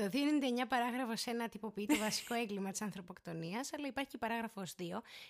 Το 0.00 0.08
299 0.12 0.68
παράγραφος 0.68 1.24
1 1.26 1.30
τυποποιεί 1.50 1.86
το 1.86 1.96
βασικό 1.96 2.34
έγκλημα 2.34 2.70
της 2.70 2.80
ανθρωποκτονίας, 2.82 3.72
αλλά 3.72 3.86
υπάρχει 3.86 4.10
και 4.10 4.18
παράγραφος 4.18 4.74
2, 4.78 4.82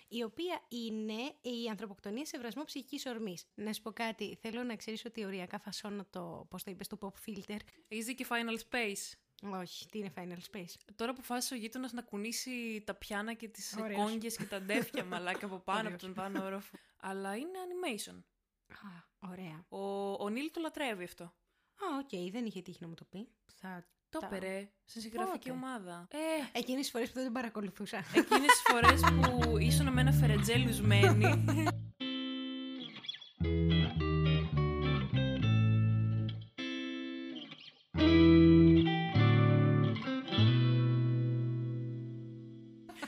η 0.07 0.23
οποία 0.23 0.61
είναι 0.67 1.33
η 1.41 1.67
ανθρωποκτονία 1.69 2.25
σε 2.25 2.37
βρασμό 2.37 2.63
ψυχικής 2.63 3.05
ορμής. 3.05 3.45
Να 3.55 3.73
σου 3.73 3.81
πω 3.81 3.91
κάτι, 3.91 4.37
θέλω 4.41 4.63
να 4.63 4.75
ξέρεις 4.75 5.05
ότι 5.05 5.25
οριακά 5.25 5.59
φασώνω 5.59 6.05
το, 6.09 6.45
πώς 6.49 6.63
το 6.63 6.71
είπες, 6.71 6.87
το 6.87 6.97
pop 7.01 7.29
filter. 7.29 7.57
Easy 7.89 8.13
και 8.15 8.25
Final 8.29 8.57
Space; 8.69 9.11
Όχι, 9.59 9.87
τι 9.89 9.97
είναι 9.97 10.13
Final 10.15 10.37
Space; 10.51 10.75
Τώρα 10.95 11.11
αποφάσισε 11.11 11.53
ο 11.53 11.57
γείτονας 11.57 11.91
να 11.91 12.01
κουνήσει 12.01 12.83
τα 12.85 12.93
πιάνα 12.93 13.33
και 13.33 13.47
τις 13.47 13.75
Ωραίος. 13.79 13.99
κόγγε 14.03 14.27
και 14.29 14.45
τα 14.45 14.61
ντέφια 14.61 15.03
μαλάκα 15.11 15.45
από 15.45 15.57
πάνω 15.59 15.79
από 15.79 15.87
Ωραίος. 15.87 16.01
τον 16.01 16.13
πάνω 16.13 16.45
όροφο. 16.45 16.77
Αλλά 16.97 17.35
είναι 17.35 17.57
animation. 17.67 18.23
Α, 18.67 19.29
ωραία. 19.31 19.65
Ο, 19.69 20.11
ο 20.23 20.29
Νίλ 20.29 20.51
το 20.51 20.59
λατρεύει 20.61 21.03
αυτό. 21.03 21.23
Α, 21.23 21.97
οκ, 21.99 22.31
δεν 22.31 22.45
είχε 22.45 22.61
τύχει 22.61 22.77
να 22.81 22.87
μου 22.87 22.93
το 22.93 23.05
πει. 23.05 23.27
Θα... 23.55 23.85
Το 24.11 24.19
τα- 24.19 24.25
έπαιρε 24.31 24.69
σε 24.85 24.99
συγγραφική 24.99 25.49
Πότε; 25.49 25.51
ομάδα. 25.51 26.07
Ε, 26.11 26.17
Εκείνες 26.59 26.81
τις 26.81 26.91
φορές 26.91 27.07
που 27.07 27.13
δεν 27.13 27.23
τον 27.23 27.33
παρακολουθούσα. 27.33 27.97
εκείνες 27.97 28.47
τις 28.47 28.61
φορές 28.71 29.01
που 29.21 29.57
ήσουν 29.57 29.93
με 29.93 30.01
ένα 30.01 30.11
φερετζέ 30.11 30.55
λουσμένη. 30.57 31.43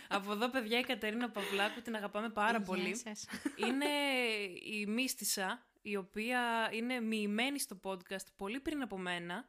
Από 0.07 0.31
εδώ, 0.31 0.49
παιδιά, 0.49 0.79
η 0.79 0.83
Κατερίνα 0.83 1.29
Παυλάκου 1.29 1.81
την 1.81 1.95
αγαπάμε 1.95 2.29
πάρα 2.29 2.49
Γεια 2.57 2.61
πολύ. 2.65 2.95
σας. 2.95 3.25
Είναι 3.55 3.85
η 4.77 4.85
Μίστισσα, 4.85 5.65
η 5.81 5.95
οποία 5.95 6.69
είναι 6.73 6.99
μοιημένη 6.99 7.59
στο 7.59 7.79
podcast 7.83 8.25
πολύ 8.35 8.59
πριν 8.59 8.81
από 8.81 8.97
μένα 8.97 9.45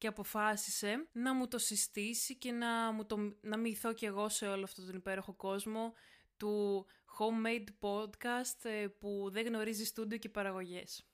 και 0.00 0.06
αποφάσισε 0.06 1.08
να 1.12 1.34
μου 1.34 1.48
το 1.48 1.58
συστήσει 1.58 2.36
και 2.36 2.52
να, 2.52 2.92
μου 2.92 3.06
το, 3.06 3.36
να 3.40 3.56
μυηθώ 3.56 3.92
κι 3.92 4.04
εγώ 4.04 4.28
σε 4.28 4.46
όλο 4.48 4.64
αυτόν 4.64 4.86
τον 4.86 4.94
υπέροχο 4.94 5.34
κόσμο 5.34 5.92
του 6.36 6.86
homemade 7.18 7.66
podcast 7.80 8.64
ε, 8.64 8.86
που 8.86 9.28
δεν 9.32 9.46
γνωρίζει 9.46 9.84
στούντιο 9.84 10.18
και 10.18 10.28
παραγωγές. 10.28 11.06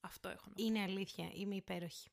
Αυτό 0.00 0.28
έχω 0.28 0.44
να 0.48 0.54
πω. 0.54 0.62
Είναι 0.62 0.82
αλήθεια, 0.82 1.30
είμαι 1.32 1.54
υπέροχη. 1.54 2.10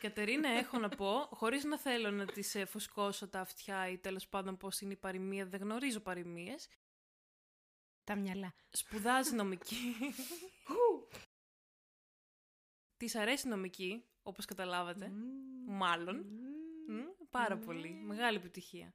Κατερίνα, 0.00 0.48
έχω 0.48 0.78
να 0.78 0.88
πω, 0.88 1.28
χωρίς 1.30 1.64
να 1.64 1.78
θέλω 1.78 2.10
να 2.10 2.26
της 2.26 2.54
ε, 2.54 2.64
φουσκώσω 2.64 3.28
τα 3.28 3.40
αυτιά 3.40 3.88
ή 3.88 3.98
τέλος 3.98 4.28
πάντων 4.28 4.56
πώς 4.56 4.80
είναι 4.80 4.92
η 4.92 4.96
παροιμία, 4.96 5.46
δεν 5.46 5.60
γνωρίζω 5.60 6.00
παροιμίες, 6.00 6.68
Τα 8.04 8.16
μυαλά. 8.16 8.54
σπουδάζει 8.70 9.34
νομική. 9.34 9.76
Της 12.96 13.14
αρέσει 13.14 13.48
νομική, 13.48 14.04
όπως 14.28 14.44
καταλάβατε. 14.44 15.08
Μμμ. 15.08 15.76
Μάλλον. 15.76 16.16
Μμμ. 16.16 16.96
Μμ, 16.96 17.04
πάρα 17.30 17.56
Μμμ. 17.56 17.64
πολύ. 17.64 17.88
Μεγάλη 18.06 18.36
επιτυχία. 18.36 18.94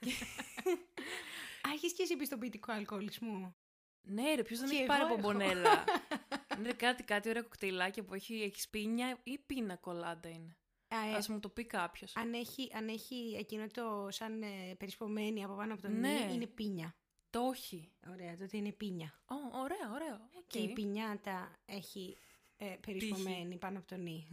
Α, 1.68 1.70
έχεις 1.74 1.92
και 1.92 2.02
εσύ 2.02 2.16
πιστοποιητικό 2.16 2.72
αλκοολισμού. 2.72 3.54
ναι, 4.02 4.34
ρε, 4.34 4.42
ποιος 4.42 4.58
δεν 4.58 4.68
Και 4.68 4.74
έχει 4.74 4.84
εγώ 4.84 4.92
πάρει 4.92 5.04
έχω. 5.04 5.14
μπομπονέλα. 5.14 5.84
είναι 6.58 6.72
κάτι, 6.72 7.02
κάτι 7.02 7.28
ωραία 7.28 7.42
κοκτέιλάκια 7.42 8.02
που 8.04 8.14
έχει, 8.14 8.34
έχει 8.42 8.70
πίνια 8.70 9.18
ή 9.22 9.38
πίνα 9.38 9.76
κολάντα 9.76 10.28
είναι. 10.28 10.56
Α, 10.88 11.06
ε, 11.08 11.14
Ας 11.14 11.28
μου 11.28 11.40
το 11.40 11.48
πει 11.48 11.64
κάποιος. 11.64 12.16
αν, 12.16 12.32
έχει, 12.34 12.70
αν 12.74 12.88
έχει 12.88 13.36
εκείνο 13.38 13.66
το 13.66 14.08
σαν 14.10 14.42
ε, 14.42 14.74
περισπομένη 14.78 15.44
από 15.44 15.54
πάνω 15.54 15.72
από 15.72 15.82
το 15.82 15.88
Ναι. 15.88 16.08
νι, 16.28 16.34
είναι 16.34 16.46
πίνια. 16.46 16.94
Το 17.30 17.40
όχι. 17.40 17.92
Ωραία, 18.10 18.36
τότε 18.36 18.56
είναι 18.56 18.72
πινιάτα. 18.72 19.20
Ω, 19.24 19.58
ωραία, 19.58 19.90
ωραία. 19.94 20.28
οκ. 20.36 20.46
Και 20.46 20.58
η 20.58 20.72
πινιάτα 20.72 21.56
έχει 21.66 22.16
ε, 22.62 22.76
περισπωμένη 22.86 23.56
πάνω 23.56 23.78
από 23.78 23.86
το 23.86 23.96
νι. 23.96 24.26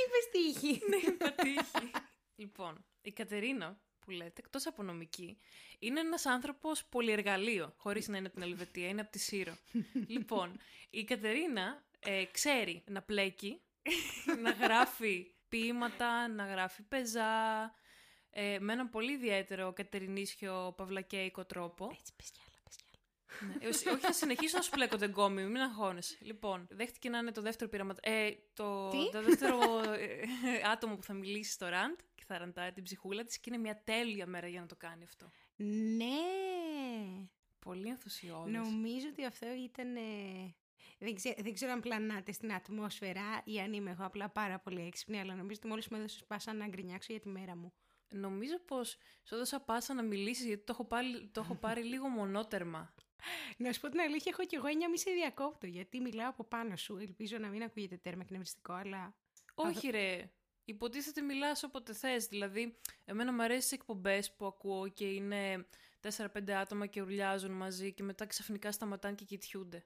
Είπες 0.00 0.28
τύχη. 0.32 0.82
Ναι, 0.88 1.12
πατήχη. 1.12 1.90
λοιπόν, 2.36 2.84
η 3.02 3.12
Κατερίνα 3.12 3.80
που 3.98 4.10
λέτε, 4.10 4.32
εκτός 4.44 4.66
από 4.66 4.82
νομική, 4.82 5.38
είναι 5.78 6.00
ένας 6.00 6.26
άνθρωπος 6.26 6.84
πολυεργαλείο, 6.84 7.74
χωρίς 7.76 8.08
να 8.08 8.16
είναι 8.16 8.26
από 8.26 8.36
την 8.36 8.44
Ελβετία, 8.44 8.88
είναι 8.88 9.00
από 9.00 9.10
τη 9.10 9.18
Σύρο. 9.18 9.56
λοιπόν, 10.14 10.58
η 10.90 11.04
Κατερίνα 11.04 11.84
ε, 11.98 12.24
ξέρει 12.24 12.84
να 12.86 13.02
πλέκει, 13.02 13.60
να 14.42 14.50
γράφει 14.50 15.34
ποίηματα, 15.48 16.28
να 16.28 16.46
γράφει 16.46 16.82
πεζά, 16.82 17.74
ε, 18.30 18.58
με 18.60 18.72
έναν 18.72 18.90
πολύ 18.90 19.12
ιδιαίτερο 19.12 19.72
κατερινίσιο 19.72 20.74
παυλακέικο 20.76 21.44
τρόπο. 21.44 21.88
Έτσι, 21.92 22.12
πες 22.16 22.30
κι 22.30 22.40
άλλα, 22.46 22.60
πες 22.64 22.76
κι 22.76 22.84
άλλα. 22.86 23.29
Ναι, 23.40 23.68
όχι, 23.68 23.88
όχι, 23.88 24.00
θα 24.00 24.12
συνεχίσω 24.12 24.56
να 24.56 24.62
σου 24.62 24.70
πλέκονται 24.70 25.06
γκόμι, 25.06 25.44
μην 25.44 25.60
αγχώνεσαι. 25.62 26.16
Λοιπόν, 26.20 26.66
δέχτηκε 26.70 27.08
να 27.08 27.18
είναι 27.18 27.32
το 27.32 27.42
δεύτερο 27.42 27.70
πείραμα. 27.70 27.94
Ε, 28.00 28.30
το, 28.54 28.88
Τι; 28.88 29.10
το 29.10 29.22
δεύτερο 29.22 29.58
ε, 29.92 30.22
άτομο 30.72 30.96
που 30.96 31.02
θα 31.02 31.12
μιλήσει 31.12 31.50
στο 31.50 31.68
ραντ 31.68 31.98
και 32.14 32.22
θα 32.26 32.38
ραντάει 32.38 32.72
την 32.72 32.82
ψυχούλα 32.82 33.24
της 33.24 33.38
και 33.38 33.50
είναι 33.52 33.62
μια 33.62 33.82
τέλεια 33.84 34.26
μέρα 34.26 34.48
για 34.48 34.60
να 34.60 34.66
το 34.66 34.76
κάνει 34.76 35.04
αυτό. 35.04 35.30
Ναι. 35.56 37.28
Πολύ 37.58 37.88
ενθουσιώδης. 37.88 38.52
Νομίζω 38.52 39.06
ότι 39.10 39.24
αυτό 39.24 39.46
ήταν... 39.64 39.96
ε, 39.96 40.54
Δεν, 40.98 41.14
ξέ, 41.14 41.34
δεν 41.38 41.54
ξέρω 41.54 41.72
αν 41.72 41.80
πλανάτε 41.80 42.32
στην 42.32 42.52
ατμόσφαιρα 42.52 43.42
ή 43.44 43.60
αν 43.60 43.72
είμαι 43.72 43.90
εγώ 43.90 44.04
απλά 44.04 44.28
πάρα 44.28 44.58
πολύ 44.58 44.86
έξυπνη, 44.86 45.20
αλλά 45.20 45.34
νομίζω 45.34 45.58
ότι 45.62 45.68
μόλις 45.68 45.88
με 45.88 45.98
έδωσες 45.98 46.24
πάσα 46.24 46.52
να 46.52 46.66
γκρινιάξω 46.66 47.12
για 47.12 47.20
τη 47.20 47.28
μέρα 47.28 47.56
μου. 47.56 47.72
Νομίζω 48.08 48.58
πως 48.58 48.96
σου 49.22 49.34
έδωσα 49.34 49.60
πάσα 49.60 49.94
να 49.94 50.02
μιλήσεις 50.02 50.46
γιατί 50.46 50.64
το 50.64 50.72
έχω, 50.72 50.84
πάλι, 50.84 51.28
το 51.32 51.40
έχω 51.40 51.54
πάρει 51.54 51.82
λίγο 51.82 52.08
μονότερμα. 52.08 52.94
Να 53.56 53.72
σου 53.72 53.80
πω 53.80 53.88
την 53.88 54.00
αλήθεια, 54.00 54.32
έχω 54.32 54.46
κι 54.46 54.54
εγώ 54.54 54.66
έννοια 54.66 54.88
μη 54.88 54.98
σε 54.98 55.10
διακόπτω, 55.10 55.66
γιατί 55.66 56.00
μιλάω 56.00 56.28
από 56.28 56.44
πάνω 56.44 56.76
σου. 56.76 56.96
Ελπίζω 56.96 57.38
να 57.38 57.48
μην 57.48 57.62
ακούγεται 57.62 57.96
τέρμα 57.96 58.22
εκνευριστικό, 58.22 58.72
αλλά. 58.72 59.14
Όχι, 59.54 59.90
ρε. 59.90 60.30
Υποτίθεται 60.64 61.20
μιλάς 61.20 61.62
όποτε 61.62 61.92
θες. 61.92 62.26
Δηλαδή, 62.26 62.78
εμένα 63.04 63.32
μου 63.32 63.42
αρέσει 63.42 63.74
οι 63.74 63.78
εκπομπές 63.80 64.34
που 64.34 64.46
ακούω 64.46 64.88
και 64.88 65.04
είναι 65.04 65.66
4-5 66.00 66.50
άτομα 66.50 66.86
και 66.86 67.02
ουρλιάζουν 67.02 67.50
μαζί 67.50 67.92
και 67.92 68.02
μετά 68.02 68.26
ξαφνικά 68.26 68.72
σταματάνε 68.72 69.14
και 69.14 69.24
κοιτιούνται. 69.24 69.84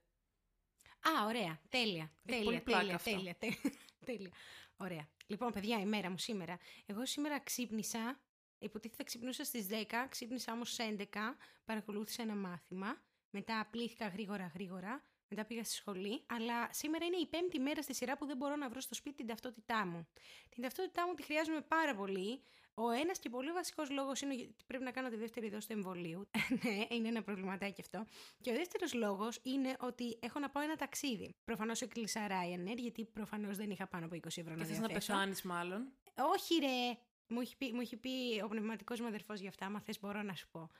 Α, 1.00 1.24
ωραία. 1.26 1.60
Τέλεια. 1.68 2.12
Έχει 2.24 2.24
τέλεια, 2.24 2.44
πολύ 2.44 2.60
πλάκα 2.60 2.80
τέλεια, 2.80 2.94
αυτό. 2.94 3.10
τέλεια, 3.10 3.34
τέλεια, 3.34 3.58
τέλεια. 4.04 4.30
Ωραία. 4.76 5.08
Λοιπόν, 5.26 5.52
παιδιά, 5.52 5.80
η 5.80 5.86
μέρα 5.86 6.10
μου 6.10 6.18
σήμερα. 6.18 6.58
Εγώ 6.86 7.06
σήμερα 7.06 7.40
ξύπνησα. 7.40 8.20
Υποτίθεται 8.58 9.02
ξυπνούσα 9.02 9.44
στις 9.44 9.66
10, 9.66 10.06
ξύπνησα 10.08 10.52
όμως 10.52 10.72
στις 10.72 10.86
11, 10.86 11.36
παρακολούθησα 11.64 12.22
ένα 12.22 12.34
μάθημα, 12.34 13.02
μετά 13.34 13.60
απλήθηκα 13.60 14.06
γρήγορα 14.08 14.50
γρήγορα, 14.54 15.02
μετά 15.28 15.44
πήγα 15.44 15.64
στη 15.64 15.74
σχολή, 15.74 16.22
αλλά 16.26 16.68
σήμερα 16.72 17.04
είναι 17.04 17.16
η 17.16 17.26
πέμπτη 17.26 17.58
μέρα 17.58 17.82
στη 17.82 17.94
σειρά 17.94 18.16
που 18.16 18.26
δεν 18.26 18.36
μπορώ 18.36 18.56
να 18.56 18.68
βρω 18.68 18.80
στο 18.80 18.94
σπίτι 18.94 19.16
την 19.16 19.26
ταυτότητά 19.26 19.86
μου. 19.86 20.06
Την 20.48 20.62
ταυτότητά 20.62 21.06
μου 21.06 21.14
τη 21.14 21.22
χρειάζομαι 21.22 21.60
πάρα 21.60 21.94
πολύ. 21.94 22.42
Ο 22.74 22.90
ένας 22.90 23.18
και 23.18 23.28
πολύ 23.28 23.52
βασικός 23.52 23.90
λόγος 23.90 24.20
είναι 24.20 24.34
ότι 24.34 24.64
πρέπει 24.66 24.84
να 24.84 24.90
κάνω 24.90 25.08
τη 25.08 25.16
δεύτερη 25.16 25.50
δόση 25.50 25.66
του 25.66 25.72
εμβολίου. 25.72 26.28
ναι, 26.62 26.96
είναι 26.96 27.08
ένα 27.08 27.22
προβληματάκι 27.22 27.80
αυτό. 27.80 28.06
Και 28.40 28.50
ο 28.50 28.54
δεύτερος 28.54 28.94
λόγος 28.94 29.40
είναι 29.42 29.76
ότι 29.80 30.18
έχω 30.20 30.38
να 30.38 30.50
πάω 30.50 30.62
ένα 30.62 30.76
ταξίδι. 30.76 31.34
Προφανώς 31.44 31.80
έκλεισα 31.80 32.26
Ryanair, 32.28 32.76
γιατί 32.76 33.04
προφανώς 33.04 33.56
δεν 33.56 33.70
είχα 33.70 33.86
πάνω 33.86 34.06
από 34.06 34.14
20 34.14 34.26
ευρώ 34.26 34.54
Και 34.54 34.60
να 34.60 34.64
θες 34.64 34.78
να 34.78 34.86
διαθέσω. 34.86 35.12
πεθάνεις, 35.12 35.42
μάλλον. 35.42 35.92
Όχι 36.14 36.54
ρε, 36.58 36.98
μου 37.28 37.40
έχει 37.40 37.56
πει, 37.56 37.72
μου 37.72 37.80
έχει 37.80 37.96
πει 37.96 38.10
ο 38.44 38.48
πνευματικός 38.48 39.00
μου 39.00 39.06
αδερφός 39.06 39.40
για 39.40 39.48
αυτά, 39.48 39.66
άμα 39.66 39.80
θες 39.80 40.00
μπορώ 40.00 40.22
να 40.22 40.34
σου 40.34 40.48
πω. 40.50 40.70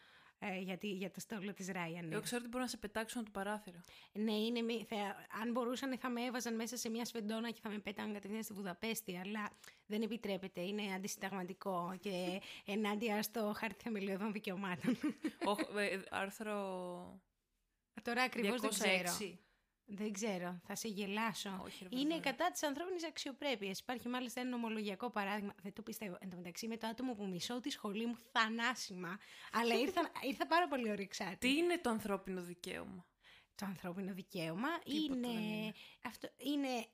Ε, 0.47 0.59
γιατί, 0.59 0.87
για 0.89 1.11
το 1.11 1.21
στόλο 1.21 1.53
της 1.53 1.69
Ryanair. 1.73 2.11
Εγώ 2.11 2.21
ξέρω 2.21 2.41
ότι 2.41 2.49
μπορώ 2.49 2.63
να 2.63 2.69
σε 2.71 2.77
πετάξουν 2.77 3.21
από 3.21 3.31
το 3.33 3.39
παράθυρο. 3.39 3.81
Ναι, 4.13 4.33
είναι, 4.33 4.61
μη- 4.61 4.87
θα, 4.89 4.97
αν 5.43 5.51
μπορούσαν 5.53 5.99
θα 5.99 6.09
με 6.09 6.25
έβαζαν 6.25 6.55
μέσα 6.55 6.77
σε 6.77 6.89
μια 6.89 7.05
σφεντόνα 7.05 7.51
και 7.51 7.61
θα 7.63 7.69
με 7.69 7.79
πέταγαν 7.79 8.13
κατευθείαν 8.13 8.43
στη 8.43 8.53
Βουδαπέστη, 8.53 9.17
αλλά 9.17 9.51
δεν 9.87 10.03
επιτρέπεται, 10.03 10.61
είναι 10.61 10.95
αντισυνταγματικό 10.95 11.97
και 12.01 12.41
ενάντια 12.73 13.23
στο 13.23 13.53
χάρτη 13.57 13.83
θεμελιωδών 13.83 14.33
δικαιωμάτων. 14.33 14.99
Όχ, 15.45 15.59
ε, 15.77 16.01
άρθρο 16.11 17.23
Τώρα 18.03 18.23
ακριβώς 18.23 18.61
δεν 18.61 18.71
ξέρω. 18.71 19.35
206. 19.87 19.95
Δεν 19.97 20.13
ξέρω, 20.13 20.61
θα 20.67 20.75
σε 20.75 20.89
γελάσω. 20.89 21.61
Όχι, 21.65 21.87
ρε, 21.91 21.99
Είναι 21.99 22.15
βέβαια. 22.15 22.31
κατά 22.31 22.51
της 22.51 22.63
ανθρώπινης 22.63 23.05
αξιοπρέπειας. 23.05 23.79
Υπάρχει 23.79 24.09
μάλιστα 24.09 24.41
ένα 24.41 24.51
νομολογιακό 24.51 25.11
παράδειγμα. 25.11 25.55
Δεν 25.63 25.73
το 25.73 25.83
πιστεύω. 25.83 26.17
Εν 26.21 26.31
τω 26.31 26.37
μεταξύ, 26.37 26.67
με 26.69 26.77
το 26.77 26.87
άτομο 26.87 27.15
που 27.15 27.27
μισώ 27.27 27.61
τη 27.61 27.71
σχολή 27.71 28.07
μου 28.07 28.17
θανάσιμα. 28.33 29.19
αλλά 29.53 29.75
ήρθα, 29.75 30.11
ήρθα 30.31 30.47
πάρα 30.47 30.69
πολύ 30.69 30.91
ορεξάτη. 30.91 31.37
Τι 31.37 31.57
είναι 31.57 31.79
το 31.79 31.91
ανθρώπινο 31.91 32.43
δικαίωμα; 32.43 33.07
Το 33.55 33.67
ανθρώπινο 33.67 34.15
δικαίωμα 34.15 34.79
Τίποτα 34.79 35.15
είναι, 35.15 35.29
δεν 35.29 35.43
είναι. 35.43 35.73
Αυτό 36.05 36.29
είναι. 36.37 36.87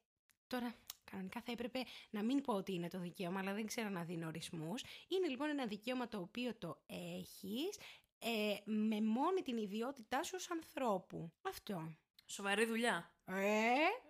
Τώρα, 0.47 0.75
κανονικά 1.05 1.41
θα 1.41 1.53
έπρεπε 1.53 1.83
να 2.11 2.23
μην 2.23 2.41
πω 2.41 2.55
ότι 2.55 2.73
είναι 2.73 2.89
το 2.89 2.99
δικαίωμα, 2.99 3.41
αλλά 3.41 3.53
δεν 3.55 3.67
ξέρω 3.67 3.89
να 3.89 4.05
δίνω 4.05 4.27
ορισμούς. 4.27 4.83
Είναι 5.09 5.29
λοιπόν 5.29 5.49
ένα 5.49 5.67
δικαίωμα 5.67 6.09
το 6.09 6.19
οποίο 6.19 6.55
το 6.55 6.83
έχεις 6.87 7.79
ε, 8.19 8.57
με 8.65 9.01
μόνη 9.01 9.43
την 9.43 9.57
ιδιότητά 9.57 10.23
σου 10.23 10.33
ως 10.37 10.51
ανθρώπου. 10.51 11.33
Αυτό. 11.43 11.95
Σοβαρή 12.31 12.65
δουλειά. 12.65 13.13
Ε, 13.25 13.35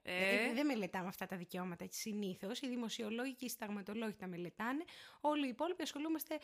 Ε. 0.03 0.49
ε, 0.49 0.53
δεν 0.55 0.67
μελετάμε 0.67 1.09
αυτά 1.09 1.27
τα 1.27 1.37
δικαιώματα 1.37 1.87
συνήθως. 1.91 2.61
Οι 2.61 2.69
δημοσιολόγοι 2.69 3.35
και 3.35 3.45
οι 3.45 3.49
συνταγματολόγοι 3.49 4.15
τα 4.15 4.27
μελετάνε. 4.27 4.85
Όλοι 5.21 5.47
οι 5.47 5.49
υπόλοιποι 5.49 5.83
ασχολούμαστε. 5.83 6.39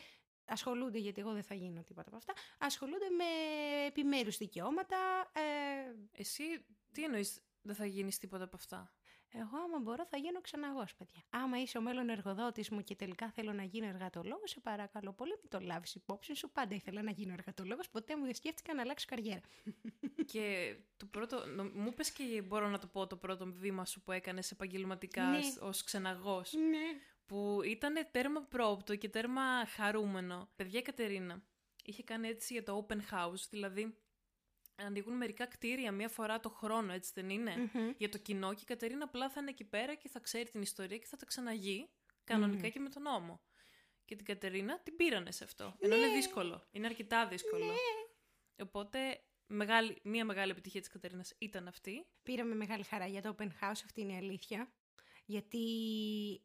Ασχολούνται, 0.45 0.97
γιατί 0.97 1.21
εγώ 1.21 1.31
δεν 1.33 1.43
θα 1.43 1.55
γίνω 1.55 1.83
τίποτα 1.83 2.07
από 2.07 2.17
αυτά. 2.17 2.33
Ασχολούνται 2.57 3.09
με 3.09 3.23
επιμέρους 3.85 4.37
δικαιώματα. 4.37 5.31
Ε, 5.33 5.41
Εσύ 6.11 6.43
τι 6.91 7.03
εννοείς 7.03 7.41
δεν 7.61 7.75
θα 7.75 7.85
γίνεις 7.85 8.17
τίποτα 8.17 8.43
από 8.43 8.55
αυτά; 8.55 8.93
Εγώ, 9.31 9.57
άμα 9.57 9.79
μπορώ, 9.79 10.05
θα 10.05 10.17
γίνω 10.17 10.41
ξαναγός, 10.41 10.95
παιδιά. 10.95 11.21
Άμα 11.29 11.61
είσαι 11.61 11.77
ο 11.77 11.81
μέλλον 11.81 12.09
εργοδότης 12.09 12.69
μου 12.69 12.83
και 12.83 12.95
τελικά 12.95 13.31
θέλω 13.31 13.53
να 13.53 13.63
γίνω 13.63 13.87
εργατολόγος, 13.87 14.49
σε 14.49 14.59
παρακαλώ 14.59 15.13
πολύ, 15.13 15.31
μην 15.41 15.49
το 15.49 15.59
λάβεις 15.59 15.95
υπόψη 15.95 16.35
σου. 16.35 16.51
Πάντα 16.51 16.75
ήθελα 16.75 17.01
να 17.01 17.11
γίνω 17.11 17.33
εργατολόγος, 17.33 17.89
ποτέ 17.89 18.17
μου 18.17 18.23
δεν 18.25 18.35
σκέφτηκα 18.35 18.73
να 18.73 18.81
αλλάξω 18.81 19.05
καριέρα. 19.09 19.41
και 20.31 20.75
το 20.97 21.05
πρώτο. 21.05 21.45
νο- 21.45 21.71
Μου 21.73 21.87
είπε 21.87 22.03
και 22.15 22.41
μπορώ 22.41 22.67
να 22.69 22.79
το 22.79 22.87
πω 22.87 23.07
το 23.07 23.15
πρώτο 23.17 23.45
βήμα 23.53 23.85
σου 23.85 24.01
που 24.01 24.11
έκανες 24.11 24.51
επαγγελματικά 24.51 25.23
Ναι. 25.23 25.39
ως 25.61 25.83
ξεναγό. 25.83 26.41
Ναι. 26.69 26.99
Που 27.25 27.59
ήταν 27.63 28.07
τέρμα 28.11 28.41
πρόπτο 28.41 28.95
και 28.95 29.09
τέρμα 29.09 29.65
χαρούμενο. 29.65 30.49
Παιδιά 30.55 30.79
η 30.79 30.81
Κατερίνα 30.81 31.41
είχε 31.83 32.03
κάνει 32.03 32.27
έτσι 32.27 32.53
για 32.53 32.63
το 32.63 32.87
open 32.89 32.97
house, 33.11 33.47
δηλαδή 33.49 33.97
ανοίγουν 34.77 35.13
μερικά 35.13 35.45
κτίρια 35.45 35.91
μία 35.91 36.09
φορά 36.09 36.39
το 36.39 36.49
χρόνο, 36.49 36.93
έτσι 36.93 37.11
δεν 37.13 37.29
είναι, 37.29 37.71
για 37.97 38.09
το 38.09 38.17
κοινό 38.17 38.53
και 38.53 38.61
η 38.61 38.65
Κατερίνα 38.65 39.03
απλά 39.03 39.29
θα 39.29 39.39
είναι 39.41 39.49
εκεί 39.49 39.63
πέρα 39.63 39.95
και 39.95 40.09
θα 40.09 40.19
ξέρει 40.19 40.49
την 40.49 40.61
ιστορία 40.61 40.97
και 40.97 41.05
θα 41.05 41.17
τα 41.17 41.25
ξαναγεί 41.25 41.89
κανονικά 42.23 42.67
και 42.69 42.79
με 42.79 42.89
τον 42.89 43.01
νόμο. 43.01 43.41
Και 44.05 44.15
την 44.15 44.25
Κατερίνα 44.25 44.79
την 44.79 44.95
πήρανε 44.95 45.31
σε 45.31 45.43
αυτό. 45.43 45.75
Ενώ 45.79 45.95
είναι 45.95 46.07
δύσκολο. 46.07 46.67
Είναι 46.71 46.87
αρκετά 46.87 47.27
δύσκολο. 47.27 47.73
Οπότε 48.57 49.21
μεγάλη, 49.47 49.99
μία 50.03 50.25
μεγάλη 50.25 50.51
επιτυχία 50.51 50.79
της 50.79 50.89
Κατερίνας 50.89 51.33
ήταν 51.37 51.67
αυτή. 51.67 52.07
Πήραμε 52.23 52.55
μεγάλη 52.55 52.83
χαρά 52.83 53.05
για 53.05 53.21
το 53.21 53.35
open 53.37 53.47
house, 53.47 53.81
αυτή 53.85 54.01
είναι 54.01 54.13
η 54.13 54.17
αλήθεια. 54.17 54.71
Γιατί 55.29 55.65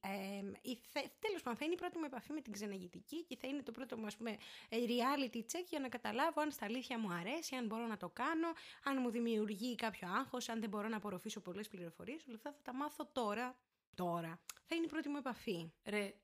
ε, 0.00 0.70
τέλος 1.18 1.42
πάντων 1.42 1.58
θα 1.58 1.64
είναι 1.64 1.74
η 1.74 1.76
πρώτη 1.76 1.98
μου 1.98 2.04
επαφή 2.04 2.32
με 2.32 2.40
την 2.40 2.52
ξεναγητική 2.52 3.24
και 3.24 3.36
θα 3.40 3.48
είναι 3.48 3.62
το 3.62 3.72
πρώτο 3.72 3.96
μου 3.98 4.06
ας 4.06 4.16
πούμε 4.16 4.30
ε, 4.68 4.76
reality 4.76 5.36
check 5.36 5.64
για 5.68 5.80
να 5.80 5.88
καταλάβω 5.88 6.40
αν 6.40 6.50
στα 6.50 6.64
αλήθεια 6.64 6.98
μου 6.98 7.12
αρέσει, 7.12 7.54
αν 7.54 7.66
μπορώ 7.66 7.86
να 7.86 7.96
το 7.96 8.08
κάνω, 8.08 8.48
αν 8.84 8.98
μου 9.00 9.10
δημιουργεί 9.10 9.74
κάποιο 9.74 10.08
άγχος, 10.08 10.48
αν 10.48 10.60
δεν 10.60 10.68
μπορώ 10.68 10.88
να 10.88 10.96
απορροφήσω 10.96 11.40
πολλές 11.40 11.68
πληροφορίες. 11.68 12.24
Όλα 12.26 12.36
αυτά 12.36 12.52
θα 12.52 12.62
τα 12.62 12.74
μάθω 12.74 13.06
τώρα. 13.12 13.58
Τώρα. 13.94 14.40
Θα 14.64 14.74
είναι 14.74 14.84
η 14.84 14.88
πρώτη 14.88 15.08
μου 15.08 15.16
επαφή. 15.16 15.72
Ρε, 15.84 16.14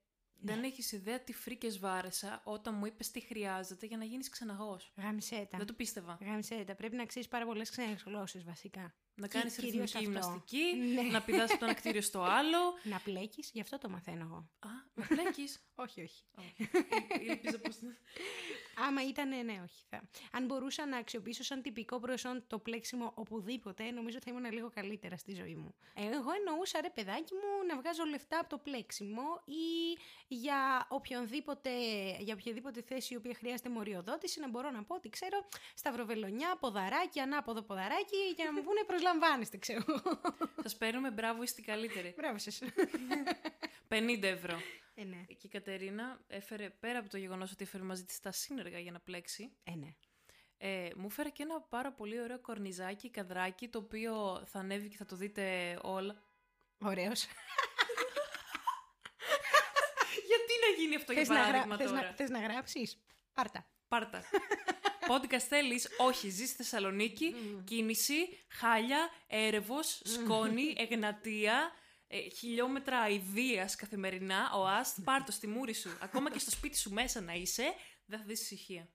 δεν 0.40 0.62
έχεις 0.62 0.92
ιδέα 0.92 1.20
τι 1.20 1.32
φρίκες 1.32 1.78
βάρεσα 1.78 2.40
όταν 2.44 2.74
μου 2.74 2.86
είπες 2.86 3.10
τι 3.10 3.20
χρειάζεται 3.20 3.86
για 3.86 3.96
να 3.96 4.04
γίνεις 4.04 4.28
ξεναγός. 4.28 4.92
Γάμισέτα. 4.96 5.56
Δεν 5.56 5.66
το 5.66 5.72
πίστευα. 5.72 6.18
Γάμισέτα. 6.20 6.74
Πρέπει 6.74 6.96
να 6.96 7.06
ξέρεις 7.06 7.28
πάρα 7.28 7.44
πολλές 7.44 7.70
ξένε 7.70 7.96
γλώσσε 8.06 8.42
βασικά. 8.46 8.94
Να 9.20 9.26
Κι- 9.26 9.38
κάνεις 9.38 9.54
κυρίως 9.56 9.92
ρυθμική 9.92 9.96
αυτό. 9.96 10.28
γυμναστική, 10.28 10.76
Ναι. 10.94 11.02
να 11.02 11.22
πηδάς 11.22 11.50
από 11.50 11.58
το 11.58 11.64
ένα 11.64 11.74
κτίριο 11.74 12.00
στο 12.02 12.22
άλλο. 12.38 12.58
Να 12.82 12.98
πλέκεις, 12.98 13.50
γι' 13.52 13.60
αυτό 13.60 13.78
το 13.78 13.88
μαθαίνω 13.88 14.24
εγώ. 14.24 14.48
Α, 14.58 14.68
να 14.94 15.06
πλέκεις. 15.06 15.62
Όχι, 15.84 16.02
όχι. 16.02 16.22
Όχι. 16.38 16.70
Ήλπιζα 17.24 17.58
πως... 17.58 17.76
Άμα 18.86 19.06
ήταν, 19.08 19.28
ναι, 19.28 19.60
όχι. 19.64 19.84
Θα. 19.88 20.08
Αν 20.32 20.44
μπορούσα 20.44 20.86
να 20.86 20.96
αξιοποιήσω 20.96 21.42
σαν 21.42 21.62
τυπικό 21.62 21.98
προϊόν 22.00 22.44
το 22.46 22.58
πλέξιμο 22.58 23.12
οπουδήποτε, 23.14 23.90
νομίζω 23.90 24.18
θα 24.24 24.30
ήμουν 24.30 24.52
λίγο 24.52 24.70
καλύτερα 24.70 25.16
στη 25.16 25.34
ζωή 25.34 25.54
μου. 25.54 25.74
Ε, 25.94 26.02
Εγώ 26.04 26.30
εννοούσα, 26.38 26.80
ρε 26.80 26.90
παιδάκι 26.90 27.34
μου, 27.34 27.66
να 27.68 27.76
βγάζω 27.76 28.04
λεφτά 28.04 28.38
από 28.38 28.48
το 28.48 28.58
πλέξιμο 28.58 29.22
ή 29.44 29.98
για, 30.28 30.86
οποιονδήποτε, 30.90 31.70
για 32.20 32.34
οποιαδήποτε 32.34 32.82
θέση 32.82 33.14
η 33.14 33.16
οποία 33.16 33.34
χρειάζεται 33.34 33.68
μοριοδότηση 33.68 34.40
να 34.40 34.48
μπορώ 34.48 34.70
να 34.70 34.82
πω 34.84 34.94
ότι 34.94 35.08
ξέρω 35.08 35.48
σταυροβελονιά, 35.74 36.56
ποδαράκι, 36.60 37.20
ανάποδο 37.20 37.62
ποδαράκι 37.62 38.16
για 38.36 38.44
να 38.44 38.52
μου 38.52 38.62
πούνε 38.62 38.80
προσλαμβάνεστε, 39.08 39.58
ξέρω. 39.58 39.84
Σας 40.62 40.76
παίρνουμε 40.76 41.10
μπράβο, 41.10 41.42
είστε 41.42 41.60
οι 41.60 41.64
καλύτεροι. 41.64 42.14
Μπράβο 42.16 42.38
σας. 42.38 42.62
50 43.88 44.22
ευρώ. 44.22 44.58
ε, 44.94 45.04
ναι. 45.04 45.24
Και 45.28 45.46
η 45.46 45.48
Κατερίνα 45.48 46.20
έφερε, 46.26 46.70
πέρα 46.70 46.98
από 46.98 47.08
το 47.08 47.16
γεγονός 47.16 47.52
ότι 47.52 47.64
έφερε 47.64 47.82
μαζί 47.82 48.04
της 48.04 48.20
τα 48.20 48.32
σύνεργα 48.32 48.78
για 48.78 48.92
να 48.92 49.00
πλέξει, 49.00 49.52
Ε, 49.64 49.74
ναι. 49.74 49.94
ε, 50.58 50.90
μου 50.96 51.06
έφερε 51.10 51.28
και 51.28 51.42
ένα 51.42 51.60
πάρα 51.60 51.92
πολύ 51.92 52.20
ωραίο 52.20 52.40
κορνιζάκι, 52.40 53.10
καδράκι, 53.10 53.68
το 53.68 53.78
οποίο 53.78 54.42
θα 54.46 54.58
ανέβει 54.58 54.88
και 54.88 54.96
θα 54.96 55.04
το 55.04 55.16
δείτε 55.16 55.78
όλα. 55.82 56.22
Ωραίος. 56.78 57.26
Γιατί 60.28 60.52
να 60.66 60.82
γίνει 60.82 60.94
αυτό 60.96 61.12
για 61.12 61.20
Θες 61.24 61.28
να, 61.30 61.34
γρα... 61.34 61.44
παράδειγμα 61.46 61.76
θες, 61.76 61.86
τώρα; 61.90 62.02
να... 62.02 62.12
θες 62.14 62.30
να 62.30 62.38
γράψεις; 62.40 62.98
Πάρτα. 63.32 63.66
Πάρτα. 63.88 64.24
Podcast 65.00 65.46
θέλεις, 65.48 65.88
όχι, 65.98 66.28
ζεις 66.28 66.48
στη 66.48 66.56
Θεσσαλονίκη, 66.56 67.34
κίνηση, 67.64 68.38
χάλια, 68.48 69.08
έρευος, 69.26 70.02
σκόνη, 70.04 70.74
εγνατία, 70.76 71.72
ε, 72.08 72.18
χιλιόμετρα 72.28 72.98
αηδίας 72.98 73.76
καθημερινά, 73.76 74.52
ο 74.54 74.66
άστ, 74.66 75.00
πάρ' 75.04 75.24
το 75.24 75.32
στη 75.32 75.46
μούρη 75.46 75.72
σου. 75.74 75.90
Ακόμα 76.00 76.30
και 76.30 76.38
στο 76.38 76.50
σπίτι 76.50 76.78
σου 76.78 76.92
μέσα 76.92 77.20
να 77.20 77.32
είσαι, 77.32 77.74
δεν 78.06 78.18
θα 78.18 78.24
δεις 78.24 78.40
ησυχία. 78.40 78.88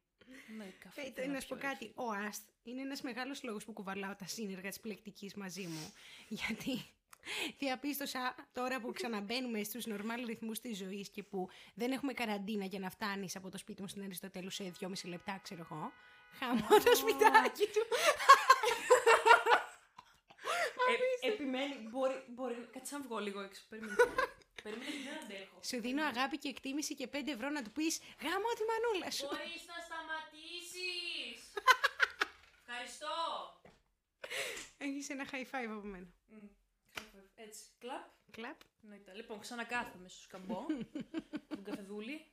Ναι, 0.57 0.65
καφέ, 0.79 1.01
Ε, 1.01 1.09
τι 1.09 1.27
να 1.27 1.39
σου 1.39 1.47
πω 1.47 1.57
πιω, 1.59 1.69
κάτι. 1.69 1.91
Ο 1.95 2.11
Αστ 2.27 2.43
είναι 2.63 2.81
ένας 2.81 3.01
μεγάλος 3.01 3.43
λόγος 3.43 3.65
που 3.65 3.73
κουβαλάω 3.73 4.15
τα 4.15 4.27
σύνεργα 4.27 4.69
της 4.69 4.79
πλεκτικής 4.79 5.33
μαζί 5.33 5.67
μου. 5.67 5.93
Γιατί 6.27 6.85
διαπίστωσα 7.57 8.35
τώρα 8.53 8.79
που 8.79 8.91
ξαναμπαίνουμε 8.91 9.63
στους 9.63 9.85
νορμάλ 9.85 10.25
ρυθμούς 10.25 10.59
της 10.59 10.77
ζωής 10.77 11.09
και 11.09 11.23
που 11.23 11.49
δεν 11.73 11.91
έχουμε 11.91 12.13
καραντίνα 12.13 12.65
για 12.65 12.79
να 12.79 12.89
φτάνεις 12.89 13.35
από 13.35 13.49
το 13.49 13.57
σπίτι 13.57 13.81
μου 13.81 13.87
στην 13.87 14.03
Αριστοτέλου 14.03 14.49
σε 14.49 14.71
2,5 14.79 14.89
λεπτά, 15.05 15.39
ξέρω 15.43 15.67
εγώ. 15.71 15.91
Χαμό 16.39 16.67
το 16.67 16.95
σπιτάκι 16.95 17.65
του. 17.73 17.85
Ε, 21.21 21.27
επιμένει, 21.27 21.87
μπορεί, 21.91 22.23
μπορεί, 22.27 22.67
κάτσε 22.71 22.97
να 22.97 23.01
βγω 23.03 23.19
λίγο 23.19 23.41
έξω, 23.41 23.61
περίμενε. 23.69 23.95
περίμενε, 24.63 24.91
δεν 25.03 25.23
αντέχω. 25.23 25.59
Σου 25.63 25.81
δίνω 25.81 26.03
αγάπη 26.03 26.37
και 26.37 26.49
εκτίμηση 26.49 26.95
και 26.95 27.09
5 27.13 27.15
ευρώ 27.27 27.49
να 27.49 27.61
του 27.61 27.71
πεις 27.71 27.99
γάμω 28.21 28.49
τη 28.57 28.63
μανούλα 28.69 29.11
σου. 29.11 29.25
Μπορείς 29.25 29.63
να 29.71 29.77
σταματήσεις. 29.87 31.39
Ευχαριστώ. 32.67 33.15
Έχεις 34.77 35.09
ένα 35.09 35.25
high 35.31 35.47
five 35.51 35.69
από 35.77 35.87
μένα. 35.87 36.07
Μμ, 36.27 36.47
Έτσι, 37.35 37.63
κλαπ. 37.79 38.09
Κλαπ. 38.31 38.59
Εννοείται. 38.83 39.13
Λοιπόν, 39.13 39.39
ξανακάθομαι 39.39 40.09
στο 40.09 40.21
σκαμπό. 40.21 40.65
τον 41.55 41.63
καφεδούλη. 41.63 42.25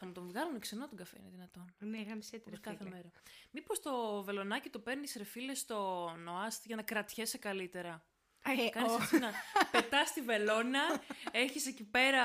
Θα 0.00 0.06
μου 0.06 0.12
τον 0.12 0.26
βγάλουν 0.26 0.60
ξενό 0.60 0.88
τον 0.88 0.96
καφέ, 0.96 1.16
είναι 1.20 1.28
δυνατόν. 1.30 1.74
Ναι, 1.78 2.02
γάμισε 2.02 2.42
Όπως 2.46 2.60
κάθε 2.60 2.84
μέρα. 2.84 3.10
Μήπως 3.50 3.80
το 3.80 4.22
βελονάκι 4.22 4.70
το 4.70 4.78
παίρνεις 4.78 5.14
ρε 5.16 5.24
φίλε 5.24 5.54
στο 5.54 6.10
νοάστ 6.18 6.66
για 6.66 6.76
να 6.76 6.82
κρατιέσαι 6.82 7.38
καλύτερα; 7.38 8.07
Κάνεις 8.42 8.92
έτσι 9.02 9.18
να 9.18 9.32
πετάς 9.70 10.12
τη 10.12 10.20
βελόνα, 10.20 11.02
έχεις 11.30 11.66
εκεί 11.66 11.84
πέρα, 11.84 12.24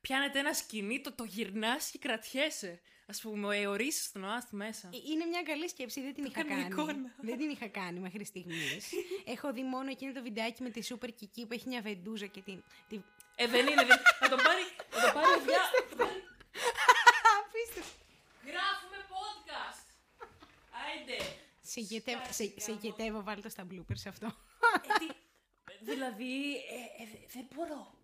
πιάνεται 0.00 0.38
ένα 0.38 0.52
σκηνή, 0.52 1.00
το, 1.00 1.12
το 1.12 1.24
γυρνάς 1.24 1.90
και 1.90 1.98
κρατιέσαι. 1.98 2.80
Ας 3.06 3.20
πούμε, 3.20 3.56
εωρίσεις 3.56 4.12
το 4.12 4.18
νοάστ 4.18 4.50
μέσα. 4.50 4.90
Είναι 5.10 5.24
μια 5.24 5.42
καλή 5.42 5.68
σκέψη, 5.68 6.00
δεν 6.00 6.14
την 6.14 6.24
είχα 6.24 6.42
κάνω 6.44 6.48
κάνει. 6.62 6.66
εικόνα. 6.72 7.14
Δεν 7.20 7.38
την 7.38 7.50
είχα 7.50 7.68
κάνει 7.68 7.98
μέχρι 8.00 8.24
στιγμής. 8.24 8.90
Έχω 9.34 9.52
δει 9.52 9.62
μόνο 9.62 9.90
εκείνο 9.90 10.12
το 10.12 10.22
βιντεάκι 10.22 10.62
με 10.62 10.70
τη 10.70 10.82
Σούπερ 10.84 11.12
Κική 11.14 11.46
που 11.46 11.52
έχει 11.52 11.68
μια 11.68 11.80
βεντούζα 11.80 12.26
και 12.26 12.40
την. 12.40 12.62
την... 12.88 13.02
Ε, 13.36 13.46
δεν 13.46 13.66
είναι, 13.66 13.84
δεν... 13.84 13.98
θα 14.20 14.28
τον 14.28 14.38
πάρει, 14.42 14.62
θα 14.90 15.00
τον 15.00 15.12
πάρει 15.12 15.32
ο 15.40 15.42
Βιά... 15.44 15.62
Απίστευτο. 17.38 17.96
Γράφουμε 18.44 18.96
podcast! 19.12 19.84
Άιντε! 20.84 21.16
Σε 21.60 21.80
γετεύω, 21.80 22.22
σε, 22.30 22.52
σε 22.56 22.72
γετεύω, 22.80 23.22
βάλτε 23.22 23.40
το 23.40 23.48
στα 23.48 23.66
bloopers 23.70 24.04
αυτό. 24.08 24.26
Ε, 24.26 24.98
τι- 24.98 25.14
δηλαδή, 25.80 26.54
ε, 26.54 27.02
ε, 27.02 27.06
δε- 27.12 27.26
δεν 27.32 27.46
μπορώ. 27.54 27.98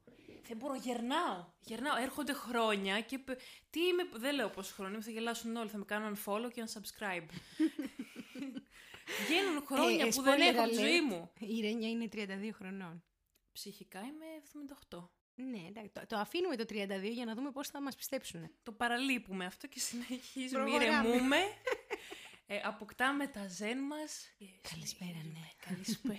Δεν 0.49 0.57
μπορώ, 0.57 0.75
γερνάω. 0.75 1.45
Γερνάω. 1.61 1.97
Έρχονται 1.97 2.33
χρόνια 2.33 3.01
και. 3.01 3.19
π- 3.19 3.39
Τι 3.71 3.81
είμαι. 3.87 4.09
Δεν 4.13 4.35
λέω 4.35 4.51
πόσο 4.51 4.75
χρόνο 4.75 4.93
είμαι, 4.95 5.03
θα 5.03 5.11
γελάσουν 5.11 5.57
όλοι. 5.57 5.69
Θα 5.69 5.79
με 5.79 5.85
κάνουν 5.85 6.17
unfollow 6.17 6.51
και 6.53 6.65
unsubscribe. 6.67 7.27
Βγαίνουν 9.27 9.65
χρόνια 9.67 10.07
Ε, 10.07 10.09
που 10.09 10.23
δεν 10.23 10.35
spoiler 10.39 10.55
έχω 10.55 10.69
τη 10.69 10.75
alert, 10.77 10.79
ζωή 10.81 11.01
μου. 11.01 11.31
Η 11.39 11.61
Ρένια 11.61 11.89
είναι 11.89 12.09
32 12.13 12.51
χρονών. 12.53 13.05
Ψυχικά 13.53 13.99
είμαι 14.01 14.25
78. 14.91 15.09
Ναι, 15.35 15.59
εντάξει, 15.69 15.91
το, 15.93 16.07
το 16.07 16.17
αφήνουμε 16.17 16.57
το 16.57 16.65
32 16.69 17.11
για 17.13 17.25
να 17.25 17.35
δούμε 17.35 17.51
πώς 17.51 17.69
θα 17.69 17.81
μας 17.83 17.97
πιστέψουν. 17.97 18.51
Το 18.63 18.73
παραλείπουμε 18.73 19.45
αυτό 19.45 19.67
και 19.67 19.79
συνεχίζουμε. 19.81 20.63
Προχωράμε. 20.65 21.09
Ηρεμούμε. 21.09 21.37
Ε, 22.49 22.61
αποκτάμε 22.65 23.27
τα 23.27 23.47
ζεν 23.49 23.79
μας. 23.79 24.27
και 24.39 24.45
Καλησπέρα, 24.71 25.11
συνεχίζουμε. 25.11 25.39
ναι. 25.41 25.75
Καλησπέρα. 25.75 26.19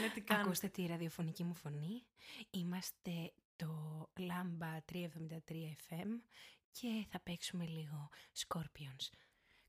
Ναι, 0.00 0.08
τι 0.14 0.20
κάνουμε. 0.20 0.46
Ακούστε 0.46 0.68
τη 0.68 0.86
ραδιοφωνική 0.86 1.44
μου 1.44 1.54
φωνή. 1.54 2.02
Είμαστε 2.50 3.32
το 3.56 4.08
Lamba 4.16 4.92
373 4.92 5.02
FM 5.88 6.08
και 6.70 7.06
θα 7.10 7.20
παίξουμε 7.20 7.64
λίγο 7.66 8.10
Scorpions. 8.46 9.10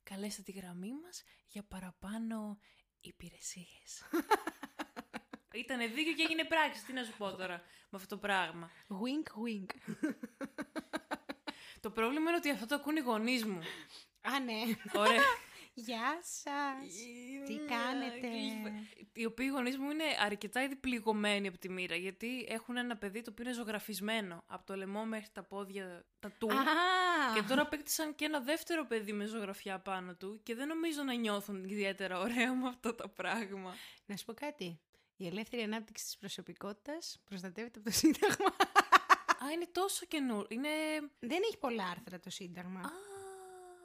καλέστε 0.03 0.41
τη 0.41 0.51
γραμμή 0.51 0.91
μας 1.03 1.23
για 1.47 1.63
παραπάνω 1.63 2.57
υπηρεσίες. 3.01 4.03
Ήτανε 5.53 5.87
δίκιο 5.87 6.13
και 6.13 6.21
έγινε 6.21 6.43
πράξη. 6.45 6.85
Τι 6.85 6.93
να 6.93 7.03
σου 7.03 7.13
πω 7.17 7.35
τώρα 7.35 7.61
με 7.89 7.97
αυτό 7.97 8.07
το 8.15 8.17
πράγμα. 8.17 8.71
Wink, 8.87 9.27
wink. 9.45 9.69
Το 11.81 11.91
πρόβλημα 11.91 12.29
είναι 12.29 12.37
ότι 12.37 12.49
αυτό 12.49 12.65
το 12.65 12.75
ακούν 12.75 12.95
οι 12.95 12.99
γονείς 12.99 13.45
μου. 13.45 13.59
Α, 14.21 14.39
ναι. 14.39 14.61
Ωραία. 14.93 15.21
Γεια 15.85 16.19
σας. 16.21 16.93
Τι 17.47 17.55
κάνετε; 17.55 18.27
Οι 19.13 19.25
οποίοι 19.25 19.49
γονείς 19.51 19.77
μου 19.77 19.89
είναι 19.89 20.03
αρκετά 20.25 20.63
ήδη 20.63 20.75
πληγωμένοι 20.75 21.47
από 21.47 21.57
τη 21.57 21.69
μοίρα, 21.69 21.95
γιατί 21.95 22.45
έχουν 22.49 22.77
ένα 22.77 22.97
παιδί 22.97 23.21
το 23.21 23.29
οποίο 23.31 23.43
είναι 23.45 23.53
ζωγραφισμένο 23.53 24.43
από 24.47 24.65
το 24.65 24.75
λαιμό 24.75 25.05
μέχρι 25.05 25.29
τα 25.33 25.43
πόδια, 25.43 26.05
τα 26.19 26.31
του. 26.31 26.51
Α, 26.51 26.63
Και 27.35 27.41
τώρα 27.41 27.61
απέκτησαν 27.61 28.15
και 28.15 28.25
ένα 28.25 28.39
δεύτερο 28.39 28.85
παιδί 28.85 29.13
με 29.13 29.25
ζωγραφιά 29.25 29.79
πάνω 29.79 30.15
του 30.15 30.39
και 30.43 30.55
δεν 30.55 30.67
νομίζω 30.67 31.03
να 31.03 31.13
νιώθουν 31.13 31.63
ιδιαίτερα 31.63 32.19
ωραία 32.19 32.53
με 32.53 32.67
αυτό 32.67 32.95
το 32.95 33.07
πράγμα. 33.07 33.75
να 34.05 34.15
σου 34.15 34.25
πω 34.25 34.33
κάτι. 34.33 34.79
Η 35.17 35.27
ελεύθερη 35.27 35.61
ανάπτυξη 35.61 36.03
της 36.03 36.17
προσωπικότητας 36.17 37.21
προστατεύεται 37.25 37.79
από 37.79 37.89
το 37.89 37.95
Σύνταγμα. 37.95 38.47
Α, 39.45 39.51
είναι 39.53 39.67
τόσο 39.71 40.05
καινούριο. 40.05 40.47
Είναι. 40.49 40.69
Δεν 41.19 41.39
έχει 41.43 41.57
πολλά 41.57 41.83
άρθρα 41.87 42.19
το 42.19 42.29
Σύνταγμα. 42.29 42.79
Α, 42.79 42.89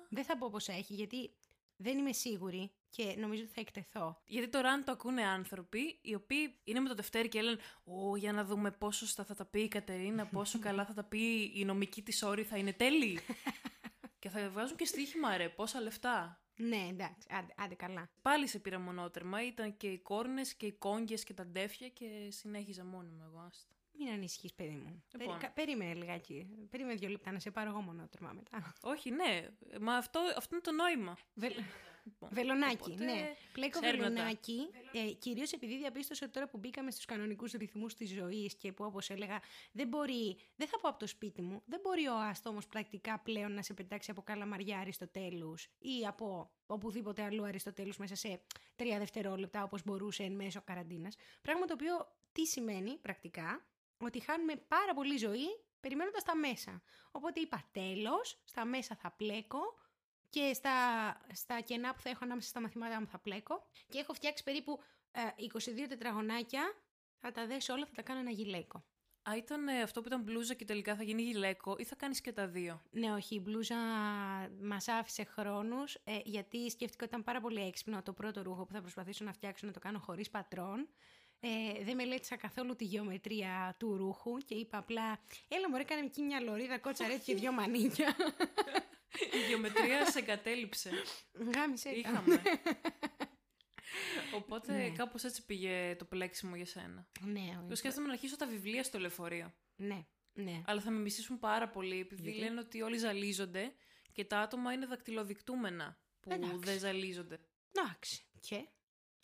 Δεν 0.09 0.25
θα 0.25 0.37
πω 0.37 0.51
πόσα 0.51 0.73
έχει, 0.73 0.95
γιατί 0.95 1.35
δεν 1.77 1.99
είμαι 1.99 2.13
σίγουρη 2.13 2.71
και 2.91 3.15
νομίζω 3.19 3.43
ότι 3.43 3.53
θα 3.53 3.61
εκτεθώ. 3.61 4.21
Γιατί 4.27 4.49
τώρα 4.49 4.71
αν 4.71 4.85
το 4.85 4.93
ακούνε 4.93 5.23
άνθρωποι 5.23 5.99
οι 6.03 6.15
οποίοι 6.15 6.55
είναι 6.65 6.81
με 6.81 6.89
το 6.89 6.95
Δευτέρι 6.95 7.29
και 7.29 7.43
λένε 7.43 7.59
Ω, 7.85 8.17
για 8.17 8.33
να 8.33 8.45
δούμε 8.45 8.71
πόσο 8.71 9.07
σωστά 9.07 9.25
θα 9.25 9.35
τα 9.35 9.45
πει 9.45 9.61
η 9.61 9.69
Κατερίνα, 9.69 10.27
πόσο 10.37 10.59
καλά 10.59 10.85
θα 10.85 10.95
τα 10.95 11.05
πει 11.05 11.53
η 11.55 11.65
νομική 11.65 12.03
της 12.03 12.23
όρη, 12.23 12.43
θα 12.43 12.57
είναι 12.57 12.73
τέλειοι. 12.73 13.19
και 14.19 14.29
θα 14.29 14.51
βγάζουν 14.51 14.77
και 14.77 14.85
στοίχημα, 14.85 15.37
ρε, 15.37 15.49
πόσα 15.49 15.81
λεφτά. 15.81 16.39
Ναι, 16.57 16.87
εντάξει, 16.91 17.29
άντε, 17.31 17.55
άντε 17.57 17.75
καλά. 17.75 18.11
Πάλι 18.23 18.47
σε 18.49 18.59
πήρα 18.59 18.79
μονότερμα, 18.79 19.47
ήταν 19.47 19.77
και 19.77 19.87
οι 19.87 19.99
κόρνες 19.99 20.55
και 20.55 20.67
οι 20.67 20.73
κόγγες 20.73 21.25
και 21.25 21.35
τα 21.35 21.47
ντέφια 21.47 21.89
και 21.89 22.29
συνέχιζα 22.29 22.85
μόνη 22.85 23.11
μου 23.11 23.23
εγώ, 23.27 23.39
άστα. 23.39 23.75
Μην 23.99 24.09
ανησυχείς, 24.09 24.53
παιδί 24.55 24.71
μου. 24.75 25.03
Λοιπόν. 25.13 25.27
Περι- 25.29 25.41
κα- 25.41 25.51
περίμενε 25.51 25.95
λιγάκι. 25.95 26.47
Περίμενε 26.71 26.97
δύο 26.99 27.09
λεπτά 27.09 27.33
να 27.33 27.39
σε 27.39 27.51
πάρω 27.51 27.71
εγώ 27.71 27.81
μονότερμα 27.81 28.33
μετά. 28.33 28.75
Όχι, 28.83 29.11
ναι, 29.11 29.49
μα 29.81 29.95
αυτό, 29.97 30.21
αυτό 30.37 30.49
είναι 30.55 30.63
το 30.65 30.73
νόημα. 30.73 31.17
Βελ... 31.35 31.53
Λοιπόν, 32.07 32.29
Βελονάκι, 32.37 32.77
οπότε, 32.91 33.05
ναι. 33.05 33.35
Πλέκο 33.53 33.81
ξέρουμε 33.81 34.03
τα. 34.03 34.09
βελονάκι, 34.11 34.69
ε, 34.93 35.13
κυρίως 35.13 35.53
επειδή 35.53 35.77
διαπίστωσα 35.79 36.25
ότι 36.25 36.35
τώρα 36.35 36.49
που 36.49 36.59
μπήκαμε 36.59 36.91
στους 36.91 37.05
κανονικούς 37.05 37.53
ρυθμούς 37.53 37.95
της 37.95 38.11
ζωής 38.11 38.55
και 38.55 38.73
που 38.73 38.85
όπως 38.85 39.11
έλεγα 39.11 39.41
δεν 39.73 39.89
μπορεί, 39.89 40.37
δεν 40.57 40.69
θα 40.69 40.79
πω 40.81 40.89
από 40.89 40.99
το 40.99 41.07
σπίτι 41.07 41.43
μου, 41.43 41.63
δεν 41.67 41.81
μπορεί 41.83 42.07
ο 42.07 42.17
άστομος 42.19 42.67
πρακτικά 42.67 43.19
πλέον 43.19 43.53
να 43.53 43.63
σε 43.63 43.75
πετάξει 43.75 44.11
από 44.11 44.23
καλαμαριά 44.23 44.79
Αριστοτέλους 44.79 45.69
ή 45.79 46.07
από 46.07 46.51
οπουδήποτε 46.67 47.23
αλλού 47.23 47.45
Αριστοτέλους 47.45 47.97
μέσα 47.97 48.15
σε 48.15 48.41
τρία 48.77 48.99
δευτερόλεπτα 48.99 49.63
όπως 49.63 49.83
μπορούσε 49.85 50.23
εν 50.23 50.33
μέσω 50.33 50.61
καραντίνας. 50.65 51.17
Πράγμα 51.43 51.67
το 51.67 51.73
οποίο 51.73 52.13
τι 52.33 52.47
σημαίνει 52.47 52.97
πρακτικά, 53.03 53.65
ότι 53.99 54.21
χάνουμε 54.21 54.57
πάρα 54.57 54.95
πολύ 54.95 55.17
ζωή 55.17 55.47
περιμένοντας 55.81 56.23
τα 56.23 56.37
μέσα. 56.37 56.83
Οπότε 57.11 57.41
είπα 57.41 57.65
τέλος, 57.73 58.41
στα 58.45 58.65
μέσα 58.65 58.95
θα 58.95 59.11
πλέκω 59.11 59.61
και 60.31 60.53
στα, 60.55 60.71
στα 61.33 61.61
κενά 61.61 61.95
που 61.95 62.01
θα 62.01 62.11
έχω 62.11 62.25
ανάμεσα 62.25 62.49
στα 62.49 62.61
μαθήματά 62.61 63.01
μου 63.01 63.07
θα 63.07 63.19
πλέκω 63.19 63.67
και 63.89 63.99
έχω 63.99 64.13
φτιάξει 64.13 64.43
περίπου 64.43 64.81
ε, 65.13 65.21
22 65.85 65.89
τετραγωνάκια, 65.89 66.75
θα 67.17 67.33
τα 67.33 67.47
δέσω 67.47 67.73
όλα, 67.73 67.87
θα 67.87 67.93
τα 67.95 68.03
κάνω 68.03 68.21
ένα 68.21 68.31
γυλαίκο. 68.31 68.85
Α, 69.31 69.37
ήταν 69.37 69.69
ε, 69.69 69.83
αυτό 69.83 70.01
που 70.01 70.07
ήταν 70.07 70.23
μπλούζα 70.23 70.55
και 70.55 70.65
τελικά 70.65 70.97
θα 70.97 71.03
γίνει 71.03 71.23
γυλαίκο 71.23 71.75
ή 71.79 71.85
θα 71.85 71.95
κάνεις 71.95 72.21
και 72.21 72.33
τα 72.33 72.47
δύο; 72.47 72.83
Ναι, 72.91 73.13
όχι, 73.13 73.35
η 73.35 73.41
μπλούζα 73.43 73.77
μας 74.61 74.89
άφησε 74.89 75.25
χρόνους, 75.25 75.95
ε, 75.95 76.19
γιατί 76.25 76.71
σκέφτηκα 76.71 77.05
ότι 77.05 77.13
ήταν 77.13 77.25
πάρα 77.25 77.41
πολύ 77.41 77.61
έξυπνο 77.61 78.03
το 78.03 78.13
πρώτο 78.13 78.43
ρούχο 78.43 78.65
που 78.65 78.73
θα 78.73 78.81
προσπαθήσω 78.81 79.25
να 79.25 79.33
φτιάξω 79.33 79.67
να 79.67 79.73
το 79.73 79.79
κάνω 79.79 79.99
χωρίς 79.99 80.31
πατρόν. 80.31 80.89
Ε, 81.47 81.85
δεν 81.85 81.95
μελέτησα 81.95 82.37
καθόλου 82.37 82.77
τη 82.77 82.85
γεωμετρία 82.85 83.75
του 83.79 83.97
ρούχου 83.97 84.37
και 84.39 84.55
είπα 84.55 84.79
απλά 84.79 85.21
«Έλα 85.49 85.71
μωρέ, 85.71 85.83
κάνε 85.85 86.05
εκεί 86.05 86.23
μια 86.23 86.41
λωρίδα, 86.41 86.79
κότσα 86.79 87.07
ρε 87.07 87.17
και 87.17 87.35
δυο 87.35 87.53
μανίκια». 87.53 88.17
Η 89.33 89.47
γεωμετρία 89.49 90.07
σε 90.11 90.19
εγκατέλειψε. 90.19 90.91
Γάμισε 91.55 91.89
τα. 91.89 91.95
Είχαμε. 91.95 92.43
Οπότε 94.35 94.73
Ναι. 94.73 94.91
κάπως 94.91 95.25
έτσι 95.25 95.45
πήγε 95.45 95.95
το 95.99 96.05
πλέξιμο 96.05 96.57
για 96.57 96.67
σένα. 96.67 97.07
Ναι, 97.21 97.41
Εγώ 97.53 97.65
όχι. 97.67 97.75
σκέφτομαι 97.77 98.07
να 98.07 98.13
αρχίσω 98.13 98.37
τα 98.37 98.47
βιβλία 98.47 98.83
στο 98.83 98.99
λεωφορείο. 98.99 99.55
ναι, 99.77 100.07
ναι. 100.33 100.63
Αλλά 100.67 100.81
θα 100.81 100.91
με 100.91 100.99
μισήσουν 100.99 101.39
πάρα 101.39 101.69
πολύ 101.69 102.01
επειδή 102.01 102.23
Γιατί; 102.23 102.39
λένε 102.39 102.61
ότι 102.61 102.83
όλοι 102.83 102.99
ζαλίζονται 102.99 103.73
και 104.13 104.25
τα 104.25 104.39
άτομα 104.41 104.73
είναι 104.73 104.87
δακτυλοδεικτούμενα 104.87 105.99
που 106.21 106.31
Εντάξει. 106.33 106.57
δεν 106.59 106.79
ζαλίζονται. 106.79 107.41
Εντάξει. 107.73 108.23
Και; 108.41 108.69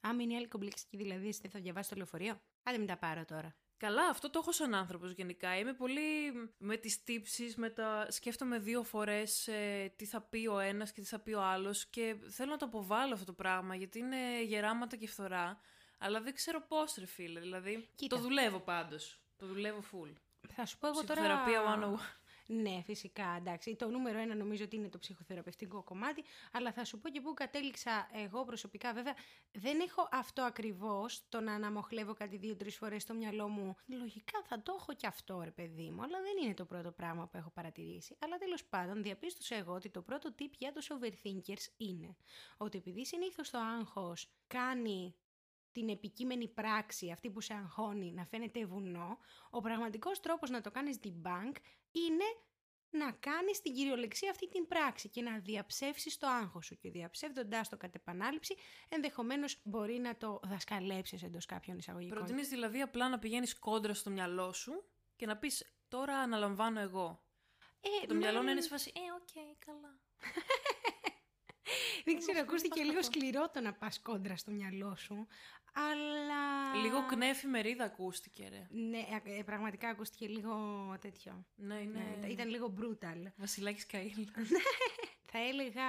Άμα 0.01 0.23
είναι 0.23 0.33
η 0.33 0.37
άλλη 0.37 0.49
κομπλεξική, 0.49 0.97
δηλαδή, 0.97 1.29
εσύ 1.29 1.41
δεν 1.43 1.51
θα 1.51 1.61
διαβάσεις 1.61 1.91
το 1.91 1.97
λεωφορείο; 1.97 2.41
Άντε 2.63 2.79
μην 2.79 2.87
τα 2.87 2.97
πάρω 2.97 3.25
τώρα. 3.25 3.55
Καλά, 3.77 4.07
αυτό 4.07 4.31
το 4.31 4.39
έχω 4.43 4.53
σαν 4.53 4.75
άνθρωπος 4.75 5.13
γενικά. 5.13 5.59
Είμαι 5.59 5.73
πολύ 5.73 6.03
με 6.59 6.77
τις 6.77 7.05
τύψεις, 7.05 7.57
με 7.57 7.71
τα... 7.71 8.07
σκέφτομαι 8.11 8.59
δύο 8.59 8.83
φορές 8.83 9.49
ε, 9.49 9.93
τι 9.97 10.05
θα 10.05 10.21
πει 10.21 10.47
ο 10.47 10.59
ένας 10.59 10.93
και 10.93 11.01
τι 11.01 11.07
θα 11.07 11.19
πει 11.19 11.33
ο 11.33 11.43
άλλος 11.43 11.87
και 11.87 12.17
θέλω 12.29 12.51
να 12.51 12.57
το 12.57 12.65
αποβάλω 12.65 13.13
αυτό 13.13 13.25
το 13.25 13.33
πράγμα 13.33 13.75
γιατί 13.75 13.99
είναι 13.99 14.43
γεράματα 14.43 14.97
και 14.97 15.09
φθορά, 15.09 15.61
αλλά 15.99 16.21
δεν 16.21 16.35
ξέρω 16.35 16.61
πώς 16.69 16.95
ρε 16.95 17.07
φίλε, 17.07 17.41
δηλαδή 17.41 17.89
Κοίτα. 17.97 18.17
το 18.17 18.23
δουλεύω 18.23 18.59
πάντως. 18.59 19.21
Το 19.37 19.47
δουλεύω 19.47 19.81
full. 19.93 20.13
Θα 20.55 20.67
σου 20.67 20.79
πω 20.79 20.87
εγώ 20.87 21.05
τώρα. 21.05 21.21
Ψυχοθεραπεία 21.23 21.97
101. 21.97 22.20
Ναι, 22.53 22.83
φυσικά, 22.85 23.35
εντάξει. 23.39 23.77
Το 23.77 23.89
νούμερο 23.89 24.19
ένα 24.19 24.35
νομίζω 24.35 24.65
ότι 24.65 24.77
είναι 24.77 24.89
το 24.89 24.99
ψυχοθεραπευτικό 24.99 25.83
κομμάτι, 25.83 26.25
αλλά 26.53 26.73
θα 26.73 26.85
σου 26.85 26.99
πω 26.99 27.09
και 27.09 27.21
πού 27.21 27.35
κατέληξα 27.35 28.09
εγώ 28.13 28.45
προσωπικά. 28.45 28.93
Βέβαια, 28.93 29.15
δεν 29.53 29.81
έχω 29.81 30.09
αυτό 30.11 30.43
ακριβώς 30.43 31.23
το 31.29 31.41
να 31.41 31.55
αναμοχλεύω 31.55 32.15
κάτι 32.15 32.37
δύο-τρεις 32.37 32.77
φορές 32.77 33.03
στο 33.03 33.15
μυαλό 33.15 33.49
μου. 33.49 33.77
Λογικά 33.87 34.43
θα 34.45 34.63
το 34.63 34.75
έχω 34.79 34.95
και 34.95 35.07
αυτό, 35.07 35.41
ρε 35.45 35.51
παιδί 35.51 35.91
μου, 35.91 36.03
αλλά 36.03 36.21
δεν 36.21 36.45
είναι 36.45 36.55
το 36.55 36.65
πρώτο 36.65 36.91
πράγμα 36.91 37.27
που 37.27 37.37
έχω 37.37 37.51
παρατηρήσει. 37.51 38.17
Αλλά 38.19 38.39
τέλος 38.39 38.65
πάντων, 38.65 39.03
διαπίστωσα 39.03 39.57
εγώ 39.57 39.73
ότι 39.73 39.91
το 39.91 40.03
πρώτο 40.03 40.35
tip 40.39 40.53
για 40.59 40.73
τους 40.73 40.91
overthinkers 40.91 41.67
είναι 41.77 42.17
ότι 42.57 42.79
επειδή 42.79 43.07
συνήθως 43.07 43.51
το 43.51 43.59
άγχος 43.59 44.31
κάνει 44.47 45.15
την 45.73 45.89
επικείμενη 45.89 46.49
πράξη, 46.49 47.11
αυτή 47.11 47.31
που 47.31 47.41
σε 47.41 47.55
αγχώνει, 47.55 48.13
να 48.13 48.25
φαίνεται 48.27 48.67
βουνό, 48.67 49.19
ο 49.51 49.61
πραγματικός 49.61 50.21
τρόπος 50.21 50.51
να 50.51 50.61
το 50.61 50.71
κάνεις 50.71 50.99
debunk 51.05 51.55
είναι 51.93 52.25
να 52.93 53.13
κάνεις 53.13 53.61
την 53.61 53.75
κυριολεξία 53.75 54.31
αυτή 54.31 54.49
την 54.49 54.67
πράξη 54.67 55.09
και 55.09 55.23
να 55.23 55.39
διαψεύσεις 55.39 56.17
το 56.17 56.27
άγχος 56.29 56.67
σου 56.67 56.77
και 56.79 56.91
διαψεύδοντάς 56.91 57.69
το 57.69 57.77
κατ' 57.77 57.95
επανάληψη 57.95 58.55
ενδεχομένως 58.89 59.61
μπορεί 59.65 59.99
να 59.99 60.17
το 60.17 60.41
δασκαλέψεις 60.45 61.23
εντός 61.23 61.47
κάποιων 61.47 61.79
εισαγωγικών. 61.79 62.17
Προτείνεις 62.19 62.49
δηλαδή 62.49 62.81
απλά 62.81 63.09
να 63.09 63.19
πηγαίνεις 63.19 63.59
κόντρα 63.59 63.95
στο 63.95 64.11
μυαλό 64.11 64.53
σου 64.53 64.85
και 65.17 65.27
να 65.27 65.37
πεις 65.37 65.75
τώρα 65.89 66.19
αναλαμβάνω 66.19 66.81
εγώ. 66.81 67.25
Ε, 67.81 67.89
Και 68.01 68.07
το 68.07 68.15
μυαλό 68.15 68.33
να 68.33 68.39
μάλλον- 68.39 68.53
είναι 68.53 68.61
σε 68.61 68.69
φάση, 68.69 68.93
ε, 68.95 69.01
οκ, 69.13 69.57
καλά. 69.67 70.01
Δεν 72.05 72.19
ξέρω, 72.19 72.39
Πώς 72.39 72.43
ακούστηκε 72.49 72.79
πας 72.79 72.89
λίγο 72.89 72.99
αυτό. 72.99 73.13
σκληρό 73.13 73.51
το 73.51 73.61
να 73.61 73.73
πας 73.73 74.01
κόντρα 74.01 74.37
στο 74.37 74.51
μυαλό 74.51 74.97
σου, 74.97 75.27
αλλά... 75.73 76.75
Λίγο 76.83 77.07
κνέφη 77.07 77.47
μερίδα 77.47 77.85
ακούστηκε, 77.85 78.49
ρε. 78.49 78.67
Ναι, 78.71 78.99
ε, 78.99 79.39
ε, 79.39 79.43
πραγματικά 79.43 79.89
ακούστηκε 79.89 80.27
λίγο 80.27 80.55
τέτοιο. 81.01 81.47
Ναι, 81.55 81.75
είναι... 81.75 81.99
Ναι, 81.99 82.17
ήταν- 82.19 82.31
ήταν 82.31 82.49
λίγο 82.49 82.75
brutal. 82.81 83.33
Βασιλάκης 83.37 83.87
Καΐλ. 83.93 84.25
Θα 85.33 85.39
έλεγα 85.39 85.83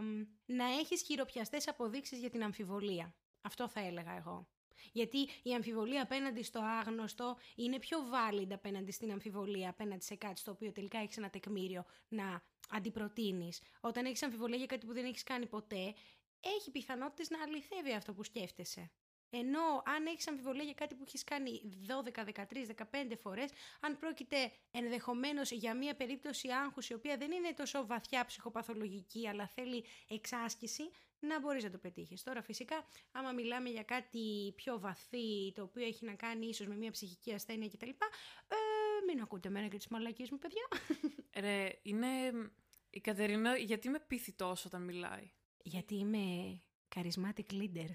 μ, 0.00 0.22
να 0.46 0.64
έχεις 0.64 1.02
χειροπιαστές 1.02 1.68
αποδείξεις 1.68 2.18
για 2.18 2.30
την 2.30 2.42
αμφιβολία. 2.42 3.14
Αυτό 3.40 3.68
θα 3.68 3.80
έλεγα 3.80 4.16
εγώ. 4.16 4.48
Γιατί 4.92 5.18
η 5.42 5.54
αμφιβολία 5.54 6.02
απέναντι 6.02 6.42
στο 6.42 6.60
άγνωστο 6.60 7.36
είναι 7.54 7.78
πιο 7.78 7.98
valid 7.98 8.48
απέναντι 8.52 8.92
στην 8.92 9.10
αμφιβολία, 9.12 9.68
απέναντι 9.70 10.04
σε 10.04 10.14
κάτι 10.16 10.40
στο 10.40 10.50
οποίο 10.50 10.72
τελικά 10.72 10.98
έχεις 10.98 11.16
ένα 11.16 11.30
τεκμήριο 11.30 11.84
να 12.08 12.42
αντιπροτείνεις. 12.70 13.62
Όταν 13.80 14.04
έχεις 14.04 14.22
αμφιβολία 14.22 14.56
για 14.56 14.66
κάτι 14.66 14.86
που 14.86 14.92
δεν 14.92 15.04
έχεις 15.04 15.22
κάνει 15.22 15.46
ποτέ, 15.46 15.94
έχει 16.40 16.70
πιθανότητες 16.70 17.30
να 17.30 17.42
αληθεύει 17.42 17.92
αυτό 17.92 18.12
που 18.12 18.24
σκέφτεσαι. 18.24 18.90
Ενώ 19.34 19.82
αν 19.84 20.06
έχεις 20.06 20.28
αμφιβολία 20.28 20.62
για 20.62 20.74
κάτι 20.74 20.94
που 20.94 21.04
έχεις 21.06 21.24
κάνει 21.24 21.60
12, 21.86 22.24
13, 22.24 22.66
15 22.66 23.16
φορές, 23.22 23.50
αν 23.80 23.98
πρόκειται 23.98 24.52
ενδεχομένως 24.70 25.50
για 25.50 25.76
μια 25.76 25.94
περίπτωση 25.94 26.48
άγχους 26.48 26.88
η 26.88 26.94
οποία 26.94 27.16
δεν 27.16 27.30
είναι 27.30 27.52
τόσο 27.52 27.86
βαθιά 27.86 28.24
ψυχοπαθολογική 28.24 29.28
αλλά 29.28 29.46
θέλει 29.46 29.84
εξάσκηση, 30.08 30.90
να 31.26 31.40
μπορείς 31.40 31.64
να 31.64 31.70
το 31.70 31.78
πετύχεις. 31.78 32.22
Τώρα 32.22 32.42
φυσικά 32.42 32.86
άμα 33.12 33.32
μιλάμε 33.32 33.68
για 33.68 33.82
κάτι 33.82 34.52
πιο 34.56 34.78
βαθύ 34.78 35.52
το 35.54 35.62
οποίο 35.62 35.84
έχει 35.84 36.04
να 36.04 36.14
κάνει 36.14 36.46
ίσως 36.46 36.66
με 36.66 36.76
μια 36.76 36.90
ψυχική 36.90 37.32
ασθένεια 37.32 37.68
κτλ. 37.68 37.88
Ε, 37.88 37.94
μην 39.06 39.20
ακούτε 39.20 39.48
εμένα 39.48 39.68
και 39.68 39.76
τις 39.76 39.88
μαλακίες 39.88 40.30
μου 40.30 40.38
παιδιά. 40.38 40.68
Ρε, 41.34 41.78
είναι... 41.82 42.08
Η 42.94 43.00
Κατερίνα 43.00 43.56
γιατί 43.56 43.88
με 43.88 44.00
πείθει 44.00 44.32
τόσο 44.32 44.68
όταν 44.68 44.82
μιλάει; 44.82 45.30
Γιατί 45.62 45.94
είμαι 45.94 46.18
charismatic 46.94 47.52
leader. 47.52 47.88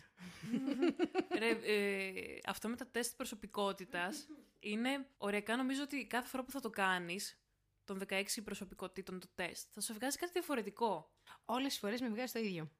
Ρε, 1.38 1.50
ε, 1.50 2.40
αυτό 2.46 2.70
με 2.70 2.76
τα 2.76 2.88
τεστ 2.88 3.16
προσωπικότητας 3.16 4.28
είναι 4.60 5.10
οριακά 5.18 5.56
νομίζω 5.56 5.84
ότι 5.84 6.08
κάθε 6.08 6.28
φορά 6.28 6.44
που 6.44 6.52
θα 6.52 6.60
το 6.60 6.70
κάνεις, 6.70 7.42
των 7.84 8.02
16 8.08 8.24
προσωπικότητων 8.44 9.20
το 9.20 9.28
τεστ, 9.36 9.68
θα 9.74 9.82
σου 9.82 9.94
βγάζει 9.94 10.18
κάτι 10.18 10.32
διαφορετικό. 10.32 11.12
Όλες 11.46 11.68
τις 11.68 11.80
φορές 11.80 12.02
με 12.02 12.10
βγάζει 12.10 12.34
το 12.34 12.40
ίδιο. 12.40 12.72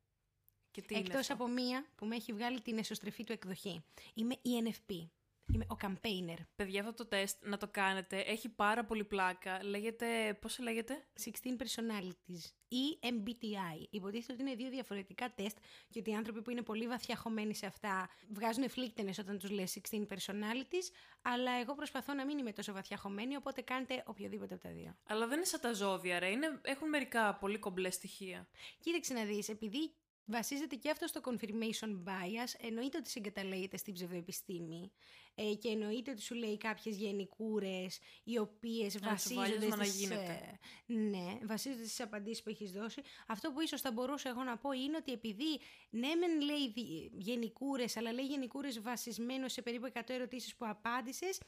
Και 0.72 0.82
τι 0.82 0.94
είναι 0.94 1.04
Εκτός 1.04 1.20
αυτό; 1.20 1.34
από 1.34 1.48
μία 1.48 1.86
που 1.96 2.06
με 2.06 2.16
έχει 2.16 2.34
βγάλει 2.34 2.62
την 2.62 2.78
εσωστρεφή 2.78 3.24
του 3.24 3.32
εκδοχή. 3.32 3.84
Είμαι 4.14 4.36
ENFP. 4.36 5.08
Είμαι 5.54 5.66
ο 5.70 5.76
campaigner. 5.82 6.38
Παιδιά, 6.56 6.82
αυτό 6.82 6.94
το 6.94 7.06
τεστ 7.06 7.46
να 7.46 7.58
το 7.58 7.68
κάνετε. 7.68 8.20
Έχει 8.20 8.50
πάρα 8.50 8.86
πολύ 8.86 9.04
πλάκα. 9.04 9.64
Λέγεται. 9.64 10.38
Πώς 10.42 10.60
λέγεται; 10.60 11.06
16 11.24 11.30
personalities 11.58 12.52
ή 12.68 13.00
MBTI. 13.02 13.88
Υποτίθεται 13.90 14.34
ότι 14.34 14.42
είναι 14.42 14.56
δύο 14.56 14.70
διαφορετικά 14.70 15.34
τεστ 15.36 15.58
και 15.90 16.00
ότι 16.00 16.10
οι 16.10 16.16
άνθρωποι 16.16 16.42
που 16.42 16.50
είναι 16.50 16.62
πολύ 16.62 16.88
βαθιά 16.88 17.16
χωμένοι 17.16 17.56
σε 17.56 17.66
αυτά 17.66 18.10
βγάζουν 18.30 18.70
φλίκτενες 18.70 19.18
όταν 19.18 19.38
τους 19.38 19.50
λες 19.50 19.80
16 19.92 19.96
personalities, 19.96 20.88
αλλά 21.22 21.52
εγώ 21.52 21.76
προσπαθώ 21.76 22.14
να 22.14 22.26
μην 22.26 22.38
είμαι 22.38 22.52
τόσο 22.52 22.74
βαθιά 22.74 22.98
χωμένη, 22.98 23.36
οπότε 23.36 23.62
κάντε 23.62 24.04
οποιοδήποτε 24.06 24.54
από 24.54 24.64
τα 24.64 24.70
δύο. 24.70 24.98
Αλλά 25.08 25.28
δεν 25.28 25.38
είναι 25.38 25.46
σαν 25.46 25.60
τα 25.60 25.74
ζώδια, 25.74 26.20
ρε. 26.20 26.30
Είναι, 26.30 26.60
έχουν 26.62 26.90
μερικά 26.90 27.36
πολύ 27.36 27.58
κομπλέ 27.58 27.90
στοιχεία. 27.90 28.48
Κοίταξε 28.80 29.14
να 29.14 29.24
δεις, 29.24 29.50
επειδή 29.50 29.94
βασίζεται 30.28 30.76
και 30.76 30.90
αυτό 30.90 31.08
στο 31.08 31.22
confirmation 31.24 32.04
bias. 32.06 32.56
Εννοείται 32.58 32.98
ότι 32.98 33.10
συγκαταλέγεται 33.10 33.78
στην 33.78 33.94
ψευδοεπιστήμη 33.94 34.92
ε, 35.36 35.54
και 35.54 35.70
εννοείται 35.70 36.12
ότι 36.12 36.22
σου 36.22 36.36
λέει 36.36 36.58
κάποιες 36.58 36.98
γενικούρες 36.98 38.00
οι 38.24 38.38
οποίες 38.38 39.00
βασίζονται 39.00 39.68
να 39.68 39.84
στις, 39.84 40.00
γίνεται. 40.00 40.60
ε, 40.88 40.94
ναι, 40.94 41.38
βασίζονται 41.44 41.84
στις 41.84 42.00
απαντήσεις 42.02 42.44
που 42.44 42.50
έχεις 42.50 42.72
δώσει. 42.72 43.02
Αυτό 43.28 43.52
που 43.52 43.62
ίσως 43.62 43.82
θα 43.82 43.92
μπορούσα 43.92 44.30
εγώ 44.30 44.44
να 44.44 44.58
πω 44.58 44.72
είναι 44.72 44.98
ότι 44.98 45.12
επειδή 45.12 45.60
ναι 45.90 46.16
μεν 46.16 46.42
λέει 46.42 46.72
δι- 46.72 47.12
γενικούρες 47.18 47.98
αλλά 47.98 48.12
λέει 48.14 48.26
γενικούρες 48.26 48.82
βασισμένο 48.82 49.48
σε 49.48 49.62
περίπου 49.62 49.92
100 49.94 50.02
ερωτήσεις 50.08 50.56
που 50.56 50.66
απάντησες 50.68 51.40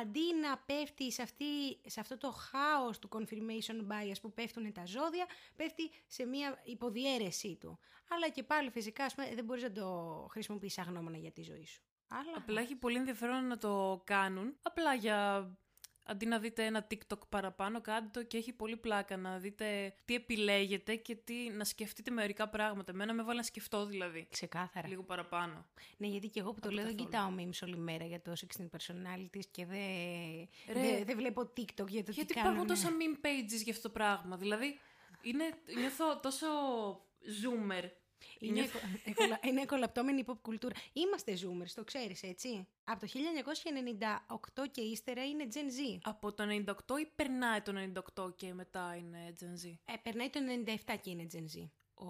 αντί 0.00 0.34
να 0.40 0.58
πέφτει 0.58 1.12
σε, 1.12 1.22
αυτή, 1.22 1.44
σε 1.86 2.00
αυτό 2.00 2.16
το 2.16 2.30
χάος 2.30 2.98
του 2.98 3.08
confirmation 3.12 3.92
bias 3.92 4.16
που 4.20 4.32
πέφτουν 4.32 4.72
τα 4.72 4.84
ζώδια, 4.86 5.26
πέφτει 5.56 5.90
σε 6.06 6.24
μια 6.24 6.60
υποδιέρεσή 6.64 7.56
του. 7.60 7.78
Αλλά 8.08 8.28
και 8.28 8.42
πάλι 8.42 8.70
φυσικά 8.70 9.04
ας 9.04 9.14
πούμε, 9.14 9.34
δεν 9.34 9.44
μπορείς 9.44 9.62
να 9.62 9.72
το 9.72 10.26
χρησιμοποιήσεις 10.30 10.78
αγνώμονα 10.78 11.16
για 11.16 11.32
τη 11.32 11.42
ζωή 11.42 11.66
σου. 11.66 11.82
Αλλά... 12.08 12.36
Απλά 12.36 12.60
έχει 12.60 12.74
πολύ 12.74 12.96
ενδιαφέρον 12.96 13.46
να 13.46 13.58
το 13.58 14.02
κάνουν. 14.04 14.56
Απλά 14.62 14.94
για. 14.94 15.50
Αντί 16.04 16.26
να 16.26 16.38
δείτε 16.38 16.64
ένα 16.64 16.86
TikTok 16.90 17.18
παραπάνω, 17.28 17.80
κάντε 17.80 18.08
το 18.12 18.22
και 18.26 18.36
έχει 18.36 18.52
πολύ 18.52 18.76
πλάκα 18.76 19.16
να 19.16 19.38
δείτε 19.38 19.94
τι 20.04 20.14
επιλέγετε 20.14 20.96
και 20.96 21.14
τι, 21.14 21.34
να 21.50 21.64
σκεφτείτε 21.64 22.10
μερικά 22.10 22.48
πράγματα. 22.48 22.92
Εμένα 22.92 23.12
με 23.12 23.22
βάλει 23.22 23.36
να 23.36 23.42
σκεφτώ 23.44 23.86
δηλαδή. 23.86 24.26
Ξεκάθαρα. 24.30 24.88
Λίγο 24.88 25.02
παραπάνω. 25.02 25.66
Ναι, 25.96 26.06
γιατί 26.06 26.28
και 26.28 26.40
εγώ 26.40 26.52
που 26.52 26.60
το 26.60 26.66
Από 26.68 26.76
λέω 26.76 26.84
δεν 26.84 26.96
καθόλου. 27.06 27.32
κοιτάω 27.36 27.46
memes 27.48 27.66
όλη 27.68 27.76
μέρα 27.76 28.04
για 28.04 28.20
το 28.22 28.32
16 28.58 28.62
personalities 28.76 29.44
και 29.50 29.66
δεν 29.66 29.78
Ρε. 30.72 30.80
δε, 30.96 31.04
δεν 31.04 31.16
βλέπω 31.16 31.40
TikTok 31.42 31.86
για 31.88 32.04
το 32.04 32.10
Γιατί 32.10 32.14
τι 32.14 32.38
υπάρχουν 32.38 32.42
κάνουν. 32.52 32.66
τόσα 32.66 32.88
meme 32.88 33.26
pages 33.26 33.62
για 33.64 33.72
αυτό 33.72 33.88
το 33.88 33.94
πράγμα. 33.94 34.36
Δηλαδή, 34.36 34.78
είναι, 35.22 35.44
νιώθω 35.78 36.20
τόσο 36.20 36.46
zoomer. 37.42 37.84
Είναι, 38.38 38.52
Νιώθω- 38.52 38.80
εκο- 39.04 39.22
εκολα- 39.22 39.40
είναι 39.48 39.60
εκολαπτώμενη 39.60 40.24
pop 40.26 40.36
κουλτούρα. 40.42 40.74
Είμαστε 40.92 41.32
zoomers, 41.42 41.70
το 41.74 41.84
ξέρεις 41.84 42.22
έτσι. 42.22 42.66
Από 42.84 43.00
το 43.00 43.06
1998 43.06 44.68
και 44.70 44.80
ύστερα 44.80 45.24
είναι 45.24 45.46
Gen 45.52 45.56
Z. 45.96 45.98
Από 46.02 46.32
το 46.32 46.44
98 46.48 46.98
ή 47.00 47.06
περνάει 47.16 47.60
το 47.60 47.72
98 48.16 48.32
και 48.36 48.54
μετά 48.54 48.96
είναι 48.96 49.32
Gen 49.40 49.66
Z; 49.66 49.74
Ε, 49.84 49.92
περνάει 50.02 50.30
το 50.30 50.40
97 50.86 50.94
και 51.00 51.10
είναι 51.10 51.26
Gen 51.32 51.58
Z. 51.58 51.68
Ω, 51.94 52.04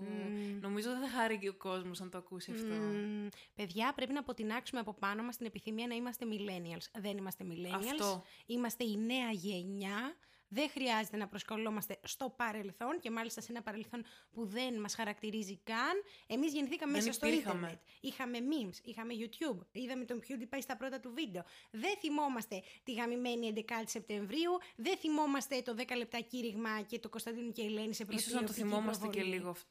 Μμμ. 0.00 0.58
Νομίζω 0.60 0.90
δεν 0.90 1.00
θα 1.00 1.08
χαρεί 1.08 1.38
και 1.38 1.48
ο 1.48 1.54
κόσμος 1.54 2.00
να 2.00 2.08
το 2.08 2.18
ακούσει 2.18 2.50
αυτό. 2.50 2.74
Μμμ, 2.74 3.28
παιδιά, 3.54 3.92
πρέπει 3.94 4.12
να 4.12 4.18
αποτινάξουμε 4.20 4.80
από 4.80 4.94
πάνω 4.94 5.22
μας 5.22 5.36
την 5.36 5.46
επιθυμία 5.46 5.86
να 5.86 5.94
είμαστε 5.94 6.26
millennials. 6.30 7.00
Δεν 7.00 7.16
είμαστε 7.16 7.44
millennials. 7.48 7.74
Αυτό. 7.74 8.22
Είμαστε 8.46 8.84
η 8.84 8.96
νέα 8.96 9.30
γενιά. 9.30 10.16
Δεν 10.48 10.70
χρειάζεται 10.70 11.16
να 11.16 11.28
προσκολόμαστε 11.28 11.98
στο 12.04 12.30
παρελθόν 12.36 13.00
και 13.00 13.10
μάλιστα 13.10 13.40
σε 13.40 13.52
ένα 13.52 13.62
παρελθόν 13.62 14.04
που 14.32 14.44
δεν 14.46 14.80
μας 14.80 14.94
χαρακτηρίζει 14.94 15.58
καν. 15.64 16.02
Εμείς 16.26 16.52
γεννηθήκαμε 16.52 16.92
Δεν 16.92 17.00
μέσα 17.00 17.12
στο 17.12 17.26
υπήρχαμε. 17.26 17.58
ίντερνετ. 17.58 17.80
Είχαμε 18.00 18.38
memes, 18.38 18.76
είχαμε 18.84 19.14
YouTube, 19.18 19.58
είδαμε 19.72 20.04
τον 20.04 20.20
PewDiePie 20.28 20.58
στα 20.60 20.76
πρώτα 20.76 21.00
του 21.00 21.12
βίντεο. 21.14 21.42
Δεν 21.70 21.96
θυμόμαστε 21.98 22.62
τη 22.82 22.92
γαμημένη 22.92 23.52
11η 23.56 23.82
Σεπτεμβρίου, 23.84 24.52
δεν 24.76 24.96
θυμόμαστε 24.98 25.62
το 25.62 25.74
10 25.78 25.96
λεπτά 25.96 26.20
κήρυγμα 26.20 26.80
και 26.82 26.98
το 26.98 27.08
Κωνσταντίνο 27.08 27.52
και 27.52 27.62
η 27.62 27.66
Ελένη 27.66 27.94
σε 27.94 28.04
πρώτη 28.04 28.20
Ίσως 28.20 28.32
να 28.32 28.38
το 28.44 28.52
τηλεοπτική 28.52 28.76
θυμόμαστε 28.76 29.06
και 29.06 29.10
προβολή. 29.12 29.34
λίγο 29.36 29.50
αυτό. 29.50 29.70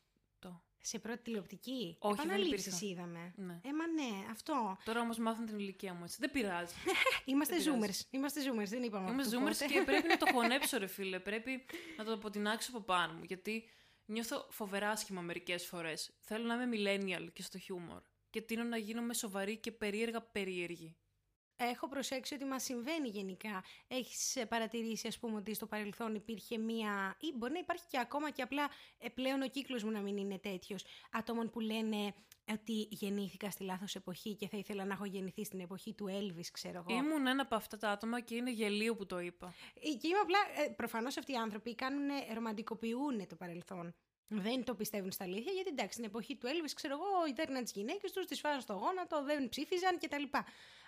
Σε 0.90 1.00
πρώτη 1.00 1.22
τηλεοπτική. 1.22 1.96
Όχι, 2.00 2.16
δεν 2.16 2.26
Επαναλήψεις 2.30 2.82
υπήρχα. 2.82 2.86
είδαμε. 2.94 3.34
Ναι. 3.36 3.54
Ε, 3.64 3.74
μα 3.74 3.88
ναι, 3.88 4.26
αυτό. 4.32 4.78
Τώρα 4.86 5.00
όμως 5.02 5.18
μάθουν 5.18 5.46
την 5.46 5.58
ηλικία 5.60 5.94
μου 5.94 6.04
έτσι. 6.04 6.18
Δεν 6.20 6.32
πειράζει. 6.32 6.74
Είμαστε 7.26 7.56
Δεν 7.58 7.74
πειράζει. 7.80 7.92
zoomers. 8.04 8.14
Είμαστε 8.14 8.42
zoomers, 8.42 8.68
δεν 8.68 8.84
είπαμε 8.84 9.12
Είμαι 9.12 9.22
αυτό 9.22 9.38
zoomers 9.38 9.44
πότε. 9.60 9.66
και 9.66 9.82
πρέπει 9.86 10.08
να 10.08 10.18
το 10.18 10.26
χωνέψω 10.34 10.78
ρε 10.78 10.88
φίλε. 10.88 11.20
Πρέπει 11.20 11.66
να 11.98 12.04
το 12.04 12.14
αποτινάξω 12.14 12.70
από 12.74 12.82
πάνω 12.86 13.14
μου. 13.14 13.24
Γιατί 13.24 13.70
νιώθω 14.06 14.48
φοβερά 14.50 14.90
άσχημα 14.90 15.22
μερικές 15.22 15.66
φορές. 15.66 16.12
Θέλω 16.22 16.46
να 16.46 16.64
είμαι 16.64 16.78
millennial 16.78 17.28
και 17.34 17.42
στο 17.42 17.58
χιούμορ. 17.60 18.02
Και 18.30 18.42
τίνω 18.42 18.64
να 18.64 18.78
γίνομαι 18.78 19.14
σοβαρή 19.14 19.58
και 19.58 19.72
περίεργα 19.72 20.22
περίεργη. 20.22 20.96
Έχω 21.58 21.88
προσέξει 21.88 22.34
ότι 22.34 22.46
μας 22.46 22.64
συμβαίνει 22.64 23.08
γενικά. 23.08 23.64
Έχεις 23.88 24.36
ε, 24.36 24.46
παρατηρήσει, 24.46 25.08
ας 25.08 25.20
πούμε, 25.20 25.38
ότι 25.38 25.54
στο 25.54 25.66
παρελθόν 25.66 26.16
υπήρχε 26.16 26.58
μία... 26.58 27.18
ή 27.20 27.34
μπορεί 27.36 27.54
να 27.54 27.60
υπάρχει 27.60 27.84
και 27.90 28.00
ακόμα 28.00 28.32
και 28.32 28.42
απλά 28.42 28.70
ε, 28.98 29.10
πλέον 29.10 29.42
ο 29.42 29.48
κύκλος 29.48 29.84
μου 29.84 29.92
να 29.92 30.02
μην 30.02 30.18
είναι 30.18 30.38
τέτοιος. 30.38 30.84
Ατόμων 31.12 31.50
που 31.50 31.60
λένε 31.60 32.14
ότι 32.52 32.88
γεννήθηκα 32.90 33.52
στη 33.52 33.64
λάθος 33.64 33.96
εποχή 33.96 34.36
και 34.36 34.48
θα 34.48 34.58
ήθελα 34.58 34.86
να 34.86 34.94
έχω 34.94 35.06
γεννηθεί 35.06 35.44
στην 35.44 35.60
εποχή 35.60 35.94
του 35.94 36.06
Elvis, 36.10 36.46
ξέρω 36.52 36.86
εγώ. 36.88 37.00
Ήμουν 37.00 37.28
ένα 37.28 37.42
από 37.42 37.56
αυτά 37.56 37.78
τα 37.78 37.90
άτομα 37.90 38.20
και 38.20 38.36
είναι 38.36 38.52
γελίο 38.52 38.96
που 38.96 39.06
το 39.06 39.20
είπα. 39.20 39.54
Ε, 39.74 39.90
Και 39.94 40.08
είμαι 40.08 40.20
απλά, 40.20 40.40
ε, 40.66 40.70
προφανώς 40.70 41.18
αυτοί 41.18 41.32
οι 41.32 41.36
άνθρωποι 41.36 41.76
κάνουν, 41.76 42.10
ρομαντικοποιούν 42.34 43.28
το 43.28 43.36
παρελθόν. 43.36 43.96
Δεν 44.30 44.64
το 44.64 44.76
πιστεύουν 44.76 45.12
στα 45.12 45.24
αλήθεια, 45.24 45.52
γιατί 45.52 45.70
εντάξει, 45.70 45.94
στην 45.94 46.06
εποχή 46.06 46.36
του 46.36 46.48
Elvis, 46.48 46.72
ξέρω 46.76 46.94
εγώ, 46.94 47.26
ητέρναν 47.30 47.64
τι 47.64 47.72
γυναίκες 47.76 48.12
τους, 48.12 48.26
τις 48.26 48.40
φάζαν 48.40 48.62
στο 48.62 48.74
γόνατο, 48.74 49.24
δεν 49.24 49.50
ψήφιζαν 49.50 49.98
κτλ. 49.98 50.24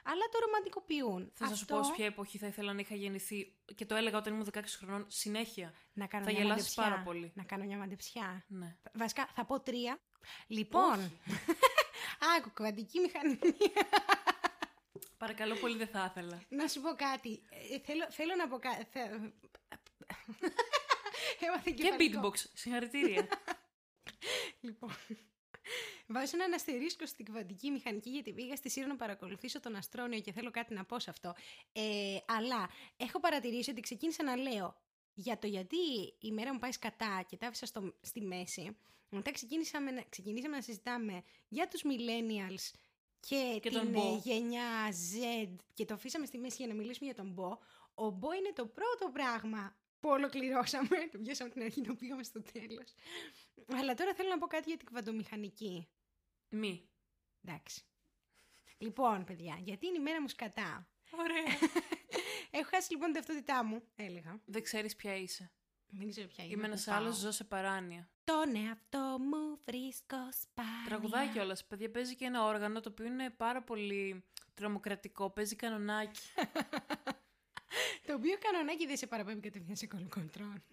Αλλά 0.03 0.25
το 0.31 0.39
ρομαντικοποιούν. 0.45 1.31
Θα 1.33 1.47
σας 1.47 1.65
πω 1.65 1.83
σε 1.83 1.91
ποια 1.91 2.05
εποχή 2.05 2.38
θα 2.38 2.47
ήθελα 2.47 2.73
να 2.73 2.79
είχα 2.79 2.95
γεννηθεί 2.95 3.55
και 3.75 3.85
το 3.85 3.95
έλεγα 3.95 4.17
όταν 4.17 4.33
ήμουν 4.33 4.47
16 4.53 4.62
χρονών 4.77 5.05
συνέχεια. 5.07 5.73
Να 5.93 6.07
κάνω 6.07 6.25
Θα 6.25 6.31
μια 6.31 6.39
γελάσεις 6.41 6.75
μαντεψιά. 6.77 6.83
πάρα 6.83 7.03
πολύ. 7.03 7.31
Να 7.35 7.43
κάνω 7.43 7.63
μια 7.63 7.77
μαντεψιά. 7.77 8.45
Ναι. 8.47 8.77
Βασικά, 8.93 9.29
θα 9.35 9.45
πω 9.45 9.59
τρία. 9.59 9.99
Λοιπόν. 10.47 11.12
Άκου, 12.38 12.51
κβαντική 12.53 12.99
μηχανική. 12.99 13.71
Παρακαλώ 15.17 15.55
πολύ 15.55 15.77
δεν 15.77 15.88
θα 15.88 16.05
ήθελα. 16.09 16.41
να 16.49 16.67
σου 16.67 16.81
πω 16.81 16.89
κάτι. 16.95 17.41
Ε, 17.49 17.79
θέλω, 17.79 18.07
θέλω 18.12 18.35
να 18.35 18.47
πω 18.47 18.59
κάτι. 18.59 18.99
Έμαθε 21.45 21.71
Και 21.71 21.83
κεφαλικό. 21.83 22.21
beatbox. 22.29 22.35
Συγχαρητήρια. 22.53 23.27
Λοιπόν. 24.62 24.95
Βάζω 26.12 26.32
έναν 26.36 26.54
αστερίσκο 26.54 27.06
στην 27.06 27.26
κβαντική 27.26 27.72
μηχανική 27.72 28.10
γιατί 28.10 28.34
πήγα 28.34 28.56
στη 28.56 28.69
Σύρο 28.69 28.88
να 28.88 28.95
παρακολουθήσω 28.95 29.60
τον 29.60 29.76
Αστρόνιο 29.76 30.19
και 30.19 30.32
θέλω 30.32 30.52
κάτι 30.52 30.74
να 30.74 30.86
πω 30.86 31.00
σε 31.00 31.10
αυτό. 31.10 31.36
Ε, 31.74 32.17
αλλά 32.26 32.69
έχω 32.98 33.19
παρατηρήσει 33.19 33.69
ότι 33.72 33.82
ξεκίνησα 33.82 34.24
να 34.24 34.36
λέω 34.36 34.76
για 35.13 35.38
το 35.38 35.48
γιατί 35.48 35.78
η 36.19 36.32
μέρα 36.32 36.54
μου 36.54 36.60
πάει 36.60 36.72
σκατά 36.72 37.26
και 37.28 37.38
τα 37.38 37.48
άφησα 37.48 37.65
στο, 37.65 37.93
στη 38.02 38.22
μέση. 38.22 38.78
Μετά 39.10 39.32
ξεκίνησαμε, 39.32 39.91
να- 39.91 40.04
ξεκινήσαμε 40.10 40.56
να 40.56 40.62
συζητάμε 40.62 41.24
για 41.48 41.67
τους 41.67 41.82
millennials 41.84 42.72
και, 43.19 43.60
Και 43.62 43.69
την 43.69 43.78
τον 43.80 43.93
ε, 43.95 43.98
Bo. 44.00 44.19
γενιά 44.24 44.89
Z 44.91 45.48
και 45.74 45.86
το 45.86 45.93
αφήσαμε 45.93 46.26
στη 46.26 46.38
μέση 46.38 46.56
για 46.58 46.67
να 46.67 46.74
μιλήσουμε 46.74 47.06
για 47.13 47.24
τον 47.24 47.36
Bo. 47.38 47.58
Ο 48.06 48.17
Bo 48.22 48.38
είναι 48.38 48.52
το 48.56 48.65
πρώτο 48.65 49.10
πράγμα 49.13 49.76
που 50.00 50.10
ολοκληρώσαμε. 50.10 50.88
Το 51.12 51.17
πιάσαμε 51.17 51.50
από 51.50 51.60
την 51.60 51.63
αρχή, 51.67 51.82
το 51.82 51.93
πήγαμε 51.95 52.24
στο 52.24 52.41
τέλος. 52.41 52.93
Αλλά 53.80 53.93
τώρα 53.93 54.13
θέλω 54.13 54.30
να 54.30 54.38
πω 54.38 54.48
κάτι 54.48 54.69
για 54.69 54.78
την 54.78 54.88
κβαντομηχανική. 54.88 55.88
Μη. 56.49 56.89
Εντάξει. 57.45 57.83
Λοιπόν, 58.77 59.23
παιδιά, 59.23 59.57
γιατί 59.59 59.88
είναι 59.88 59.97
η 59.97 60.01
μέρα 60.01 60.21
μου 60.21 60.27
σκατά. 60.27 60.88
Ωραία. 61.12 61.57
Έχω 62.51 62.69
χάσει 62.69 62.91
λοιπόν 62.91 63.12
την 63.12 63.15
ταυτότητά 63.15 63.63
μου, 63.63 63.83
έλεγα. 63.95 64.41
δεν 64.45 64.63
ξέρεις 64.63 64.95
ποια 64.95 65.15
είσαι. 65.15 65.51
Δεν 65.91 66.09
ξέρω 66.09 66.27
ποια 66.27 66.43
είναι. 66.43 66.53
Είμαι 66.53 66.62
πού 66.62 66.67
ένας 66.67 66.83
πάω. 66.83 66.95
άλλος, 66.97 67.15
ζω 67.15 67.31
σε 67.31 67.43
παράνοια. 67.43 68.09
Τον 68.23 68.55
εαυτό 68.55 69.17
μου 69.19 69.59
βρίσκω 69.65 70.17
σπάνια. 70.41 70.85
Τραγουδάει 70.85 71.27
κιόλας. 71.27 71.65
Παιδιά, 71.65 71.91
παίζει 71.91 72.15
και 72.15 72.25
ένα 72.25 72.45
όργανο 72.45 72.79
το 72.79 72.89
οποίο 72.89 73.05
είναι 73.05 73.29
πάρα 73.29 73.63
πολύ 73.63 74.23
τρομοκρατικό. 74.53 75.29
Παίζει 75.29 75.55
κανονάκι. 75.55 76.19
Το 78.05 78.13
οποίο 78.13 78.38
κανονάκι 78.39 78.88
δεν 78.88 78.97
σε 78.97 79.08
παραπέμπει 79.08 79.39
κατευθείαν 79.39 79.75
σε 79.75 79.88
Κολοκοτρώνη. 79.88 80.63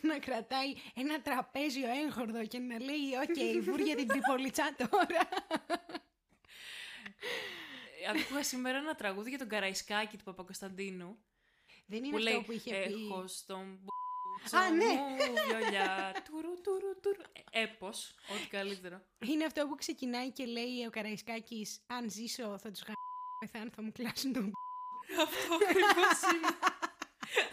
να 0.00 0.18
κρατάει 0.18 0.74
ένα 0.94 1.22
τραπέζιο 1.22 1.88
έγχορδο 2.04 2.46
και 2.46 2.58
να 2.58 2.78
λέει 2.78 3.14
«Ok, 3.22 3.62
βούρια 3.64 3.96
την 3.96 4.06
Τριπολιτσά 4.06 4.74
τώρα». 4.78 5.28
Ε, 8.04 8.20
Άκουγα 8.20 8.42
σήμερα 8.42 8.78
ένα 8.78 8.94
τραγούδι 8.94 9.28
για 9.28 9.38
τον 9.38 9.48
Καραϊσκάκη 9.48 10.16
του 10.16 10.24
Παπακωνσταντίνου. 10.24 11.18
δεν 11.86 11.98
είναι 12.04 12.10
που 12.10 12.16
αυτό 12.16 12.30
λέει 12.30 12.42
που 12.46 12.52
είχε 12.52 12.70
πει. 12.70 12.92
Έχω 12.92 13.26
στον 13.26 13.80
Α, 14.52 14.70
ναι. 14.70 14.84
μου 14.84 15.16
βιολιά. 15.48 16.14
Τουρου, 16.24 16.60
τουρου, 16.60 17.00
τουρου. 17.02 17.20
Ε, 17.50 17.62
Έπος, 17.62 18.14
ό,τι 18.34 18.46
καλύτερο. 18.48 19.02
Είναι 19.26 19.44
αυτό 19.44 19.66
που 19.66 19.74
ξεκινάει 19.74 20.30
και 20.30 20.44
λέει 20.44 20.84
ο 20.86 20.90
Καραϊσκάκης 20.90 21.80
«Αν 21.86 22.10
ζήσω 22.10 22.58
θα 22.58 22.70
τους 22.70 22.82
γα... 22.86 22.92
πεθάνω, 23.38 23.70
θα 23.76 23.82
μου 23.82 23.92
κλάσουν 23.92 24.32
τον 24.32 24.52
Αυτό 25.22 25.54
ακριβώς 25.54 26.32
είναι. 26.34 26.48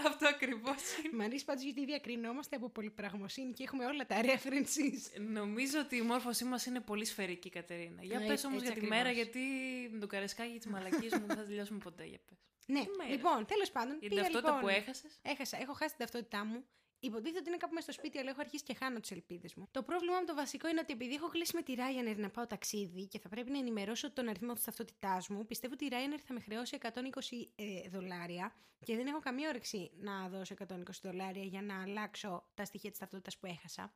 Αυτό 0.05 0.27
ακριβώς 0.27 0.81
είναι. 1.03 1.15
Μ' 1.15 1.21
αρέσει 1.21 1.45
πάντως 1.45 1.63
γιατί 1.63 1.85
διακρινόμαστε 1.85 2.55
από 2.55 2.69
πολυπραγμοσύνη 2.69 3.53
και 3.53 3.63
έχουμε 3.63 3.85
όλα 3.85 4.05
τα 4.05 4.21
references. 4.21 5.21
Νομίζω 5.31 5.79
ότι 5.79 5.95
η 5.95 6.01
μόρφωσή 6.01 6.43
μας 6.45 6.65
είναι 6.65 6.79
πολύ 6.79 7.05
σφαιρική, 7.05 7.49
Κατερίνα. 7.49 8.03
Για 8.03 8.19
Ε, 8.19 8.27
πες 8.27 8.43
όμως 8.43 8.61
έτσι 8.61 8.71
για 8.71 8.81
τη 8.81 8.85
ακριβώς. 8.85 8.97
μέρα, 8.97 9.11
γιατί 9.11 9.39
με 9.91 9.99
το 9.99 10.07
καρεσκάκι 10.07 10.57
της 10.57 10.65
μαλακής 10.67 11.13
μου 11.13 11.25
δεν 11.27 11.35
θα 11.37 11.43
τελειώσουμε 11.45 11.79
ποτέ. 11.79 12.03
Για 12.05 12.19
πες. 12.25 12.37
Ναι, 12.65 12.83
μέρα. 12.97 13.09
λοιπόν, 13.09 13.45
τέλος 13.45 13.71
πάντων. 13.71 13.91
Για 13.99 13.99
την 13.99 14.09
πήγα, 14.09 14.21
ταυτότητα 14.21 14.55
λοιπόν, 14.55 14.61
που 14.61 14.67
έχασες; 14.81 15.19
Έχασα, 15.21 15.57
έχω 15.61 15.73
χάσει 15.73 15.89
την 15.95 15.97
ταυτότητά 16.05 16.45
μου. 16.45 16.65
Υποτίθεται 17.05 17.39
ότι 17.39 17.47
είναι 17.47 17.57
κάπου 17.57 17.73
μέσα 17.73 17.91
στο 17.91 18.01
σπίτι, 18.01 18.17
αλλά 18.17 18.29
έχω 18.29 18.41
αρχίσει 18.41 18.63
και 18.63 18.73
χάνω 18.73 18.99
τις 18.99 19.11
ελπίδες 19.11 19.53
μου. 19.55 19.67
Το 19.71 19.83
πρόβλημα 19.83 20.19
μου 20.19 20.25
το 20.25 20.35
βασικό 20.35 20.67
είναι 20.69 20.79
ότι 20.79 20.93
επειδή 20.93 21.13
έχω 21.13 21.27
κλείσει 21.27 21.55
με 21.55 21.61
τη 21.61 21.73
Ryanair 21.77 22.17
να 22.17 22.29
πάω 22.29 22.47
ταξίδι 22.47 23.07
και 23.07 23.19
θα 23.19 23.29
πρέπει 23.29 23.51
να 23.51 23.57
ενημερώσω 23.57 24.11
τον 24.11 24.27
αριθμό 24.27 24.53
της 24.53 24.63
ταυτότητάς 24.63 25.27
μου, 25.27 25.45
πιστεύω 25.45 25.73
ότι 25.73 25.85
η 25.85 25.89
Ryanair 25.91 26.19
θα 26.25 26.33
με 26.33 26.39
χρεώσει 26.39 26.77
120 26.81 26.89
ε, 27.55 27.89
δολάρια 27.89 28.55
και 28.83 28.95
δεν 28.95 29.07
έχω 29.07 29.19
καμία 29.19 29.49
όρεξη 29.49 29.91
να 29.95 30.29
δώσω 30.29 30.55
120 30.67 30.75
δολάρια 31.01 31.43
για 31.43 31.61
να 31.61 31.81
αλλάξω 31.81 32.43
τα 32.53 32.65
στοιχεία 32.65 32.89
της 32.89 32.99
ταυτότητας 32.99 33.37
που 33.37 33.45
έχασα. 33.45 33.93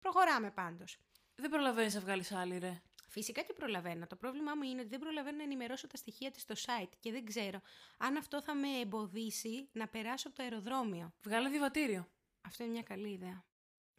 Προχωράμε 0.00 0.50
πάντως. 0.50 0.98
Δεν 1.34 1.50
προλαβαίνεις 1.50 1.94
να 1.94 2.00
βγάλεις 2.00 2.32
άλλη, 2.32 2.58
ρε. 2.58 2.82
Φυσικά 3.08 3.42
και 3.42 3.52
προλαβαίνω. 3.52 4.06
Το 4.06 4.16
πρόβλημά 4.16 4.54
μου 4.54 4.62
είναι 4.62 4.80
ότι 4.80 4.88
δεν 4.88 4.98
προλαβαίνω 4.98 5.36
να 5.36 5.42
ενημερώσω 5.42 5.86
τα 5.86 5.96
στοιχεία 5.96 6.30
της 6.30 6.42
στο 6.42 6.54
site 6.54 6.92
και 7.00 7.12
δεν 7.12 7.24
ξέρω 7.24 7.60
αν 7.98 8.16
αυτό 8.16 8.42
θα 8.42 8.54
με 8.54 8.68
εμποδίσει 8.80 9.68
να 9.72 9.88
περάσω 9.88 10.28
από 10.28 10.36
το 10.36 10.42
αεροδρόμιο. 10.42 11.12
Βγάλε 11.22 11.48
διαβατήριο. 11.48 12.08
Αυτό 12.48 12.62
είναι 12.64 12.72
μια 12.72 12.82
καλή 12.82 13.08
ιδέα. 13.08 13.44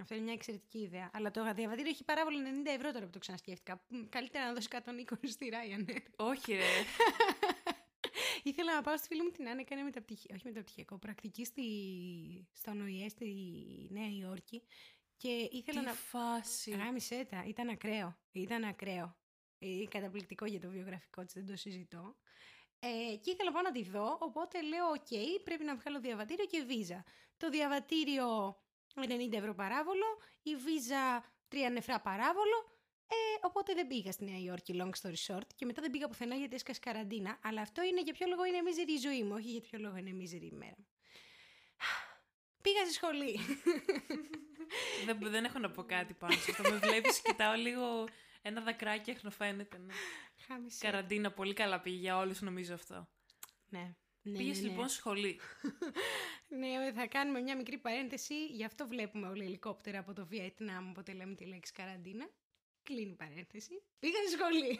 Αυτό 0.01 0.15
είναι 0.15 0.23
μια 0.23 0.33
εξαιρετική 0.33 0.77
ιδέα. 0.77 1.09
Αλλά 1.13 1.31
το 1.31 1.53
διαβατήριο 1.53 1.91
έχει 1.91 2.03
παράβολο 2.03 2.37
90 2.63 2.67
ευρώ 2.75 2.91
τώρα 2.91 3.05
που 3.05 3.11
το 3.11 3.19
ξανασκέφτηκα. 3.19 3.85
Μ, 3.87 4.03
Καλύτερα 4.09 4.45
να 4.45 4.53
δώσει 4.53 4.67
120 4.71 5.27
στη 5.27 5.51
Ryanair. 5.53 6.03
Όχι, 6.15 6.53
ρε. 6.53 6.63
Ήθελα 8.49 8.75
να 8.75 8.81
πάω 8.81 8.97
στη 8.97 9.07
φίλη 9.07 9.23
μου 9.23 9.29
την 9.29 9.47
Άννα, 9.49 9.61
έκανε 9.61 9.81
μεταπτυχιακό, 9.83 10.35
όχι 10.35 10.47
μεταπτυχιακό, 10.47 10.97
πρακτική 10.97 11.45
στη, 11.45 11.63
στον 12.53 12.81
ΟΗΕ 12.81 13.09
στη 13.09 13.27
Νέα 13.91 14.09
Υόρκη 14.09 14.63
και 15.17 15.49
ήθελα 15.51 15.79
Τι 15.79 15.85
να... 15.85 15.93
φάση. 15.93 16.71
Γάμισε 16.71 17.25
τα, 17.29 17.43
ήταν 17.47 17.69
ακραίο, 17.69 18.19
ήταν 18.31 18.63
ακραίο. 18.63 19.17
Ε, 19.59 19.85
καταπληκτικό 19.89 20.45
για 20.45 20.59
το 20.59 20.69
βιογραφικό 20.69 21.25
της, 21.25 21.33
δεν 21.33 21.45
το 21.45 21.55
συζητώ. 21.55 22.15
Ε, 22.79 23.15
και 23.21 23.31
ήθελα 23.31 23.49
να 23.49 23.51
πάω 23.51 23.61
να 23.61 23.71
τη 23.71 23.83
δω, 23.83 24.17
οπότε 24.19 24.61
λέω 24.61 24.87
οκ, 24.87 25.41
πρέπει 25.43 25.63
να 25.63 25.75
βγάλω 25.75 25.99
διαβατήριο 25.99 26.45
και 26.45 26.61
βίζα. 26.61 27.03
Το 27.37 27.49
διαβατήριο 27.49 28.57
90 28.95 29.33
ευρώ 29.33 29.53
παράβολο, 29.53 30.05
η 30.43 30.55
βίζα 30.55 31.23
3 31.51 31.55
νεφρά 31.71 31.99
παράβολο, 31.99 32.79
ε, 33.07 33.15
οπότε 33.41 33.73
δεν 33.73 33.87
πήγα 33.87 34.11
στη 34.11 34.23
Νέα 34.23 34.39
Υόρκη, 34.39 34.73
long 34.81 34.91
story 35.01 35.35
short, 35.35 35.47
και 35.55 35.65
μετά 35.65 35.81
δεν 35.81 35.91
πήγα 35.91 36.07
πουθενά 36.07 36.35
γιατί 36.35 36.55
έσκασε 36.55 36.79
καραντίνα. 36.79 37.39
Αλλά 37.43 37.61
αυτό 37.61 37.83
είναι 37.83 38.01
για 38.01 38.13
ποιο 38.13 38.27
λόγο 38.27 38.45
είναι 38.45 38.61
μίζερη 38.61 38.93
η 38.93 38.97
ζωή 38.97 39.23
μου, 39.23 39.33
όχι 39.35 39.49
για 39.49 39.61
ποιο 39.61 39.79
λόγο 39.79 39.95
είναι 39.97 40.11
μίζερη 40.11 40.45
η 40.45 40.55
μέρα 40.55 40.75
μου. 40.77 40.87
Πήγα 42.61 42.83
στη 42.83 42.93
σχολή. 42.93 43.39
δεν, 45.05 45.17
δεν 45.19 45.43
έχω 45.43 45.59
να 45.59 45.71
πω 45.71 45.83
κάτι 45.83 46.13
πάνω 46.13 46.33
σε 46.33 46.51
αυτό. 46.51 46.71
Με 46.71 46.77
βλέπεις, 46.77 47.21
κοιτάω 47.21 47.53
λίγο 47.53 48.07
ένα 48.41 48.61
δακράκι 48.61 49.09
έχνοφαίνεται. 49.09 49.77
Ναι. 49.77 49.93
Χάμισε. 50.47 50.85
Καραντίνα, 50.85 51.31
πολύ 51.31 51.53
καλά 51.53 51.81
πήγε 51.81 51.97
για 51.97 52.17
όλους, 52.17 52.41
νομίζω 52.41 52.73
αυτό. 52.73 53.09
Ναι. 53.69 53.95
Ναι, 54.21 54.37
Πήγες 54.37 54.57
ναι, 54.57 54.63
ναι. 54.63 54.69
λοιπόν 54.69 54.89
σχολή. 54.89 55.39
Ναι, 56.51 56.91
θα 56.93 57.07
κάνουμε 57.07 57.39
μια 57.39 57.55
μικρή 57.55 57.77
παρένθεση. 57.77 58.45
Γι' 58.45 58.63
αυτό 58.63 58.87
βλέπουμε 58.87 59.27
όλοι 59.27 59.43
ελικόπτερα 59.43 59.99
από 59.99 60.13
το 60.13 60.25
Βιετνάμ, 60.25 60.89
όποτε 60.89 61.13
λέμε 61.13 61.35
τη 61.35 61.45
λέξη 61.45 61.71
καραντίνα. 61.71 62.29
Κλείνει 62.83 63.11
η 63.11 63.15
παρένθεση. 63.15 63.83
Πήγα 63.99 64.17
στη 64.17 64.31
σχολή. 64.31 64.79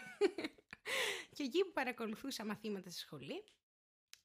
και 1.36 1.44
εκεί 1.44 1.64
που 1.64 1.72
παρακολουθούσα 1.72 2.46
μαθήματα 2.46 2.90
στη 2.90 3.00
σχολή, 3.00 3.44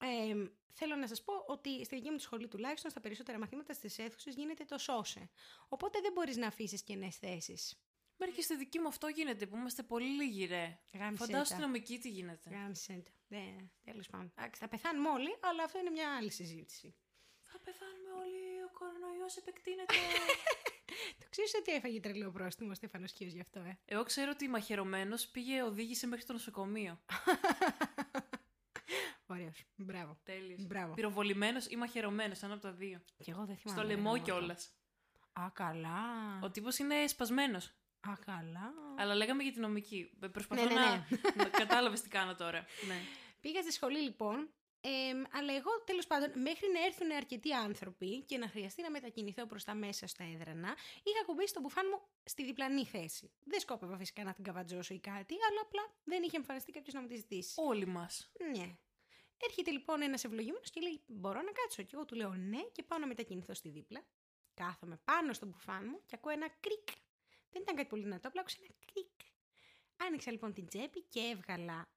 ε, 0.00 0.34
θέλω 0.72 0.96
να 0.96 1.06
σας 1.06 1.22
πω 1.22 1.32
ότι 1.46 1.84
στη 1.84 1.94
δική 1.94 2.10
μου 2.10 2.16
τη 2.16 2.22
σχολή 2.22 2.48
τουλάχιστον 2.48 2.90
στα 2.90 3.00
περισσότερα 3.00 3.38
μαθήματα 3.38 3.72
στις 3.72 3.98
αίθουσες 3.98 4.34
γίνεται 4.34 4.64
το 4.64 4.78
σώσε. 4.78 5.30
Οπότε 5.68 6.00
δεν 6.00 6.12
μπορείς 6.12 6.36
να 6.36 6.46
αφήσεις 6.46 6.82
κενές 6.82 7.16
θέσεις. 7.16 7.84
Μέχρι 8.16 8.34
και 8.34 8.42
στη 8.42 8.56
δική 8.56 8.78
μου 8.78 8.88
αυτό 8.88 9.06
γίνεται, 9.08 9.46
που 9.46 9.56
είμαστε 9.56 9.82
πολύ 9.82 10.06
λίγοι, 10.08 10.44
ρε. 10.44 10.78
Γάμισε 10.92 11.24
Φαντάσου 11.24 11.38
τα. 11.38 11.44
στην 11.44 11.60
νομική 11.60 11.98
τι 11.98 12.08
γίνεται. 12.08 12.50
Γάμισε 12.50 13.02
τα. 13.04 13.10
Ναι, 13.26 13.56
τέλος 13.84 14.08
πάντων. 14.08 14.32
Εντάξει, 14.36 14.60
θα 14.60 14.68
πεθάνουμε 14.68 15.08
όλοι, 15.08 15.36
αλλά 15.40 15.62
αυτό 15.64 15.78
είναι 15.78 15.90
μια 15.90 16.16
άλλη 16.16 16.30
συζήτηση. 16.30 16.94
Θα 17.42 17.58
πεθάνουμε 17.58 18.10
όλοι, 18.22 18.62
ο 18.64 18.70
κορονοϊός 18.78 19.36
επεκτείνεται. 19.36 19.94
Το 21.18 21.26
ξέρεις 21.30 21.54
ότι 21.54 21.72
έφαγε 21.72 22.00
τρελό 22.00 22.30
πρόστιμο 22.30 22.70
ο 22.70 22.74
Στέφανος 22.74 23.12
Κίος 23.12 23.32
γι' 23.32 23.40
αυτό, 23.40 23.60
ε; 23.60 23.78
Εγώ 23.84 24.02
ξέρω 24.02 24.30
ότι 24.34 24.48
μαχαιρωμένος 24.48 25.28
πήγε, 25.28 25.62
οδήγησε 25.62 26.06
μέχρι 26.06 26.24
το 26.24 26.32
νοσοκομείο. 26.32 27.00
Ωραίος. 29.26 29.64
Μπράβο. 29.76 30.18
Τέλειος. 30.22 30.66
Μπράβο. 30.66 30.94
Πυροβολημένος 30.94 31.66
ή 31.66 31.76
μαχαιρωμένος, 31.76 32.42
ένα 32.42 32.52
από 32.52 32.62
τα 32.62 32.72
δύο. 32.72 33.02
Και 33.18 33.30
εγώ 33.30 33.44
δεν 33.44 33.56
θυμάμαι. 33.56 33.80
Στο 33.80 33.88
ρε, 33.88 33.94
λαιμό 33.94 34.08
γάμο 34.10 34.18
το. 34.18 34.24
κιόλα. 34.24 34.56
Α, 35.32 35.50
καλά. 35.52 35.98
Ο 36.42 36.50
τύπος 36.50 36.78
είναι 36.78 37.06
σπασμένος. 37.06 37.74
Α, 38.10 38.12
καλά. 38.24 38.72
Αλλά 38.98 39.14
λέγαμε 39.14 39.42
για 39.42 39.52
την 39.52 39.60
νομική. 39.60 40.10
Ε, 40.22 40.26
Προσπαθώ 40.26 40.64
Ναι, 40.64 40.74
ναι, 40.74 40.80
να. 40.80 41.06
να 41.44 41.48
Κατάλαβες 41.48 42.00
τι 42.00 42.08
κάνω 42.08 42.34
τώρα. 42.34 42.66
ναι. 42.88 43.00
Πήγα 43.40 43.62
στη 43.62 43.72
σχολή 43.72 43.98
λοιπόν, 43.98 44.48
εμ, 44.80 45.22
αλλά 45.32 45.54
εγώ 45.54 45.70
τέλος 45.84 46.06
πάντων 46.06 46.30
μέχρι 46.40 46.68
να 46.72 46.84
έρθουν 46.84 47.10
αρκετοί 47.12 47.52
άνθρωποι 47.52 48.22
και 48.22 48.38
να 48.38 48.48
χρειαστεί 48.48 48.82
να 48.82 48.90
μετακινηθώ 48.90 49.46
προς 49.46 49.64
τα 49.64 49.74
μέσα 49.74 50.06
στα 50.06 50.24
έδρανα, 50.24 50.76
είχα 51.02 51.24
κουμπίσει 51.26 51.52
τον 51.52 51.62
μπουφάν 51.62 51.86
μου 51.90 52.00
στη 52.24 52.44
διπλανή 52.44 52.84
θέση. 52.86 53.30
Δεν 53.44 53.60
σκόπευα 53.60 53.96
φυσικά 53.96 54.24
να 54.24 54.32
την 54.32 54.44
καβατζώσω 54.44 54.94
ή 54.94 54.98
κάτι, 54.98 55.34
αλλά 55.50 55.60
απλά 55.62 55.82
δεν 56.04 56.22
είχε 56.22 56.36
εμφανιστεί 56.36 56.72
κάποιος 56.72 56.94
να 56.94 57.00
μου 57.00 57.06
τη 57.06 57.16
ζητήσει. 57.16 57.54
Όλοι 57.56 57.86
μας. 57.86 58.32
Ναι. 58.56 58.76
Έρχεται 59.36 59.70
λοιπόν 59.70 60.02
ένας 60.02 60.24
ευλογημένος 60.24 60.70
και 60.70 60.80
λέει: 60.80 61.02
Μπορώ 61.06 61.42
να 61.42 61.52
κάτσω. 61.52 61.82
Και 61.82 61.90
εγώ 61.94 62.04
του 62.04 62.14
λέω 62.14 62.34
ναι, 62.34 62.60
και 62.72 62.82
πάω 62.82 62.98
να 62.98 63.06
μετακινηθώ 63.06 63.54
στη 63.54 63.68
δίπλα. 63.68 64.04
Κάθομαι 64.54 65.00
πάνω 65.04 65.32
στον 65.32 65.48
μπουφάν 65.48 65.86
μου 65.90 66.00
και 66.06 66.14
ακούω 66.14 66.32
ένα 66.32 66.48
κρικ. 66.60 66.88
Δεν 67.54 67.62
ήταν 67.62 67.76
κάτι 67.76 67.88
πολύ 67.88 68.02
δυνατό, 68.02 68.28
απλά 68.28 68.40
άκουσα 68.40 68.56
ένα 68.60 68.74
κρικ. 68.92 69.32
Άνοιξα 69.96 70.30
λοιπόν 70.30 70.52
την 70.52 70.66
τσέπη 70.66 71.02
και 71.02 71.20
έβγαλα 71.20 71.88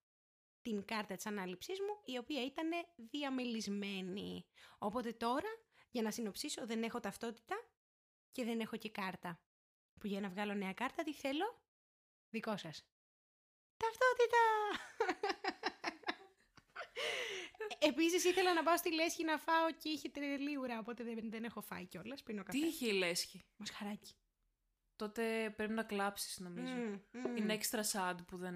την 0.62 0.86
κάρτα 0.86 1.16
της 1.16 1.26
ανάληψής 1.26 1.80
μου, 1.80 2.02
η 2.06 2.18
οποία 2.18 2.46
ήταν 2.46 2.70
διαμελισμένη. 2.96 4.46
Οπότε 4.78 5.14
τώρα, 5.14 5.50
για 5.92 6.02
να 6.02 6.12
συνοψίσω, 6.12 6.66
δεν 6.66 6.84
έχω 6.84 7.00
ταυτότητα 7.00 7.56
και 8.32 8.44
δεν 8.44 8.60
έχω 8.60 8.78
και 8.78 8.90
κάρτα. 8.90 9.42
Που 10.00 10.08
για 10.08 10.20
να 10.20 10.30
βγάλω 10.30 10.54
νέα 10.54 10.74
κάρτα, 10.74 11.04
τι 11.04 11.14
θέλω; 11.14 11.62
Δικό 12.30 12.58
σας. 12.58 12.86
Ταυτότητα! 13.78 14.44
Επίσης 17.90 18.24
ήθελα 18.24 18.54
να 18.54 18.64
πάω 18.64 18.78
στη 18.78 18.94
Λέσχη 18.94 19.24
να 19.24 19.38
φάω 19.38 19.72
και 19.72 19.90
είχε 19.90 20.10
τρελή 20.10 20.58
ουρά, 20.58 20.80
οπότε 20.80 21.04
δεν, 21.04 21.30
δεν 21.30 21.44
έχω 21.44 21.62
φάει 21.62 21.86
κιόλας, 21.86 22.24
πίνω 22.24 22.44
καφέ. 22.44 22.60
Τι 22.60 22.66
είχε 22.66 22.88
η 22.88 22.94
λέσχη; 22.94 23.46
Μοσχαράκι. 23.58 24.16
Τότε 24.98 25.54
πρέπει 25.56 25.74
να 25.74 25.84
κλάψεις, 25.84 26.40
νομίζω. 26.40 26.74
Μμμ, 26.74 27.00
μμμ. 27.12 27.36
Είναι 27.38 27.58
extra 27.62 27.82
sad 27.92 28.16
που 28.28 28.38
δεν. 28.38 28.56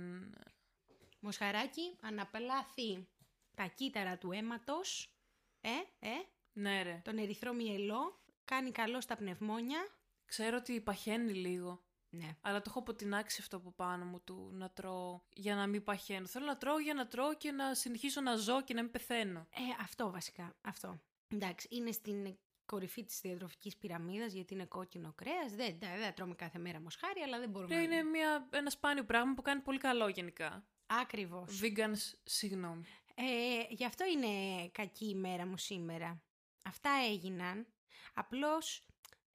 Μοσχαράκι 1.19 1.97
αναπελάθει 2.01 3.07
τα 3.55 3.65
κύτταρα 3.65 4.17
του 4.17 4.31
αίματος, 4.31 5.15
ε, 5.61 5.69
ε, 5.99 6.09
Ναι, 6.53 6.81
ρε. 6.83 7.01
τον 7.03 7.17
ερυθρό 7.17 7.53
μυελό, 7.53 8.21
κάνει 8.45 8.71
καλό 8.71 9.01
στα 9.01 9.15
πνευμόνια. 9.15 9.87
Ξέρω 10.25 10.57
ότι 10.57 10.81
παχαίνει 10.81 11.33
λίγο. 11.33 11.83
Ναι. 12.09 12.37
Αλλά 12.41 12.57
το 12.57 12.65
έχω 12.67 12.79
αποτινάξει 12.79 13.37
αυτό 13.41 13.57
από 13.57 13.71
πάνω 13.71 14.05
μου 14.05 14.21
του 14.23 14.49
να 14.53 14.69
τρώω 14.69 15.21
για 15.33 15.55
να 15.55 15.67
μην 15.67 15.83
παχαίνω. 15.83 16.27
Θέλω 16.27 16.45
να 16.45 16.57
τρώω 16.57 16.79
για 16.79 16.93
να 16.93 17.07
τρώω 17.07 17.35
και 17.35 17.51
να 17.51 17.73
συνεχίσω 17.73 18.21
να 18.21 18.35
ζω 18.35 18.61
και 18.63 18.73
να 18.73 18.81
μην 18.81 18.91
πεθαίνω. 18.91 19.39
Ε, 19.39 19.61
αυτό 19.81 20.11
βασικά, 20.11 20.55
αυτό. 20.61 20.99
Εντάξει, 21.27 21.67
είναι 21.71 21.91
στην 21.91 22.37
κορυφή 22.71 23.03
της 23.03 23.19
διατροφικής 23.21 23.77
πυραμίδας 23.77 24.33
γιατί 24.33 24.53
είναι 24.53 24.65
κόκκινο 24.65 25.13
κρέας. 25.15 25.51
Δεν, 25.55 25.75
δεν, 25.79 25.89
δεν 25.99 26.13
τρώμε 26.13 26.35
κάθε 26.35 26.59
μέρα 26.59 26.81
μοσχάρι, 26.81 27.21
αλλά 27.21 27.39
δεν 27.39 27.49
μπορούμε 27.49 27.75
Ρε, 27.75 27.81
είναι 27.81 28.03
μια, 28.03 28.47
ένα 28.51 28.69
σπάνιο 28.69 29.03
πράγμα 29.03 29.33
που 29.33 29.41
κάνει 29.41 29.61
πολύ 29.61 29.77
καλό 29.77 30.07
γενικά. 30.07 30.65
Ακριβώς. 30.85 31.61
Vegans, 31.63 32.13
συγγνώμη. 32.23 32.85
Ε, 33.15 33.23
γι' 33.69 33.85
αυτό 33.85 34.05
είναι 34.05 34.29
κακή 34.71 35.09
η 35.09 35.15
μέρα 35.15 35.45
μου 35.45 35.57
σήμερα. 35.57 36.21
Αυτά 36.63 36.89
έγιναν. 37.11 37.67
Απλώς 38.13 38.85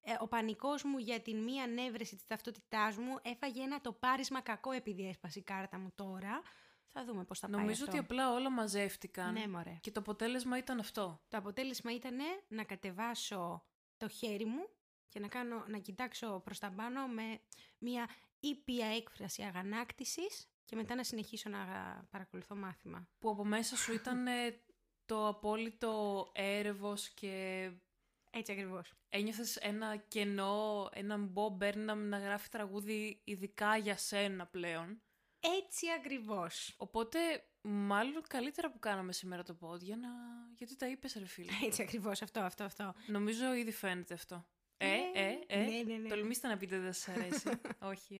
ε, 0.01 0.14
ο 0.20 0.29
πανικός 0.29 0.83
μου 0.83 0.99
για 0.99 1.20
την 1.20 1.42
μία 1.42 1.66
νεύρεση 1.66 2.16
της 2.16 2.27
ταυτότητάς 2.27 2.96
μου 2.96 3.18
έφαγε 3.22 3.62
ένα 3.62 3.81
το 3.81 3.92
πάρισμα 3.92 4.40
κακό 4.40 4.70
επειδή 4.72 5.09
έσπασε 5.09 5.38
η 5.38 5.42
κάρτα 5.42 5.79
μου 5.79 5.92
τώρα. 5.94 6.42
Θα 6.99 7.05
δούμε 7.05 7.25
πώς 7.25 7.39
θα 7.39 7.49
πάει 7.49 7.61
Νομίζω 7.61 7.85
αυτό. 7.85 7.97
ότι 7.97 8.05
απλά 8.05 8.33
όλα 8.33 8.51
μαζεύτηκαν. 8.51 9.33
Ναι, 9.33 9.49
μωρέ. 9.49 9.79
Και 9.81 9.91
το 9.91 10.01
αποτέλεσμα 10.01 10.59
ήταν 10.59 10.79
αυτό. 10.79 11.21
Το 11.29 11.37
αποτέλεσμα 11.37 11.95
ήταν 11.95 12.17
να 12.49 12.65
κατεβάσω 12.65 13.65
το 13.97 14.09
χέρι 14.09 14.45
μου 14.45 14.69
και 15.09 15.21
να, 15.21 15.29
κάνω, 15.29 15.65
να 15.69 15.79
κοιτάξω 15.79 16.41
προς 16.45 16.59
τα 16.59 16.71
πάνω 16.77 17.07
με 17.07 17.41
μια 17.79 18.09
ήπια 18.41 18.87
έκφραση 18.87 19.43
αγανάκτησης 19.43 20.49
και 20.65 20.77
μετά 20.77 20.95
να 20.95 21.05
συνεχίσω 21.05 21.49
να 21.51 21.59
παρακολουθώ 22.11 22.55
μάθημα. 22.57 23.09
Που 23.19 23.31
από 23.31 23.45
μέσα 23.45 23.77
σου 23.77 23.93
ήταν 24.01 24.27
ε, 24.27 24.61
το 25.07 25.29
απόλυτο 25.29 26.29
έρευος 26.35 27.09
και 27.09 27.71
Έτσι 28.31 28.53
ακριβώς. 28.53 28.93
ένιωθες 29.09 29.57
ένα 29.57 29.97
κενό, 29.97 30.89
έναν 30.93 31.33
Bob 31.35 31.63
Burnham 31.63 31.97
να 31.97 32.19
γράφει 32.19 32.49
τραγούδι 32.49 33.21
ειδικά 33.25 33.77
για 33.77 33.97
σένα 33.97 34.47
πλέον. 34.47 35.01
Έτσι 35.59 35.87
ακριβώς. 35.99 36.75
Οπότε, 36.77 37.19
μάλλον 37.63 38.23
καλύτερα 38.29 38.71
που 38.71 38.79
κάναμε 38.79 39.13
σήμερα 39.13 39.43
το 39.43 39.57
pod 39.61 39.81
για 39.81 39.97
να... 39.97 40.09
γιατί 40.57 40.77
τα 40.77 40.89
είπες 40.89 41.15
ρε 41.15 41.27
φίλε. 41.27 41.53
Έτσι 41.67 41.83
ακριβώς 41.83 42.23
αυτό, 42.23 42.41
αυτό, 42.41 42.65
αυτό. 42.65 42.95
Νομίζω 43.07 43.55
ήδη 43.55 43.73
φαίνεται 43.73 44.15
αυτό. 44.15 44.47
Ε, 44.77 44.87
Ναι, 44.87 45.11
ε, 45.15 45.39
ε, 45.47 45.65
ναι, 45.65 45.83
ναι, 45.83 45.97
ναι. 45.97 46.09
τολμήστε 46.09 46.49
να 46.49 46.57
πείτε 46.57 46.79
δεν 46.79 46.93
σας 46.93 47.09
αρέσει. 47.09 47.49
Όχι. 47.93 48.17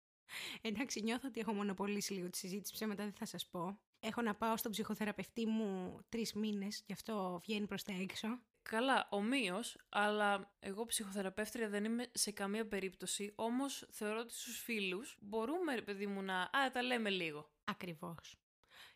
Εντάξει, 0.61 1.01
νιώθω 1.01 1.27
ότι 1.27 1.39
έχω 1.39 1.53
μονοπολίσει 1.53 2.13
λίγο 2.13 2.29
τη 2.29 2.37
συζήτηση, 2.37 2.73
ψέματα 2.73 3.03
δεν 3.03 3.13
θα 3.13 3.25
σας 3.25 3.47
πω. 3.47 3.79
Έχω 3.99 4.21
να 4.21 4.35
πάω 4.35 4.57
στον 4.57 4.71
ψυχοθεραπευτή 4.71 5.45
μου 5.45 5.99
τρεις 6.09 6.33
μήνες, 6.33 6.83
γι' 6.85 6.93
αυτό 6.93 7.39
βγαίνει 7.43 7.67
προς 7.67 7.83
τα 7.83 7.93
έξω. 8.01 8.27
Καλά, 8.69 9.07
ομοίως, 9.11 9.77
αλλά 9.89 10.55
εγώ 10.59 10.85
ψυχοθεραπεύτρια 10.85 11.69
δεν 11.69 11.83
είμαι 11.83 12.09
σε 12.13 12.31
καμία 12.31 12.67
περίπτωση. 12.67 13.33
Όμως 13.35 13.87
θεωρώ 13.91 14.19
ότι 14.19 14.33
στους 14.33 14.59
φίλους 14.59 15.17
μπορούμε, 15.21 15.75
ρε 15.75 15.81
παιδί 15.81 16.07
μου, 16.07 16.21
να. 16.21 16.41
Α, 16.41 16.71
τα 16.73 16.81
λέμε 16.81 17.09
λίγο. 17.09 17.51
Ακριβώς. 17.63 18.39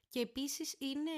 Και 0.10 0.19
επίσης 0.19 0.75
είναι 0.79 1.12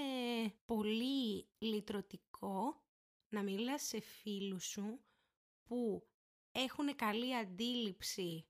πολύ 0.66 1.48
λυτρωτικό 1.58 2.84
να 3.30 3.44
μιλάς 3.44 3.84
σε 3.84 4.00
φίλους 4.00 4.66
σου 4.66 5.04
που 5.64 6.08
έχουν 6.52 6.96
καλή 6.96 7.36
αντίληψη 7.36 8.48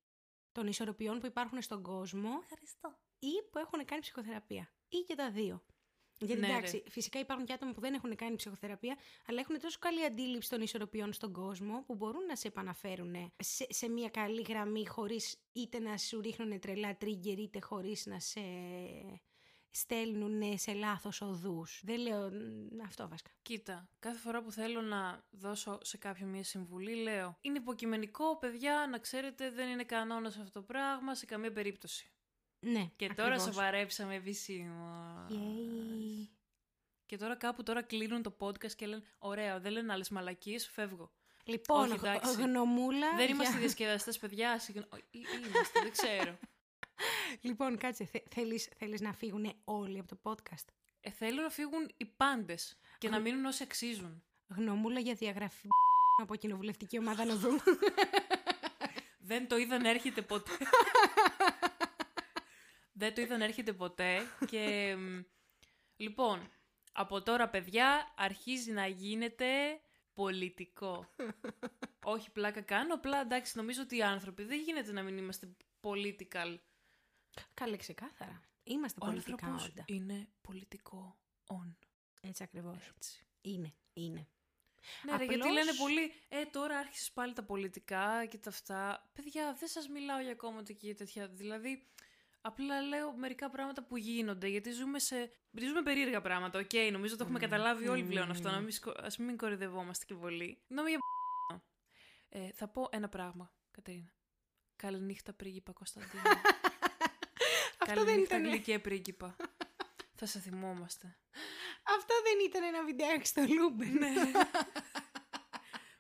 των 0.52 0.68
ισορροπιών 0.68 1.20
που 1.20 1.26
υπάρχουν 1.26 1.62
στον 1.62 1.84
κόσμο 1.84 2.40
Ευχαριστώ. 2.42 3.00
ή 3.20 3.32
που 3.52 3.58
έχουν 3.58 3.86
κάνει 3.86 4.02
ψυχοθεραπεία. 4.02 4.74
Ή 4.90 4.98
και 4.98 5.16
τα 5.16 5.32
δύο. 5.32 5.64
Γιατί 6.24 6.42
Ναι, 6.42 6.48
εντάξει, 6.48 6.84
φυσικά 6.90 7.20
υπάρχουν 7.20 7.46
και 7.46 7.54
άτομα 7.54 7.72
που 7.72 7.82
δεν 7.82 7.94
έχουν 7.94 8.16
κάνει 8.16 8.36
ψυχοθεραπεία, 8.36 8.98
αλλά 9.28 9.40
έχουν 9.40 9.60
τόσο 9.60 9.78
καλή 9.80 10.06
αντίληψη 10.06 10.50
των 10.50 10.62
ισορροπιών 10.62 11.14
στον 11.14 11.34
κόσμο 11.34 11.84
που 11.86 11.96
μπορούν 11.96 12.26
να 12.26 12.36
σε 12.36 12.48
επαναφέρουν 12.48 13.34
σε, 13.40 13.66
σε 13.70 13.90
μια 13.90 14.10
καλή 14.10 14.42
γραμμή 14.42 14.88
χωρίς 14.88 15.38
είτε 15.52 15.80
να 15.80 15.98
σου 15.98 16.22
ρίχνουν 16.22 16.60
τρελά 16.60 16.98
τρίγκερ, 16.98 17.40
είτε 17.40 17.60
χωρίς 17.60 18.06
να 18.06 18.20
σε 18.20 18.42
στέλνουν 19.74 20.58
σε 20.58 20.74
λάθος 20.74 21.22
οδούς. 21.22 21.82
Δεν 21.84 22.00
λέω 22.00 22.30
μ, 22.30 22.82
αυτό 22.86 23.08
βασικά. 23.08 23.32
Κοίτα, 23.42 23.90
κάθε 24.00 24.18
φορά 24.18 24.42
που 24.42 24.52
θέλω 24.52 24.82
να 24.82 25.24
δώσω 25.32 25.78
σε 25.82 25.98
κάποιον 25.98 26.30
μια 26.30 26.44
συμβουλή, 26.44 26.96
λέω 26.96 27.38
Είναι 27.42 27.58
υποκειμενικό, 27.58 28.38
παιδιά, 28.38 28.88
να 28.92 28.98
ξέρετε, 28.98 29.50
δεν 29.52 29.70
είναι 29.70 29.84
κανόνας 29.84 30.38
αυτό 30.38 30.60
το 30.60 30.62
πράγμα 30.62 31.16
σε 31.16 31.26
καμία 31.26 31.52
περίπτωση. 31.52 32.13
Ναι, 32.66 32.90
Και 32.96 33.08
τώρα 33.14 33.34
ακριβώς. 33.34 33.54
σοβαρέψαμε 33.56 34.16
επισήμω. 34.16 35.26
Yay. 35.30 36.28
Και 37.06 37.18
τώρα 37.18 37.36
κάπου 37.36 37.64
τώρα 37.64 37.82
κλείνουν 37.82 38.22
το 38.22 38.36
podcast 38.40 38.72
και 38.72 38.86
λένε 38.86 39.04
Ωραία, 39.18 39.60
δεν 39.60 39.72
λένε 39.72 39.94
άλλες 39.94 40.10
μαλακίες, 40.10 40.68
φεύγω. 40.68 41.12
Λοιπόν, 41.46 41.84
Όχι, 41.84 41.94
εντάξει. 41.94 42.34
γ- 42.34 42.40
γνωμούλα. 42.40 43.08
δεν 43.16 43.26
για- 43.26 43.36
είμαστε 43.36 43.58
διασκεδαστές, 43.60 44.18
παιδιά. 44.20 44.60
Συγγνώ... 44.60 44.86
Ή- 45.12 45.18
ή 45.20 45.26
Είμαστε, 45.48 45.80
δεν 45.82 45.92
ξέρω. 45.92 46.38
Λοιπόν, 47.42 47.78
κάτσε, 47.78 48.06
θε, 48.06 48.20
θέλεις, 48.30 48.70
θέλεις 48.78 49.02
να 49.02 49.14
φύγουν 49.14 49.54
όλοι 49.64 50.00
από 50.00 50.16
το 50.16 50.20
podcast; 50.24 50.66
Ε, 51.02 51.10
θέλω 51.12 51.42
να 51.42 51.50
φύγουν 51.50 51.92
οι 51.98 52.06
πάντες 52.06 52.80
και 52.98 53.10
να 53.10 53.20
μείνουν 53.20 53.46
όσοι 53.46 53.64
αξίζουν. 53.64 54.24
Γνωμούλα 54.48 55.00
για 55.00 55.14
διαγραφή 55.14 55.68
από 56.22 56.36
κοινοβουλευτική 56.36 56.98
ομάδα 57.00 57.26
να 57.26 57.36
δούμε. 57.36 57.60
Δεν 59.26 59.48
το 59.48 59.58
είδα 59.58 59.80
να 59.80 59.90
έρχεται 59.90 60.22
ποτέ. 60.22 60.52
Δεν 63.04 63.14
το 63.16 63.22
είδα 63.22 63.38
να 63.38 63.44
έρχεται 63.44 63.74
ποτέ 63.74 64.20
και... 64.48 64.96
μ, 64.98 65.22
Λοιπόν, 65.96 66.50
από 66.92 67.22
τώρα 67.22 67.50
παιδιά 67.50 68.14
αρχίζει 68.16 68.72
να 68.72 68.88
γίνεται 68.88 69.80
πολιτικό. 70.14 71.10
Όχι 72.04 72.32
πλάκα 72.32 72.62
κάνω, 72.62 72.94
απλά 72.94 73.22
εντάξει 73.22 73.58
νομίζω 73.58 73.82
ότι 73.82 73.98
οι 73.98 74.04
άνθρωποι 74.04 74.44
δεν 74.44 74.60
γίνεται 74.60 74.92
να 74.92 75.02
μην 75.04 75.18
είμαστε 75.18 75.56
political. 75.82 76.58
Καλέ, 77.54 77.78
ξεκάθαρα. 77.78 78.42
Είμαστε 78.64 79.00
Ο 79.02 79.06
πολιτικά 79.06 79.46
άνθρωπος 79.46 79.66
όντα. 79.68 79.84
είναι 79.88 80.28
πολιτικό 80.42 81.18
ον. 81.48 81.74
Έτσι 82.22 82.44
ακριβώς. 82.44 82.78
Έτσι. 82.96 83.26
Είναι, 83.42 83.74
είναι. 83.94 84.28
Ναι, 85.04 85.12
ρε, 85.18 85.24
γιατί 85.24 85.34
Απλώς- 85.42 85.54
λένε 85.54 85.74
πολύ, 85.74 86.14
ε, 86.30 86.46
τώρα 86.46 86.78
άρχισες 86.78 87.12
πάλι 87.12 87.34
τα 87.34 87.44
πολιτικά 87.44 88.26
και 88.26 88.38
τα 88.38 88.50
αυτά. 88.50 89.10
Παιδιά, 89.14 89.54
δεν 89.60 89.68
σας 89.70 89.88
μιλάω 89.88 90.20
για 90.22 90.36
κόμματα 90.36 90.74
και 90.74 90.86
για 90.86 90.96
τέτοια. 90.96 91.28
Δηλαδή, 91.28 91.88
απλά 92.46 92.82
λέω 92.82 93.12
μερικά 93.14 93.50
πράγματα 93.50 93.84
που 93.84 93.98
γίνονται, 93.98 94.48
γιατί 94.48 94.72
ζούμε 94.72 95.00
σε... 95.00 95.32
Ζούμε 95.52 95.82
περίεργα 95.82 96.22
πράγματα, 96.22 96.60
οκ, 96.60 96.74
νομίζω 96.92 97.16
το 97.18 97.24
έχουμε 97.24 97.40
καταλάβει 97.40 97.88
όλοι 97.88 98.04
πλέον 98.04 98.30
αυτό, 98.30 98.50
να 98.50 98.60
μην, 98.60 98.72
σκο- 98.72 98.96
ας 98.98 99.18
μην 99.18 99.38
κοροϊδευόμαστε 99.38 100.06
και 100.06 100.14
πολύ. 100.14 100.62
Νόμι 100.68 100.90
για 100.90 101.00
ε, 102.30 102.52
Θα 102.52 102.68
πω 102.68 102.88
ένα 102.92 103.10
πράγμα, 103.10 103.54
Κατερίνα. 103.72 104.14
Καληνύχτα 104.76 105.34
πρίγκιπα 105.34 105.72
Κωνσταντίνα. 105.72 106.22
Αυτό 107.80 107.96
δεν 107.96 108.06
Καληνύχτα 108.06 108.38
ήταν. 108.38 108.50
γλυκέ 108.50 108.80
πρίγκιπα. 108.80 109.36
Θα 110.16 110.26
σε 110.26 110.40
θυμόμαστε. 110.40 111.18
Αυτό 111.84 112.14
δεν 112.24 112.46
ήταν 112.46 112.64
ένα 112.64 112.84
βιντεάκι 112.84 113.28
στο 113.28 113.42
Λούμπεν. 113.48 113.98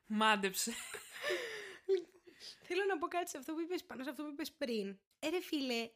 Μάντεψε. 0.05 0.73
Θέλω 2.63 2.83
να 2.87 2.97
πω 2.97 3.07
κάτι 3.07 3.29
σε 3.29 3.37
αυτό 3.37 3.53
που 3.53 3.59
είπες 3.59 3.83
πάνω 3.83 4.03
σε 4.03 4.09
αυτό 4.09 4.23
που 4.23 4.29
είπες 4.29 4.51
πριν. 4.51 4.99
Ε, 5.19 5.29
ρε 5.29 5.41
φίλε, 5.41 5.89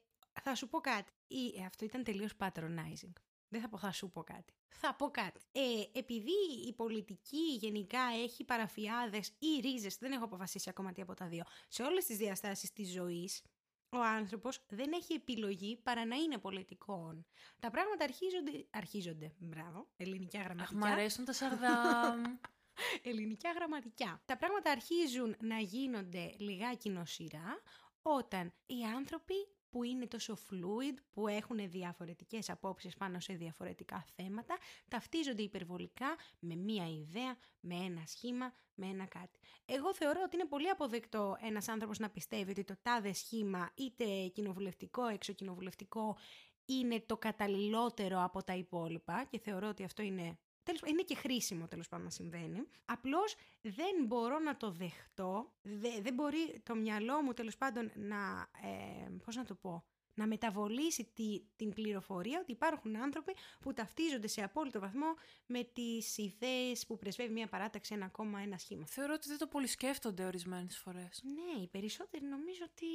θα 0.50 0.56
σου 0.56 0.68
πω 0.68 0.80
κάτι. 0.80 1.12
Ή, 1.28 1.62
ε, 1.62 1.66
αυτό 1.66 1.86
ήταν 1.86 2.04
τελείως 2.04 2.32
patronizing. 2.40 3.14
Δεν 3.50 3.62
θα 3.62 3.70
πω 3.70 3.78
θα 3.78 3.92
σου 3.92 4.10
πω 4.10 4.24
κάτι. 4.24 4.54
Θα 4.68 4.96
πω 4.96 5.10
κάτι. 5.10 5.40
Ε, 5.52 6.00
επειδή 6.00 6.68
η 6.68 6.74
πολιτική 6.74 7.56
γενικά 7.60 8.00
έχει 8.24 8.44
παραφυάδες 8.44 9.28
ή 9.40 9.60
ρίζες, 9.62 9.98
δεν 9.98 10.12
έχω 10.12 10.24
αποφασίσει 10.24 10.70
ακόμα 10.70 10.92
τι 10.92 11.02
από 11.02 11.14
τα 11.14 11.28
δύο, 11.28 11.44
σε 11.68 11.84
όλες 11.84 12.06
τις 12.06 12.18
διαστάσεις 12.18 12.74
της 12.74 12.92
ζωής, 12.92 13.42
ο 13.90 13.98
άνθρωπος 13.98 14.66
δεν 14.68 14.92
έχει 14.94 15.14
επιλογή 15.14 15.78
παρά 15.84 16.06
να 16.06 16.16
είναι 16.16 16.38
πολιτικών. 16.38 17.26
Τα 17.60 17.70
πράγματα 17.70 18.04
αρχίζονται... 18.04 18.68
Αρχίζονται, 18.70 19.34
μπράβο, 19.38 19.88
ελληνικά 19.98 20.40
Αχ, 20.40 20.46
γραμματικά. 20.46 20.78
μ' 20.78 20.84
αρέσουν 20.84 21.26
τα 21.26 21.34
σαρδάμ. 21.34 22.22
ελληνικά 23.10 23.52
γραμματικά. 23.52 24.22
Τα 24.26 24.38
πράγματα 24.38 24.72
αρχίζουν 24.72 25.36
να 25.40 25.58
γίνονται 25.58 26.34
λιγάκι 26.38 26.90
νοσηρά 26.90 27.62
όταν 28.02 28.54
οι 28.66 28.84
άνθρωποι 28.96 29.36
που 29.70 29.84
είναι 29.84 30.08
τόσο 30.08 30.38
fluid, 30.50 30.98
που 31.12 31.28
έχουν 31.28 31.70
διαφορετικές 31.70 32.50
απόψεις 32.50 32.96
πάνω 32.96 33.20
σε 33.20 33.34
διαφορετικά 33.34 34.06
θέματα, 34.16 34.58
ταυτίζονται 34.88 35.42
υπερβολικά 35.42 36.16
με 36.40 36.56
μία 36.56 36.88
ιδέα, 36.90 37.38
με 37.60 37.76
ένα 37.76 38.04
σχήμα, 38.06 38.54
με 38.74 38.86
ένα 38.86 39.06
κάτι. 39.06 39.40
Εγώ 39.66 39.94
θεωρώ 39.94 40.22
ότι 40.26 40.36
είναι 40.36 40.46
πολύ 40.46 40.70
αποδεκτό 40.70 41.38
ένας 41.42 41.68
άνθρωπος 41.68 42.00
να 42.00 42.10
πιστεύει 42.10 42.52
ότι 42.52 42.64
το 42.64 42.76
τάδε 42.82 43.14
σχήμα, 43.14 43.72
είτε 43.76 44.28
κοινοβουλευτικό, 44.28 45.06
εξοκοινοβουλευτικό, 45.06 46.18
είναι 46.66 47.04
το 47.06 47.18
καταλληλότερο 47.18 48.24
από 48.24 48.44
τα 48.44 48.56
υπόλοιπα 48.56 49.24
και 49.30 49.40
θεωρώ 49.40 49.68
ότι 49.68 49.84
αυτό 49.84 50.02
είναι 50.02 50.38
τέλος, 50.68 50.82
είναι 50.86 51.02
και 51.02 51.16
χρήσιμο 51.16 51.68
τέλος 51.68 51.88
πάντων 51.88 52.06
να 52.06 52.12
συμβαίνει. 52.12 52.62
Απλώς 52.86 53.36
δεν 53.62 54.06
μπορώ 54.06 54.40
να 54.40 54.58
το 54.58 54.72
δεχτώ, 54.72 55.54
δε- 55.62 56.02
δεν 56.02 56.14
μπορεί 56.14 56.62
το 56.64 56.76
μυαλό 56.76 57.22
μου 57.22 57.34
τέλος 57.34 57.58
πάντων 57.58 57.92
να, 57.96 58.50
ε, 58.64 59.10
πώς 59.26 59.36
να 59.36 59.44
το 59.46 59.56
πω, 59.56 59.86
να 60.14 60.28
μεταβολήσει 60.28 61.12
τη, 61.14 61.42
την 61.56 61.74
πληροφορία 61.74 62.40
ότι 62.40 62.52
υπάρχουν 62.52 62.96
άνθρωποι 62.96 63.34
που 63.60 63.74
ταυτίζονται 63.74 64.28
σε 64.28 64.42
απόλυτο 64.44 64.80
βαθμό 64.80 65.08
με 65.46 65.64
τις 65.64 66.18
ιδέες 66.18 66.86
που 66.86 66.98
πρεσβεύει 66.98 67.34
μια 67.34 67.48
παράταξη, 67.48 67.94
ένα 67.94 68.08
κόμμα, 68.08 68.40
ένα 68.40 68.58
σχήμα. 68.58 68.86
Θεωρώ 68.88 69.14
ότι 69.14 69.28
δεν 69.28 69.38
το 69.38 69.48
πολύ 69.48 69.68
σκέφτονται 69.68 70.26
ορισμένες 70.26 70.78
φορές. 70.78 71.24
Ναι, 71.24 71.62
οι 71.62 71.68
περισσότεροι 71.68 72.26
νομίζω 72.26 72.62
ότι 72.72 72.86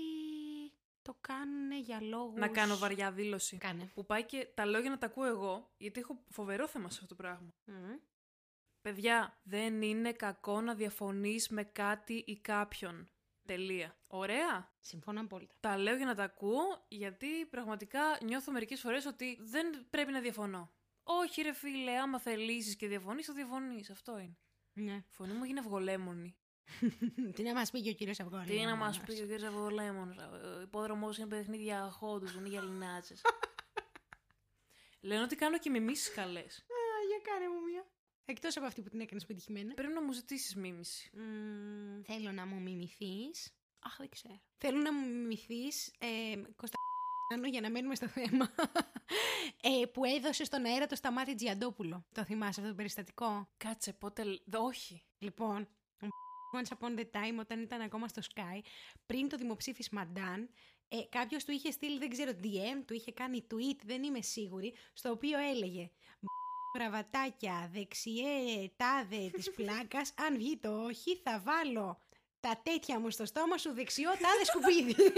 το 1.02 1.16
κάνουν 1.20 1.72
για 1.72 2.00
λόγους... 2.00 2.38
Να 2.38 2.48
κάνω 2.48 2.76
βαριά 2.76 3.12
δήλωση. 3.12 3.56
Κάνε. 3.56 3.90
Που 3.94 4.06
πάει 4.06 4.24
και 4.24 4.48
τα 4.54 4.64
λόγια 4.64 4.90
να 4.90 4.98
τα 4.98 5.06
ακούω 5.06 5.24
εγώ, 5.24 5.70
γιατί 5.76 6.00
έχω 6.00 6.24
φοβερό 6.28 6.68
θέμα 6.68 6.90
σε 6.90 6.98
αυτό 7.02 7.14
το 7.14 7.22
πράγμα. 7.22 7.54
Μμμ. 7.64 7.96
Παιδιά, 8.82 9.40
δεν 9.42 9.82
είναι 9.82 10.12
κακό 10.12 10.60
να 10.60 10.74
διαφωνείς 10.74 11.48
με 11.48 11.64
κάτι 11.64 12.24
ή 12.26 12.40
κάποιον. 12.40 13.10
Τελεία. 13.46 13.96
Ωραία. 14.06 14.74
Συμφωνώ 14.80 15.20
απόλυτα. 15.20 15.54
Τα 15.60 15.78
λέω 15.78 15.96
για 15.96 16.06
να 16.06 16.14
τα 16.14 16.24
ακούω, 16.24 16.84
γιατί 16.88 17.46
πραγματικά 17.46 18.00
νιώθω 18.22 18.52
μερικές 18.52 18.80
φορές 18.80 19.06
ότι 19.06 19.38
δεν 19.40 19.86
πρέπει 19.90 20.12
να 20.12 20.20
διαφωνώ. 20.20 20.72
Όχι 21.02 21.42
ρε 21.42 21.52
φίλε, 21.52 21.98
άμα 21.98 22.18
θελήσεις 22.18 22.76
και 22.76 22.88
διαφωνείς, 22.88 23.26
θα 23.26 23.32
διαφωνείς. 23.32 23.90
Αυτό 23.90 24.18
είναι. 24.18 24.36
Ναι. 24.72 24.92
Η 24.92 25.10
φωνή 25.10 25.32
μου 25.32 25.44
γίνει 25.44 25.58
αυγολέμονη. 25.58 26.36
Τι 27.34 27.42
να 27.42 27.54
μας 27.54 27.70
πει 27.70 27.80
και 27.82 27.90
ο 27.90 27.92
κύριος 27.92 28.20
Αυγόλη. 28.20 28.44
Τι 28.46 28.64
να 28.64 28.76
μας 28.76 29.00
πει 29.00 29.12
ο 29.22 29.26
κ. 29.38 29.42
Αυγολέμονος. 29.44 30.16
Ο 30.56 30.60
υπόδρομος 30.62 31.18
είναι 31.18 31.26
παιχνίδια 31.26 31.90
χόντους, 31.90 32.32
δεν 32.32 32.40
είναι 32.40 32.48
για 32.48 32.62
λινάτσες. 32.62 33.22
Λένε 35.00 35.22
ότι 35.22 35.36
κάνω 35.36 35.58
και 35.58 35.70
μιμήσεις 35.70 36.10
καλές. 36.14 36.56
Α, 36.58 37.06
για 37.08 37.32
κάνε 37.32 37.48
μου 37.48 37.60
μία. 37.70 37.86
Εκτός 38.24 38.56
από 38.56 38.66
αυτή 38.66 38.82
που 38.82 38.88
την 38.88 39.00
έκανες 39.00 39.26
πετυχημένα. 39.26 39.74
Πρέπει 39.74 39.92
να 39.92 40.02
μου 40.02 40.12
ζητήσεις 40.12 40.54
μίμηση. 40.56 41.10
Μμμ, 41.12 42.02
θέλω 42.02 42.32
να 42.32 42.46
μου 42.46 42.60
μιμηθείς. 42.60 43.54
Αχ, 43.78 43.96
δεν 43.96 44.08
ξέρω. 44.08 44.40
Θέλω 44.58 44.80
να 44.80 44.92
μου 44.92 45.06
μιμηθείς, 45.08 45.86
ε, 45.98 46.34
Κωνσταντίνο, 46.36 47.48
για 47.50 47.60
να 47.60 47.70
μένουμε 47.70 47.94
στο 47.94 48.08
θέμα, 48.08 48.50
ε, 49.82 49.86
που 49.86 50.04
έδωσε 50.04 50.44
στον 50.44 50.64
αέρα 50.64 50.86
το 50.86 50.94
Σταμάτη 50.96 51.34
Τζιαντόπουλο. 51.34 52.04
Το 52.12 52.24
θυμάσαι 52.24 52.60
αυτό 52.60 52.70
το 52.72 52.76
περιστατικό; 52.76 53.48
Κάτσε, 53.56 53.92
πότε... 53.92 54.24
λ- 54.24 54.42
Δε- 54.44 54.58
Όχι. 54.58 55.02
Λοιπόν, 55.18 55.60
ο 55.62 55.66
Once 56.52 56.76
Upon 56.78 56.98
the 56.98 57.04
Time, 57.10 57.38
όταν 57.40 57.62
ήταν 57.62 57.80
ακόμα 57.80 58.08
στο 58.08 58.22
Sky, 58.34 58.60
πριν 59.06 59.28
το 59.28 59.36
δημοψήφισμα 59.36 60.12
Dan, 60.14 60.46
ε, 60.88 61.00
κάποιος 61.08 61.44
του 61.44 61.52
είχε 61.52 61.70
στείλει, 61.70 61.98
δεν 61.98 62.10
ξέρω, 62.10 62.30
DM, 62.42 62.82
του 62.86 62.94
είχε 62.94 63.12
κάνει 63.12 63.46
tweet, 63.50 63.78
δεν 63.84 64.02
είμαι 64.02 64.22
σίγουρη, 64.22 64.74
στο 64.92 65.10
οποίο 65.10 65.38
έλεγε 65.38 65.90
γραβατάκια, 66.78 67.70
δεξιέ, 67.72 68.70
τάδε 68.76 69.30
της 69.32 69.50
πλάκας, 69.56 70.14
αν 70.16 70.36
βγει 70.36 70.56
το 70.56 70.84
όχι, 70.84 71.16
θα 71.16 71.42
βάλω 71.44 72.00
τα 72.40 72.60
τέτοια 72.62 72.98
μου 72.98 73.10
στο 73.10 73.26
στόμα 73.26 73.58
σου, 73.58 73.72
δεξιό, 73.72 74.10
τάδε 74.10 74.44
σκουπίδι. 74.44 74.94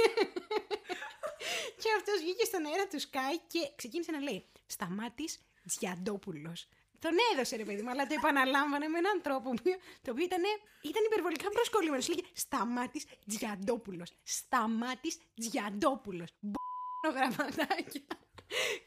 και 1.81 1.89
αυτός 1.97 2.21
βγήκε 2.21 2.45
στον 2.45 2.67
αέρα 2.67 2.87
του 2.87 3.01
Sky 3.01 3.41
και 3.47 3.73
ξεκίνησε 3.77 4.11
να 4.11 4.21
λέει 4.21 4.47
«Σταμάτης 4.67 5.39
Τζιαντόπουλος». 5.67 6.69
Τον 7.05 7.15
έδωσε 7.33 7.57
ρε 7.57 7.65
παιδί 7.65 7.83
μου, 7.83 7.91
αλλά 7.91 8.07
το 8.07 8.15
επαναλάμβανε 8.15 8.89
με 8.89 8.99
έναν 8.99 9.21
τρόπο 9.23 9.51
που- 9.51 9.63
το 10.03 10.11
οποίο 10.11 10.25
ήταν, 10.25 10.43
ήταν 10.83 11.03
υπερβολικά 11.05 11.49
προσκολλημένος. 11.51 12.09
Λέγε 12.09 12.21
Σταμάτης 12.33 13.05
Τζιαντόπουλος. 13.29 14.13
Σταμάτης 14.23 15.19
Τζιαντόπουλος. 15.41 16.31
Μπο 16.41 17.11
γραμματάκια. 17.15 18.03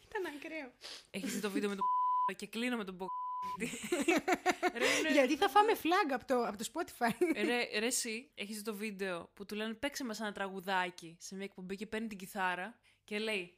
ήταν 0.07 0.23
ακραίο. 0.35 0.71
Έχεις 1.11 1.33
δει 1.33 1.39
το 1.39 1.49
βίντεο 1.51 1.69
με 1.69 1.75
τον 1.75 1.85
και 2.35 2.47
κλείνω 2.47 2.77
με 2.77 2.83
τον 2.83 2.97
Ρε, 4.73 4.85
είναι- 4.99 5.11
Γιατί 5.11 5.35
θα 5.37 5.49
φάμε 5.49 5.73
flag 5.83 6.11
από 6.13 6.25
το, 6.25 6.43
από 6.47 6.57
το 6.57 6.65
Spotify. 6.73 7.11
Ρε, 7.35 7.79
ρε 7.79 7.85
εσύ, 7.85 8.31
έχεις 8.35 8.57
δει 8.57 8.63
το 8.63 8.75
βίντεο 8.75 9.29
που 9.33 9.45
του 9.45 9.55
λένε 9.55 9.73
παίξε 9.73 10.03
μας 10.03 10.19
ένα 10.19 10.31
τραγουδάκι 10.31 11.17
σε 11.19 11.35
μια 11.35 11.43
εκπομπή 11.43 11.75
και 11.75 11.85
παίρνει 11.85 12.07
την 12.07 12.17
κιθάρα 12.17 12.79
και 13.03 13.19
λέει 13.19 13.57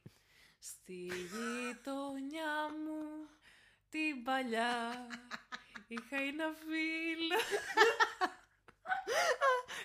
Στη 0.62 0.92
γειτονιά 0.92 2.68
μου 2.84 3.28
την 3.90 4.22
παλιά 4.22 5.06
είχα 5.86 6.16
ένα 6.16 6.52
φίλο. 6.52 7.38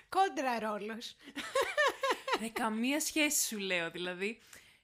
Κόντρα 0.10 0.60
ρόλος. 0.60 1.16
Ρε, 2.40 2.50
καμία 2.50 3.00
σχέση 3.00 3.48
σου 3.48 3.58
λέω, 3.58 3.92
δηλαδή. 3.92 4.42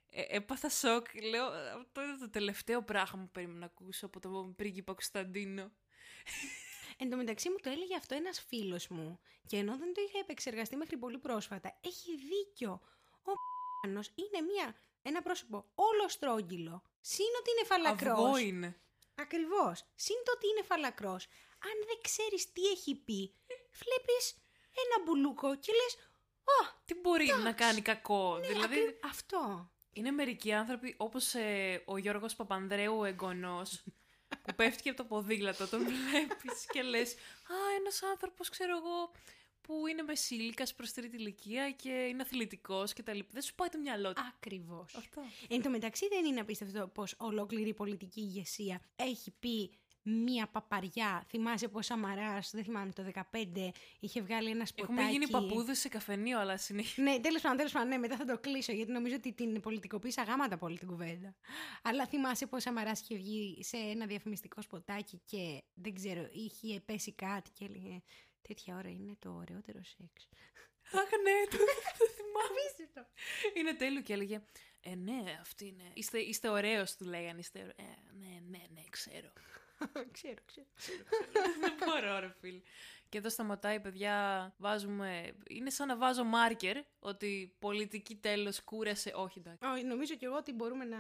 Ε, 0.09 0.35
έπαθα 0.35 0.69
σοκ, 0.69 1.05
λέω, 1.23 1.45
αυτό 1.79 2.01
είναι 2.01 2.17
το 2.17 2.29
τελευταίο 2.29 2.83
πράγμα 2.83 3.21
που 3.21 3.31
περίμενα 3.31 3.59
να 3.59 3.65
ακούσω 3.65 4.05
από 4.05 4.19
τον 4.19 4.55
πρίγκιπα 4.55 4.93
Κωνσταντίνο. 4.93 5.71
Εν 6.97 7.09
τω 7.09 7.17
μεταξύ 7.17 7.49
μου 7.49 7.55
το 7.61 7.69
έλεγε 7.69 7.95
αυτό 7.95 8.15
ένας 8.15 8.45
φίλος 8.47 8.87
μου 8.87 9.19
και 9.47 9.57
ενώ 9.57 9.77
δεν 9.77 9.93
το 9.93 10.01
είχα 10.01 10.19
επεξεργαστεί 10.19 10.75
μέχρι 10.75 10.97
πολύ 10.97 11.17
πρόσφατα, 11.17 11.77
έχει 11.81 12.15
δίκιο. 12.15 12.81
Ο 13.23 13.31
Πάνος 13.81 14.11
είναι 14.15 14.41
μια, 14.41 14.75
ένα 15.01 15.21
πρόσωπο 15.21 15.71
όλο 15.75 16.09
στρόγγυλο, 16.09 16.83
σύν 16.99 17.25
ότι 17.39 17.51
είναι 17.51 17.65
φαλακρός. 17.65 18.25
Αυγό 18.25 18.37
είναι. 18.37 18.81
Ακριβώς. 19.15 19.85
Συν 19.95 20.15
το 20.25 20.31
ότι 20.35 20.47
είναι 20.47 20.63
φαλακρός. 20.63 21.25
Αν 21.63 21.85
δεν 21.87 21.97
ξέρεις 22.01 22.51
τι 22.51 22.61
έχει 22.67 22.95
πει, 22.95 23.35
βλέπεις 23.71 24.35
ένα 24.85 25.03
μπουλούκο 25.05 25.55
και 25.57 25.71
λες 25.73 25.95
«Ω, 26.43 26.79
Τι 26.85 26.93
μπορεί 26.95 27.27
να 27.43 27.51
κάνει 27.51 27.81
κακό, 27.81 28.37
ναι, 28.37 28.47
δηλαδή... 28.47 28.79
ακρι- 28.79 29.05
αυτό». 29.05 29.71
Είναι 29.93 30.11
μερικοί 30.11 30.53
άνθρωποι 30.53 30.95
όπως 30.97 31.33
ε, 31.33 31.83
ο 31.85 31.97
Γιώργος 31.97 32.35
Παπανδρέου 32.35 32.97
ο 32.97 33.05
εγγονός 33.05 33.83
που 34.41 34.55
πέφτει 34.55 34.81
και 34.81 34.89
από 34.89 34.97
το 34.97 35.05
ποδήλατο, 35.05 35.67
τον 35.67 35.85
βλέπεις 35.85 36.65
και 36.71 36.81
λες 36.81 37.13
«Α, 37.13 37.55
ένας 37.79 38.03
άνθρωπος, 38.03 38.49
ξέρω 38.49 38.77
εγώ, 38.77 39.11
που 39.71 39.87
είναι 39.87 40.01
μεσήλικας 40.01 40.75
προς 40.75 40.91
τρίτη 40.91 41.15
ηλικία 41.15 41.71
και 41.71 41.89
είναι 41.89 42.21
αθλητικός 42.21 42.93
και 42.93 43.03
τα 43.03 43.13
λοιπά». 43.13 43.29
Δεν 43.31 43.41
σου 43.41 43.55
πάει 43.55 43.69
το 43.69 43.77
μυαλό 43.77 44.13
του. 44.13 44.21
Ακριβώς. 44.35 44.95
Αυτό. 44.95 45.21
Εν 45.47 45.61
τω 45.61 45.69
μεταξύ 45.69 46.07
δεν 46.07 46.25
είναι 46.25 46.39
απίστευτο 46.39 46.87
πως 46.87 47.15
ολόκληρη 47.17 47.69
η 47.69 47.73
πολιτική 47.73 48.19
ηγεσία 48.19 48.81
έχει 48.95 49.31
πει 49.39 49.71
μία 50.03 50.47
παπαριά. 50.47 51.25
Θυμάσαι 51.27 51.67
πως 51.67 51.79
ο 51.79 51.93
Σαμαράς, 51.93 52.51
δεν 52.51 52.63
θυμάμαι 52.63 52.91
το 52.91 53.03
15, 53.03 53.71
είχε 53.99 54.21
βγάλει 54.21 54.49
ένα 54.49 54.65
σποτάκι. 54.65 54.93
Έχουμε 54.93 55.11
γίνει 55.11 55.27
παππούδες 55.27 55.79
σε 55.79 55.89
καφενείο, 55.89 56.39
αλλά 56.39 56.57
συνεχίζει. 56.57 57.01
Ναι, 57.01 57.19
τέλος 57.19 57.41
πάντων, 57.41 57.57
τέλος 57.57 57.71
πάντων, 57.71 57.87
ναι, 57.87 57.97
μετά 57.97 58.15
θα 58.15 58.25
το 58.25 58.39
κλείσω 58.39 58.71
γιατί 58.71 58.91
νομίζω 58.91 59.15
ότι 59.15 59.33
την 59.33 59.59
πολιτικοποίησα 59.59 60.23
γάματα 60.23 60.57
πολύ 60.57 60.77
την 60.77 60.87
κουβέντα. 60.87 61.35
Αλλά 61.81 62.07
θυμάσαι 62.07 62.45
πως 62.45 62.57
ο 62.57 62.61
Σαμαράς 62.61 63.01
είχε 63.01 63.15
βγει 63.15 63.63
σε 63.63 63.77
ένα 63.77 64.05
διαφημιστικό 64.05 64.61
σποτάκι 64.61 65.21
και 65.25 65.63
δεν 65.73 65.93
ξέρω, 65.93 66.29
είχε 66.31 66.79
πέσει 66.79 67.13
κάτι 67.13 67.51
και 67.51 67.65
έλεγε 67.65 68.01
Τέτοια 68.41 68.75
ώρα 68.75 68.89
είναι 68.89 69.15
το 69.19 69.29
ωραιότερο 69.31 69.79
σεξ. 69.83 70.29
Αχ, 70.93 71.09
ναι, 71.23 71.47
το, 71.49 71.57
το 71.97 72.05
θυμάμαι. 72.15 72.59
Απίστευτο. 72.61 73.05
Είναι 73.53 73.73
τέλειο 73.73 74.01
και 74.01 74.13
έλεγε 74.13 74.41
«Ε, 74.81 74.95
ναι, 74.95 75.37
αυτή 75.41 75.67
είναι. 75.67 75.91
Είστε, 75.93 76.19
είστε 76.19 76.49
ωραίος», 76.49 76.95
του 76.95 77.05
λέγανε. 77.05 77.39
Είστε 77.39 77.59
ωραίος. 77.59 77.75
Ε, 77.77 77.97
ναι, 78.19 78.39
ναι, 78.49 78.63
ναι, 78.73 78.81
ξέρω. 78.95 79.31
ξέρω, 80.11 80.41
ξέρω. 80.45 80.67
Δεν 81.59 81.73
μπορώ, 81.85 82.19
ρε 82.19 82.33
φίλε. 82.39 82.61
Και 83.09 83.17
εδώ 83.17 83.29
σταματάει, 83.29 83.79
παιδιά, 83.79 84.53
βάζουμε... 84.57 85.33
Είναι 85.49 85.69
σαν 85.69 85.87
να 85.87 85.97
βάζω 85.97 86.23
μάρκερ 86.23 86.77
ότι 86.99 87.55
πολιτική 87.59 88.15
τέλος 88.15 88.63
κούρασε. 88.63 89.11
Όχι, 89.15 89.39
εντάξει. 89.39 89.65
Όχι, 89.67 89.83
νομίζω 89.83 90.15
και 90.15 90.25
εγώ 90.25 90.35
ότι 90.35 90.51
μπορούμε 90.53 90.85
να 90.85 90.97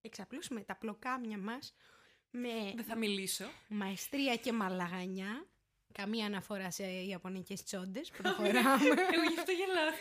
εξαπλώσουμε 0.00 0.60
τα 0.60 0.76
πλοκάμια 0.76 1.38
μας 1.38 1.74
με 2.30 2.72
Δεν 2.74 2.84
θα 2.84 2.96
μιλήσω. 2.96 3.44
μαεστρία 3.68 4.36
και 4.36 4.52
μαλαγανιά. 4.52 5.46
Καμία 5.92 6.26
αναφορά 6.26 6.70
σε 6.70 6.84
ιαπωνικές 6.84 7.64
τσόντες. 7.64 8.10
Προχωράμε. 8.22 8.88
Εγώ 9.12 9.22
γι' 9.28 9.38
αυτό 9.38 9.52
γελάω. 9.52 9.92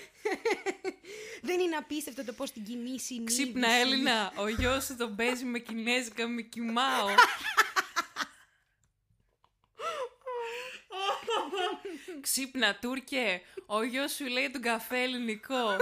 Δεν 1.48 1.60
είναι 1.60 1.76
απίστευτο 1.76 2.26
το 2.26 2.34
πώς 2.34 2.52
την 2.52 2.64
κοινή 2.64 3.00
συνείδηση... 3.00 3.42
Ξύπνα 3.42 3.72
Έλληνα, 3.72 4.34
ο 4.36 4.48
γιος 4.48 4.84
σου 4.86 4.96
τον 4.96 5.16
παίζει 5.16 5.46
με 5.46 5.60
κινέζικα 5.60 6.28
με 6.28 6.42
κοιμάω. 6.42 7.08
Ξύπνα 12.22 12.78
Τούρκε, 12.82 13.42
ο 13.66 13.84
γιος 13.84 14.12
σου 14.12 14.26
λέει 14.26 14.50
τον 14.50 14.62
καφέ 14.62 15.02
ελληνικό. 15.02 15.78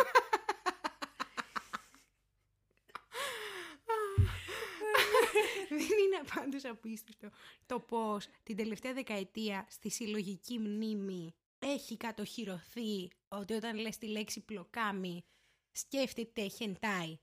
Δεν 5.69 5.79
είναι 5.79 6.16
πάντως 6.35 6.65
απίστευτο 6.65 7.29
το 7.65 7.79
πώς 7.79 8.27
την 8.43 8.55
τελευταία 8.55 8.93
δεκαετία 8.93 9.65
στη 9.69 9.89
συλλογική 9.89 10.59
μνήμη 10.59 11.35
έχει 11.59 11.97
κατοχυρωθεί 11.97 13.09
ότι 13.27 13.53
όταν 13.53 13.77
λες 13.77 13.97
τη 13.97 14.07
λέξη 14.07 14.41
πλοκάμι 14.41 15.25
σκέφτεται 15.71 16.47
χεντάι. 16.47 17.19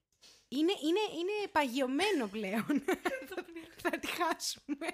Είναι, 0.49 0.73
είναι, 0.83 1.01
είναι 1.19 1.49
παγιωμένο 1.53 2.27
πλέον. 2.27 2.85
Θα 3.83 3.91
τη 3.99 4.07
χάσουμε. 4.07 4.87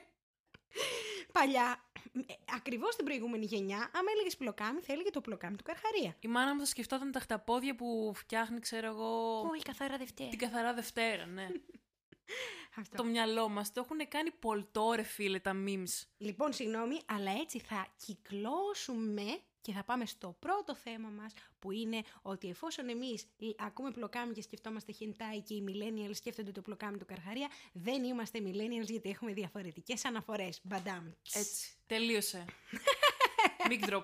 Παλιά, 1.32 1.90
ε, 2.26 2.34
ακριβώς 2.54 2.92
στην 2.92 3.04
προηγούμενη 3.04 3.44
γενιά, 3.44 3.76
άμα 3.76 4.10
έλεγες 4.14 4.36
πλοκάμι, 4.36 4.80
θα 4.80 4.92
έλεγε 4.92 5.10
το 5.10 5.20
πλοκάμι 5.20 5.56
του 5.56 5.64
Καρχαρία. 5.64 6.16
Η 6.20 6.28
μάνα 6.28 6.54
μου 6.54 6.60
θα 6.60 6.66
σκεφτόταν 6.66 7.12
τα 7.12 7.20
χταπόδια 7.20 7.74
που 7.74 8.12
φτιάχνει, 8.14 8.58
ξέρω 8.58 8.86
εγώ, 8.86 9.40
Όχι, 9.40 9.62
καθαρά 9.62 9.96
Δευτέρα. 9.96 10.28
την 10.28 10.38
καθαρά 10.38 10.74
Δευτέρα, 10.74 11.26
ναι. 11.26 11.48
Αυτό. 12.76 12.96
το 12.96 13.04
μυαλό 13.04 13.48
μας 13.48 13.72
το 13.72 13.80
έχουν 13.84 14.08
κάνει 14.08 14.30
πολτό, 14.30 14.92
ρε 14.96 15.02
φίλε, 15.02 15.38
τα 15.38 15.52
memes. 15.66 16.02
Λοιπόν, 16.18 16.52
συγγνώμη, 16.52 17.00
αλλά 17.06 17.30
έτσι 17.40 17.58
θα 17.58 17.86
κυκλώσουμε 18.06 19.40
και 19.60 19.72
θα 19.72 19.84
πάμε 19.84 20.06
στο 20.06 20.36
πρώτο 20.38 20.74
θέμα 20.74 21.08
μας 21.08 21.32
που 21.58 21.70
είναι 21.70 22.02
ότι 22.22 22.48
εφόσον 22.48 22.88
εμείς 22.88 23.26
λ- 23.38 23.62
ακούμε 23.62 23.90
πλοκάμι 23.90 24.32
και 24.32 24.42
σκεφτόμαστε 24.42 24.92
χεντάι 24.92 25.40
και 25.40 25.54
οι 25.54 25.64
millennials 25.68 26.14
σκέφτονται 26.14 26.52
το 26.52 26.60
πλοκάμι 26.62 26.98
του 26.98 27.04
Καρχαρία, 27.06 27.48
δεν 27.72 28.04
είμαστε 28.04 28.38
millennials 28.44 28.86
γιατί 28.88 29.08
έχουμε 29.10 29.32
διαφορετικές 29.32 30.04
αναφορές. 30.04 30.60
Μπαντάμ. 30.62 31.06
Έτσι, 31.32 31.70
τελείωσε. 31.86 32.44
Mic 33.70 33.88
drop. 33.88 34.02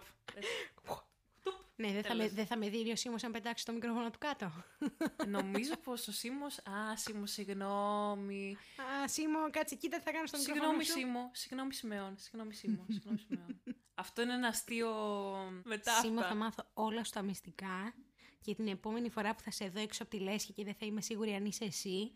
Ναι, 1.76 1.92
δεν 1.92 2.02
θα, 2.02 2.14
με, 2.14 2.28
δεν 2.28 2.46
θα 2.46 2.56
με 2.56 2.68
δει 2.68 2.90
ο 2.90 2.96
Σίμος 2.96 3.24
αν 3.24 3.32
πετάξει 3.32 3.64
το 3.64 3.72
μικρόφωνο 3.72 4.10
του 4.10 4.18
κάτω. 4.18 4.52
Νομίζω 5.26 5.76
πως 5.76 6.08
ο 6.08 6.12
Σίμος... 6.12 6.58
Α, 6.58 6.96
Σίμο, 6.96 7.26
συγγνώμη. 7.26 8.56
Α, 9.02 9.08
Σίμω, 9.08 9.50
κάτσε, 9.50 9.74
κοίτα 9.74 9.96
τι 9.96 10.02
θα 10.02 10.12
κάνω 10.12 10.26
στο 10.26 10.38
μικρόφωνο 10.38 10.64
Συγγνώμη, 10.64 10.84
σου. 10.84 10.92
Σίμω. 10.92 11.30
Συγγνώμη, 11.32 11.74
Σιμεών. 11.74 12.14
Συγγνώμη, 12.18 12.54
Σίμω. 12.54 12.84
Συγγνώμη, 12.88 13.18
Σιμεών. 13.18 13.60
Αυτό 13.94 14.22
είναι 14.22 14.32
ένα 14.34 14.48
αστείο 14.48 14.90
μετά 15.64 15.92
Σίμω 15.92 16.18
αυτά. 16.18 16.28
θα 16.28 16.34
μάθω 16.34 16.70
όλα 16.74 17.04
στα 17.04 17.22
μυστικά 17.22 17.94
και 18.40 18.54
την 18.54 18.68
επόμενη 18.68 19.10
φορά 19.10 19.34
που 19.34 19.42
θα 19.42 19.50
σε 19.50 19.68
δω 19.68 19.80
έξω 19.80 20.02
από 20.02 20.10
τη 20.16 20.22
λέσχη 20.22 20.52
και 20.52 20.64
δεν 20.64 20.74
θα 20.74 20.86
είμαι 20.86 21.00
σίγουρη 21.00 21.34
αν 21.34 21.44
είσαι 21.44 21.64
εσύ, 21.64 22.12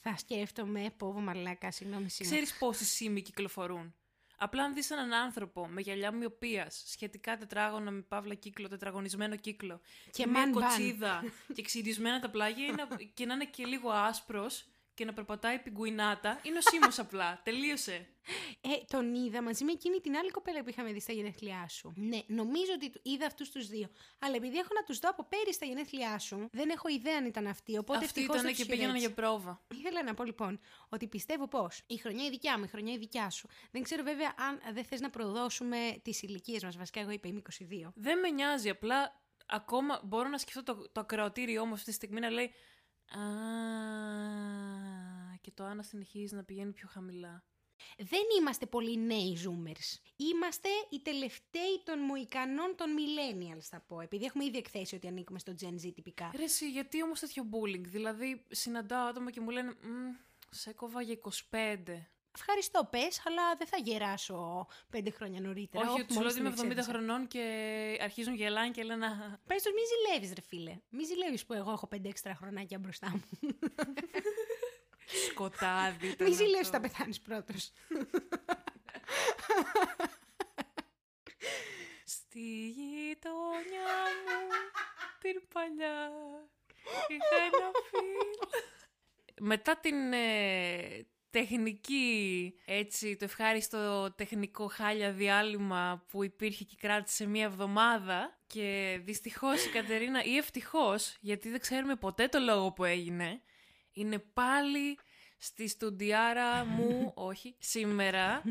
θα 0.00 0.16
σκέφτομαι 0.16 0.90
πόβο 0.96 1.20
μαλάκα, 1.20 1.70
συγγνώμη 1.70 2.10
Σίμω. 2.10 2.30
Ξέρεις 2.30 2.58
πόσοι 2.58 2.84
Σίμοι 2.84 3.22
κυκλοφορούν; 3.22 3.94
Απλά 4.40 4.62
αν 4.64 4.74
δεις 4.74 4.90
έναν 4.90 5.12
άνθρωπο 5.12 5.66
με 5.68 5.80
γυαλιά 5.80 6.10
μοιοπίας, 6.12 6.82
σχετικά 6.86 7.36
τετράγωνα 7.36 7.90
με 7.90 8.00
παύλα 8.00 8.34
κύκλο, 8.34 8.68
τετραγωνισμένο 8.68 9.36
κύκλο 9.36 9.80
Και 10.10 10.26
μια 10.26 10.44
man 10.44 10.48
bun. 10.48 10.52
κοτσίδα 10.60 11.24
και 11.54 11.62
ξυρισμένα 11.62 12.20
τα 12.20 12.30
πλάγια 12.30 12.66
είναι- 12.66 12.86
και 13.14 13.26
να 13.26 13.34
είναι 13.34 13.44
και 13.44 13.64
λίγο 13.64 13.90
άσπρος 13.90 14.64
και 14.98 15.04
να 15.04 15.12
περπατάει 15.12 15.58
πιγκουινάτα, 15.58 16.40
είναι 16.42 16.58
ο 16.58 16.60
Σίμος 16.60 16.98
απλά. 17.04 17.40
Τελείωσε. 17.44 18.06
Ε, 18.60 18.68
τον 18.88 19.14
είδα 19.14 19.42
μαζί 19.42 19.64
με 19.64 19.72
εκείνη 19.72 20.00
την 20.00 20.16
άλλη 20.16 20.30
κοπέλα 20.30 20.62
που 20.62 20.68
είχαμε 20.68 20.92
δει 20.92 21.00
στα 21.00 21.12
γενέθλιά 21.12 21.68
σου. 21.68 21.92
Ναι, 21.96 22.20
νομίζω 22.26 22.72
ότι 22.74 22.90
του- 22.90 23.00
είδα 23.02 23.26
αυτούς 23.26 23.50
τους 23.50 23.66
δύο. 23.68 23.88
Αλλά 24.18 24.36
επειδή 24.36 24.58
έχω 24.58 24.68
να 24.74 24.82
τους 24.82 24.98
δω 24.98 25.08
από 25.08 25.24
πέρυσι 25.28 25.52
στα 25.52 25.66
γενέθλιά 25.66 26.18
σου, 26.18 26.48
δεν 26.52 26.68
έχω 26.70 26.88
ιδέα 26.88 27.16
αν 27.16 27.24
ήταν 27.26 27.46
αυτοί. 27.46 27.78
Οπότε 27.78 27.98
Αυτοί 28.04 28.06
ευτυχώς 28.20 28.34
ήταν 28.34 28.42
δεν 28.46 28.54
και 28.54 28.58
τους 28.58 28.66
πήγαιναν 28.70 28.96
χαιρέτησα. 28.96 29.14
για 29.14 29.28
πρόβα. 29.28 29.60
Ήθελα 29.74 30.02
να 30.02 30.14
πω 30.14 30.24
λοιπόν 30.24 30.60
ότι 30.88 31.06
πιστεύω 31.06 31.48
πως 31.48 31.82
η 31.86 31.96
χρονιά 31.96 32.24
η 32.26 32.30
δικιά 32.30 32.58
μου, 32.58 32.64
η 32.64 32.68
χρονιά 32.68 32.92
η 32.92 32.98
δικιά 32.98 33.30
σου. 33.30 33.48
Δεν 33.70 33.82
ξέρω 33.82 34.02
βέβαια 34.02 34.34
αν 34.38 34.74
δεν 34.74 34.84
θες 34.84 35.00
να 35.00 35.10
προδώσουμε 35.10 35.78
τις 36.02 36.22
ηλικίες 36.22 36.64
μας. 36.64 36.76
Βασικά, 36.76 37.00
εγώ 37.00 37.10
είπα 37.10 37.28
είμαι 37.28 37.42
22. 37.86 37.92
Δεν 37.94 38.18
με 38.18 38.28
νοιάζει, 38.30 38.68
απλά 38.68 39.20
ακόμα 39.46 40.00
μπορώ 40.04 40.28
να 40.28 40.38
σκεφτώ 40.38 40.62
το, 40.62 40.88
το 40.92 41.00
ακροατήριό 41.00 41.66
μου 41.66 41.72
αυτή 41.72 41.84
τη 41.84 41.92
στιγμή 41.92 42.20
να 42.20 42.30
λέει 42.30 42.52
Α, 43.10 43.22
και 45.40 45.50
το 45.54 45.64
Άννα 45.64 45.82
συνεχίζει 45.82 46.34
να 46.34 46.44
πηγαίνει 46.44 46.72
πιο 46.72 46.88
χαμηλά. 46.90 47.44
Δεν 47.96 48.22
είμαστε 48.38 48.66
πολύ 48.66 48.96
νέοι 48.98 49.38
zoomers. 49.44 49.98
Είμαστε 50.16 50.68
οι 50.90 51.00
τελευταίοι 51.00 51.82
των 51.84 51.98
μοϊκανών 51.98 52.74
των 52.76 52.86
millennials, 52.96 53.62
θα 53.62 53.80
πω. 53.80 54.00
Επειδή 54.00 54.24
έχουμε 54.24 54.44
ήδη 54.44 54.58
εκθέσει 54.58 54.94
ότι 54.94 55.06
ανήκουμε 55.06 55.38
στο 55.38 55.54
Gen 55.60 55.86
Z 55.86 55.92
τυπικά. 55.94 56.30
Ρε 56.36 56.42
εσύ, 56.42 56.70
γιατί 56.70 57.02
όμως 57.02 57.20
τέτοιο 57.20 57.46
bullying, 57.50 57.84
δηλαδή 57.84 58.44
συναντάω 58.48 59.06
άτομα 59.06 59.30
και 59.30 59.40
μου 59.40 59.50
λένε 59.50 59.74
«Μμ, 59.82 60.10
σε 60.50 60.72
κόβα 60.72 61.02
για 61.02 61.18
25. 61.50 62.06
Ευχαριστώ, 62.40 62.84
πες, 62.90 63.22
αλλά 63.26 63.54
δεν 63.56 63.66
θα 63.66 63.76
γεράσω 63.76 64.66
πέντε 64.90 65.10
χρόνια 65.10 65.40
νωρίτερα. 65.40 65.90
Όχι, 65.90 66.04
του 66.04 66.12
λέω 66.12 66.20
μόλις 66.22 66.32
ότι 66.36 66.40
είμαι 66.40 66.50
την 66.50 66.58
70 66.58 66.64
εξέδεσα. 66.70 66.90
χρονών 66.90 67.26
και 67.26 67.42
αρχίζουν 68.00 68.34
γελάνε 68.34 68.70
και 68.70 68.82
λένε 68.82 69.06
«Α, 69.06 69.38
Πες 69.46 69.62
τους 69.62 69.72
μη 69.72 69.80
ζηλεύεις 69.90 70.32
ρε 70.34 70.40
φίλε. 70.40 70.76
Μη 70.88 71.04
ζηλεύεις 71.04 71.44
που 71.46 71.52
εγώ 71.52 71.70
έχω 71.70 71.86
πέντε 71.86 72.08
έξτρα 72.08 72.34
χρονάκια 72.34 72.78
μπροστά 72.78 73.10
μου. 73.10 73.22
Σκοτάδι. 75.30 76.08
ήταν 76.08 76.28
Μη 76.28 76.34
ζηλεύεις 76.34 76.60
αυτό. 76.66 76.72
θα 76.72 76.80
πεθάνεις 76.80 77.20
πρώτος. 77.20 77.72
Στη 82.04 82.68
γειτονιά 82.68 83.90
μου 84.24 84.48
την 85.20 85.42
παλιά 85.52 86.10
είχα 87.08 87.42
ένα 87.44 87.70
φίλο. 87.90 88.48
Μετά 89.40 89.76
την 89.76 90.12
ε, 90.12 91.06
τεχνική, 91.38 92.54
έτσι, 92.64 93.16
το 93.16 93.24
ευχάριστο 93.24 94.12
τεχνικό 94.16 94.66
χάλια 94.66 95.12
διάλειμμα 95.12 96.04
που 96.08 96.24
υπήρχε 96.24 96.64
και 96.64 96.76
κράτησε 96.80 97.26
μία 97.26 97.44
εβδομάδα 97.44 98.38
και 98.46 99.00
δυστυχώς 99.04 99.64
η 99.64 99.70
Κατερίνα 99.70 100.24
ή 100.24 100.36
ευτυχώς, 100.36 101.16
γιατί 101.20 101.50
δεν 101.50 101.60
ξέρουμε 101.60 101.94
ποτέ 101.94 102.28
το 102.28 102.38
λόγο 102.38 102.72
που 102.72 102.84
έγινε, 102.84 103.42
είναι 103.92 104.18
πάλι 104.18 104.98
στη 105.38 105.68
στουντιάρα 105.68 106.64
μου, 106.64 107.12
όχι, 107.30 107.56
σήμερα 107.58 108.42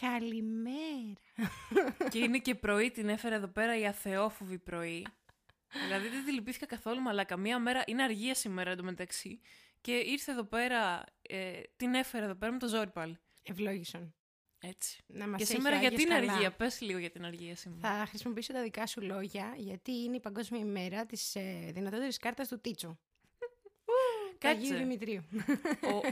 Καλημέρα. 0.00 1.20
Και 2.10 2.18
είναι 2.18 2.38
και 2.38 2.54
πρωί, 2.54 2.90
την 2.90 3.08
έφερε 3.08 3.34
εδώ 3.34 3.48
πέρα 3.48 3.78
η 3.78 3.86
αθεόφοβη 3.86 4.58
πρωί. 4.58 5.06
δηλαδή 5.84 6.08
δεν 6.08 6.24
τη 6.24 6.32
λυπήθηκα 6.32 6.66
καθόλου, 6.66 7.00
μαλάκα. 7.00 7.36
Μία 7.36 7.58
μέρα 7.58 7.82
είναι 7.86 8.02
αργία 8.02 8.34
σήμερα 8.34 8.70
εντωμεταξύ. 8.70 9.40
Και 9.80 9.92
ήρθε 9.92 10.32
εδώ 10.32 10.44
πέρα, 10.44 11.04
ε, 11.22 11.60
την 11.76 11.94
έφερε 11.94 12.24
εδώ 12.24 12.34
πέρα 12.34 12.52
με 12.52 12.58
το 12.58 12.68
ζόρι 12.68 12.90
πάλι. 12.90 13.18
Ευλόγησον. 13.42 14.14
Έτσι. 14.60 15.02
Να 15.06 15.28
μας 15.28 15.36
και 15.36 15.42
έχει 15.42 15.52
σήμερα 15.52 15.76
ο 15.76 15.80
γιατί 15.80 15.94
Άγιος 15.94 16.10
είναι 16.10 16.20
καλά. 16.20 16.32
αργία, 16.32 16.52
πες 16.52 16.80
λίγο 16.80 16.98
για 16.98 17.10
την 17.10 17.24
αργία 17.24 17.56
σήμερα. 17.56 17.98
Θα 17.98 18.06
χρησιμοποιήσω 18.06 18.52
τα 18.52 18.62
δικά 18.62 18.86
σου 18.86 19.00
λόγια, 19.00 19.54
γιατί 19.56 19.92
είναι 19.92 20.16
η 20.16 20.20
παγκόσμια 20.20 20.60
ημέρα 20.60 21.06
της 21.06 21.34
ε, 21.34 21.70
δυνατότερης 21.72 22.16
κάρτας 22.16 22.48
του 22.48 22.60
Τίτσου. 22.60 22.98
Του 24.40 24.48
Αγίου 24.48 24.68
Κάτσε. 24.68 24.82
Δημητρίου. 24.84 25.22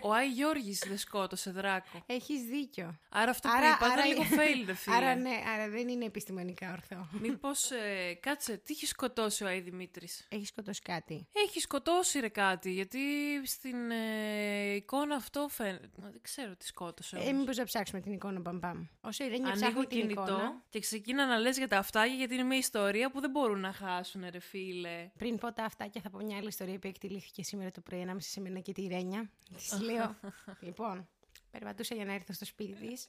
ο, 0.02 0.08
ο 0.08 0.12
Άι 0.12 0.28
Γιώργης 0.28 0.84
δεν 0.88 0.98
σκότωσε 0.98 1.50
δράκο. 1.50 2.02
Έχεις 2.06 2.42
δίκιο. 2.42 2.98
Άρα 3.08 3.30
αυτό 3.30 3.48
Άρα- 3.48 3.60
που 3.78 3.84
είπα 3.84 3.92
άρα- 3.92 4.06
ήταν 4.06 4.08
λίγο 4.08 4.22
fail, 4.42 4.64
δε 4.66 4.74
φίλε. 4.74 4.96
Άρα 4.96 5.14
ναι, 5.14 5.42
άρα 5.54 5.68
δεν 5.68 5.88
είναι 5.88 6.04
επιστημονικά 6.04 6.72
ορθό. 6.72 7.08
Μήπως, 7.20 7.70
ε, 7.70 8.14
κάτσε, 8.20 8.56
τι 8.56 8.72
έχει 8.72 8.86
σκοτώσει 8.86 9.44
ο 9.44 9.46
Άι 9.46 9.60
Δημήτρης; 9.60 10.26
Έχει 10.28 10.46
σκοτώσει 10.46 10.80
κάτι. 10.82 11.26
Έχει 11.32 11.60
σκοτώσει 11.60 12.18
ρε 12.20 12.28
κάτι, 12.28 12.72
γιατί 12.72 12.98
στην 13.44 13.90
ε, 13.90 14.74
εικόνα 14.74 15.14
αυτό 15.14 15.46
φαίνεται. 15.50 15.88
Δεν 15.96 16.18
ξέρω 16.22 16.56
τι 16.56 16.66
σκότωσε. 16.66 17.16
Ε, 17.16 17.20
όμως. 17.20 17.32
μήπως 17.32 17.56
να 17.56 17.64
ψάξουμε 17.64 18.00
την 18.00 18.12
εικόνα 18.12 18.40
μπαμπάμ. 18.40 18.84
Όσο 19.00 19.24
η 19.24 19.28
Ρένια 19.28 19.46
Ανοίγω 19.50 19.66
ψάχνει 19.66 19.86
την 19.86 20.00
κινητό 20.00 20.22
εικόνα, 20.22 20.62
και 20.70 20.80
ξεκίνα 20.80 21.26
να 21.26 21.38
λες 21.38 21.56
για 21.58 21.68
τα 21.68 21.78
αυτάκια 21.78 22.14
γιατί 22.14 22.34
είναι 22.34 22.42
μια 22.42 22.58
ιστορία 22.58 23.10
που 23.10 23.20
δεν 23.20 23.30
μπορούν 23.30 23.60
να 23.60 23.72
χάσουν 23.72 24.24
ρε 24.30 24.38
φίλε. 24.38 25.10
πριν 25.18 25.36
πω 25.38 25.52
τα 25.52 25.64
αυτά 25.64 25.86
και 25.86 26.00
θα 26.00 26.10
πω 26.10 26.18
μια 26.18 26.36
άλλη 26.36 26.46
ιστορία 26.48 26.78
που 26.78 26.86
εκτελήθηκε 26.86 27.42
σήμερα 27.42 27.70
το 27.70 27.80
πρωί 27.80 28.00
ανάμεσα 28.16 28.28
σε 28.28 28.40
μένα 28.40 28.60
και 28.60 28.72
τη 28.72 28.86
Ρένια. 28.86 29.30
Της 29.56 29.80
λέω, 29.80 30.16
λοιπόν, 30.66 31.08
περπατούσα 31.50 31.94
για 31.94 32.04
να 32.04 32.12
έρθω 32.12 32.32
στο 32.32 32.44
σπίτι 32.44 32.72
της 32.72 33.08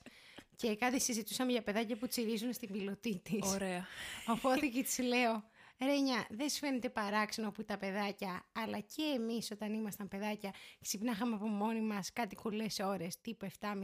και 0.56 0.76
κάτι 0.76 1.00
συζητούσαμε 1.02 1.52
για 1.52 1.64
παιδάκια 1.64 1.98
που 1.98 2.08
τσιρίζουν 2.08 2.54
στην 2.54 2.72
πιλωτή 2.72 3.20
της. 3.20 3.52
Ωραία. 3.52 3.86
Οπότε 4.28 4.68
και 4.68 4.84
της 4.84 5.00
λέω, 5.00 5.44
Ρένια, 5.80 6.28
δεν 6.30 6.50
σου 6.50 6.58
φαίνεται 6.58 6.90
παράξενο 6.90 7.52
που 7.52 7.66
τα 7.66 7.78
παιδάκια, 7.78 8.46
αλλά 8.52 8.80
και 8.80 9.02
εμείς 9.16 9.52
όταν 9.52 9.74
ήμασταν 9.74 10.08
παιδάκια, 10.08 10.54
ξυπνάχαμε 10.82 11.36
από 11.36 11.48
μόνοι 11.48 11.82
μας 11.82 12.14
κάτι 12.14 12.36
κουλές 12.36 12.80
ώρες, 12.80 13.22
τύπου 13.22 13.48
7.30, 13.60 13.76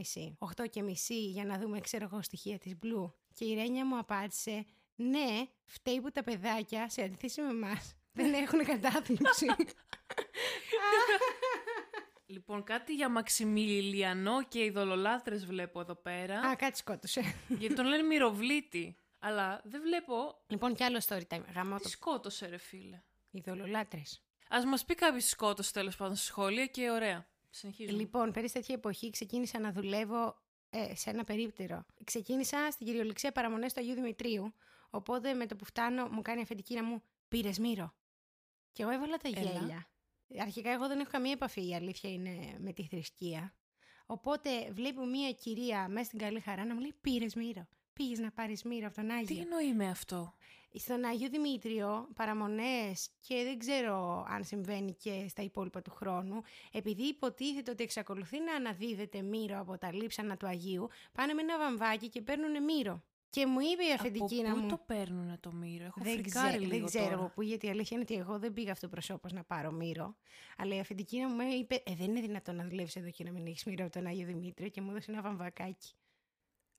8 0.62 0.68
και 0.70 0.82
μισή, 0.82 1.30
για 1.30 1.44
να 1.44 1.58
δούμε, 1.58 1.80
ξέρω 1.80 2.04
εγώ, 2.04 2.22
στοιχεία 2.22 2.58
της 2.58 2.72
Blue. 2.82 3.12
Και 3.34 3.44
η 3.44 3.54
Ρένια 3.54 3.86
μου 3.86 3.98
απάντησε, 3.98 4.64
ναι, 4.94 5.48
φταίει 5.64 6.00
που 6.00 6.10
τα 6.10 6.22
παιδάκια, 6.22 6.88
σε 6.88 7.02
αντίθεση 7.02 7.40
με 7.40 7.48
εμάς, 7.48 7.94
δεν 8.12 8.34
έχουν 8.34 8.64
κατάθλιψη. 8.64 9.46
Λοιπόν, 12.26 12.64
κάτι 12.64 12.94
για 12.94 13.08
Μαξιμιλιανό 13.08 14.44
και 14.44 14.64
ειδωλολάτρες 14.64 15.46
βλέπω 15.46 15.80
εδώ 15.80 15.94
πέρα. 15.94 16.40
Α, 16.40 16.56
κάτι 16.56 16.78
σκότωσε. 16.78 17.20
γιατί 17.48 17.74
τον 17.74 17.86
λένε 17.86 18.02
μυροβλήτη. 18.02 18.96
Αλλά 19.18 19.60
δεν 19.64 19.80
βλέπω 19.80 20.42
λοιπόν, 20.46 20.74
κι 20.74 20.84
άλλο 20.84 21.00
story 21.08 21.22
time. 21.28 21.42
Γαμώ 21.54 21.76
τι 21.76 21.82
το. 21.82 21.88
σκότωσε 21.88 22.46
ρε 22.46 22.56
φίλε. 22.56 23.02
Ειδωλολάτρε. 23.30 24.02
Ας 24.48 24.64
μας 24.64 24.84
πει 24.84 24.94
κάποιος 24.94 25.22
τι 25.22 25.28
σκότωσε 25.28 25.72
τέλος 25.72 25.96
πάντων 25.96 26.16
στα 26.16 26.24
σχόλια 26.24 26.66
και 26.66 26.90
ωραία. 26.90 27.26
Συνεχίζουμε. 27.50 27.98
Λοιπόν, 27.98 28.32
πέρυσι 28.32 28.54
τέτοια 28.54 28.74
εποχή 28.74 29.10
ξεκίνησα 29.10 29.58
να 29.58 29.72
δουλεύω 29.72 30.42
ε, 30.70 30.94
σε 30.94 31.10
ένα 31.10 31.24
περίπτερο. 31.24 31.84
Ξεκίνησα 32.04 32.68
στην 32.70 32.86
κυριολεξία 32.86 33.32
παραμονές 33.32 33.72
του 33.72 33.80
Αγίου 33.80 33.94
Δημητρίου. 33.94 34.54
Οπότε 34.90 35.34
με 35.34 35.46
το 35.46 35.56
που 35.56 35.64
φτάνω 35.64 36.08
μου 36.08 36.22
κάνει 36.22 36.38
η 36.38 36.42
αφεντική 36.42 36.74
να 36.74 36.84
μου 36.84 37.02
πήρες 37.28 37.58
μύρο. 37.58 37.94
Και 38.72 38.82
εγώ 38.82 38.92
έβαλα 38.92 39.16
τα 39.16 39.28
Έλα. 39.34 39.86
Γέλια. 40.26 40.42
Αρχικά 40.42 40.70
εγώ 40.70 40.88
δεν 40.88 40.98
έχω 41.00 41.10
καμία 41.10 41.32
επαφή, 41.32 41.68
η 41.68 41.74
αλήθεια 41.74 42.12
είναι 42.12 42.56
με 42.58 42.72
τη 42.72 42.86
θρησκεία. 42.86 43.54
Οπότε 44.06 44.70
βλέπω 44.72 45.04
μία 45.06 45.32
κυρία 45.32 45.88
μέσα 45.88 46.04
στην 46.04 46.18
καλή 46.18 46.40
χαρά 46.40 46.64
να 46.64 46.74
μου 46.74 46.80
λέει 46.80 46.94
πήρες 47.00 47.34
μύρο. 47.34 47.66
Πήγες 47.92 48.18
να 48.18 48.30
πάρεις 48.30 48.62
μύρο 48.62 48.86
από 48.86 48.94
τον 48.96 49.06
Τι 49.06 49.12
Άγιο. 49.12 49.40
εννοεί 49.42 49.74
με 49.74 49.88
αυτό; 49.88 50.34
Στον 50.74 51.04
Άγιο 51.04 51.28
Δημήτριο, 51.28 52.08
παραμονές 52.14 53.10
και 53.20 53.42
δεν 53.44 53.58
ξέρω 53.58 54.26
αν 54.28 54.44
συμβαίνει 54.44 54.94
και 54.94 55.26
στα 55.28 55.42
υπόλοιπα 55.42 55.82
του 55.82 55.90
χρόνου, 55.90 56.42
επειδή 56.72 57.02
υποτίθεται 57.02 57.70
ότι 57.70 57.82
εξακολουθεί 57.82 58.40
να 58.40 58.54
αναδίδεται 58.54 59.22
μύρο 59.22 59.58
από 59.60 59.78
τα 59.78 59.92
λείψανα 59.92 60.36
του 60.36 60.46
Αγίου, 60.46 60.88
πάνε 61.12 61.32
με 61.32 61.40
ένα 61.40 61.58
βαμβάκι 61.58 62.08
και 62.08 62.20
παίρνουν 62.22 62.64
μύρο. 62.64 63.02
Και 63.34 63.46
μου 63.46 63.60
είπε 63.60 63.84
η 63.84 63.92
αφεντική 63.92 64.38
από 64.40 64.48
να 64.48 64.54
πού 64.54 64.60
μου... 64.60 64.68
το 64.68 64.76
παίρνουν 64.86 65.40
το 65.40 65.52
μύρο; 65.52 65.84
Έχω 65.84 66.00
Δεν, 66.02 66.12
φρικάρει 66.12 66.48
ξέ- 66.48 66.60
λίγο 66.60 66.70
δεν 66.76 66.84
ξέρω 66.84 67.04
τώρα. 67.04 67.16
από 67.16 67.28
πού, 67.34 67.42
γιατί 67.42 67.66
η 67.66 67.70
αλήθεια 67.70 67.96
είναι 67.96 68.06
ότι 68.10 68.20
εγώ 68.20 68.38
δεν 68.38 68.52
πήγα 68.52 68.72
αυτοπροσώπως 68.72 69.32
να 69.32 69.44
πάρω 69.44 69.70
μύρο. 69.72 70.16
Αλλά 70.56 70.74
η 70.74 70.80
αφεντική 70.80 71.18
να 71.20 71.28
μου 71.28 71.40
είπε: 71.60 71.74
Ε, 71.86 71.94
δεν 71.94 72.06
είναι 72.10 72.20
δυνατόν 72.20 72.56
να 72.56 72.64
δουλεύεις 72.64 72.96
εδώ 72.96 73.10
και 73.10 73.24
να 73.24 73.30
μην 73.32 73.46
έχεις 73.46 73.64
μύρο 73.64 73.84
από 73.84 73.92
τον 73.92 74.06
Άγιο 74.06 74.26
Δημήτριο, 74.26 74.68
και 74.68 74.80
μου 74.80 74.90
έδωσε 74.90 75.10
ένα 75.12 75.22
βαμβακάκι. 75.22 75.92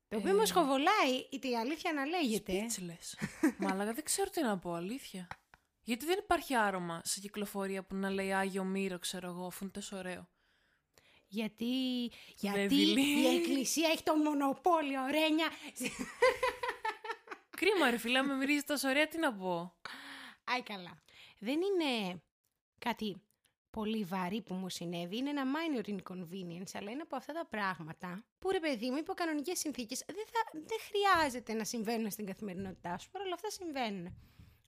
Το 0.07 0.17
οποίο 0.17 0.29
Ε. 0.29 0.33
με 0.33 0.45
σχοβολάει, 0.45 1.13
η 1.29 1.55
αλήθεια 1.59 1.93
να 1.93 2.05
λέγεται. 2.05 2.53
Speechless. 2.53 3.27
Μαλάκα 3.57 3.93
δεν 3.93 4.03
ξέρω 4.03 4.29
τι 4.29 4.41
να 4.41 4.57
πω, 4.59 4.73
αλήθεια. 4.73 5.27
Γιατί 5.83 6.05
δεν 6.05 6.19
υπάρχει 6.23 6.55
άρωμα 6.55 7.01
σε 7.03 7.19
κυκλοφορία 7.19 7.83
που 7.83 7.95
να 7.95 8.09
λέει 8.09 8.33
Άγιο 8.33 8.63
Μύρο, 8.63 8.99
ξέρω 8.99 9.27
εγώ, 9.27 9.45
αφού 9.45 9.63
είναι 9.63 9.71
τόσο 9.73 9.97
ωραίο. 9.97 10.27
Γιατί, 11.27 11.65
γιατί 12.35 12.67
δειλή. 12.67 13.21
η 13.21 13.35
Εκκλησία 13.35 13.89
έχει 13.89 14.03
το 14.03 14.15
μονοπόλιο, 14.15 15.05
Ρένια. 15.05 15.47
Κρίμα, 17.57 17.89
ρε 17.89 17.97
φίλα, 17.97 18.23
με 18.23 18.33
μυρίζεις 18.33 18.65
τόσο 18.65 18.89
ωραία, 18.89 19.07
τι 19.07 19.17
να 19.17 19.33
πω. 19.33 19.75
Άι 20.43 20.61
καλά. 20.61 21.03
Δεν 21.39 21.59
είναι 21.61 22.21
κάτι 22.79 23.21
πολύ 23.69 24.03
βαρύ 24.03 24.41
που 24.41 24.53
μου 24.53 24.69
συνέβη, 24.69 25.17
είναι 25.17 25.29
ένα 25.29 25.43
minor 25.43 25.85
inconvenience, 25.85 26.71
αλλά 26.73 26.91
είναι 26.91 27.01
από 27.01 27.15
αυτά 27.15 27.33
τα 27.33 27.45
πράγματα 27.45 28.25
που 28.39 28.51
ρε 28.51 28.59
παιδί 28.59 28.89
μου, 28.89 28.97
υπό 28.97 29.13
κανονικές 29.13 29.59
συνθήκες, 29.59 30.03
δεν, 30.07 30.25
θα, 30.25 30.59
δεν 30.59 30.77
χρειάζεται 30.87 31.53
να 31.53 31.63
συμβαίνουν 31.63 32.11
στην 32.11 32.25
καθημερινότητά 32.25 32.97
σου, 32.97 33.09
παρόλα 33.11 33.33
αυτά 33.33 33.49
συμβαίνουν. 33.49 34.17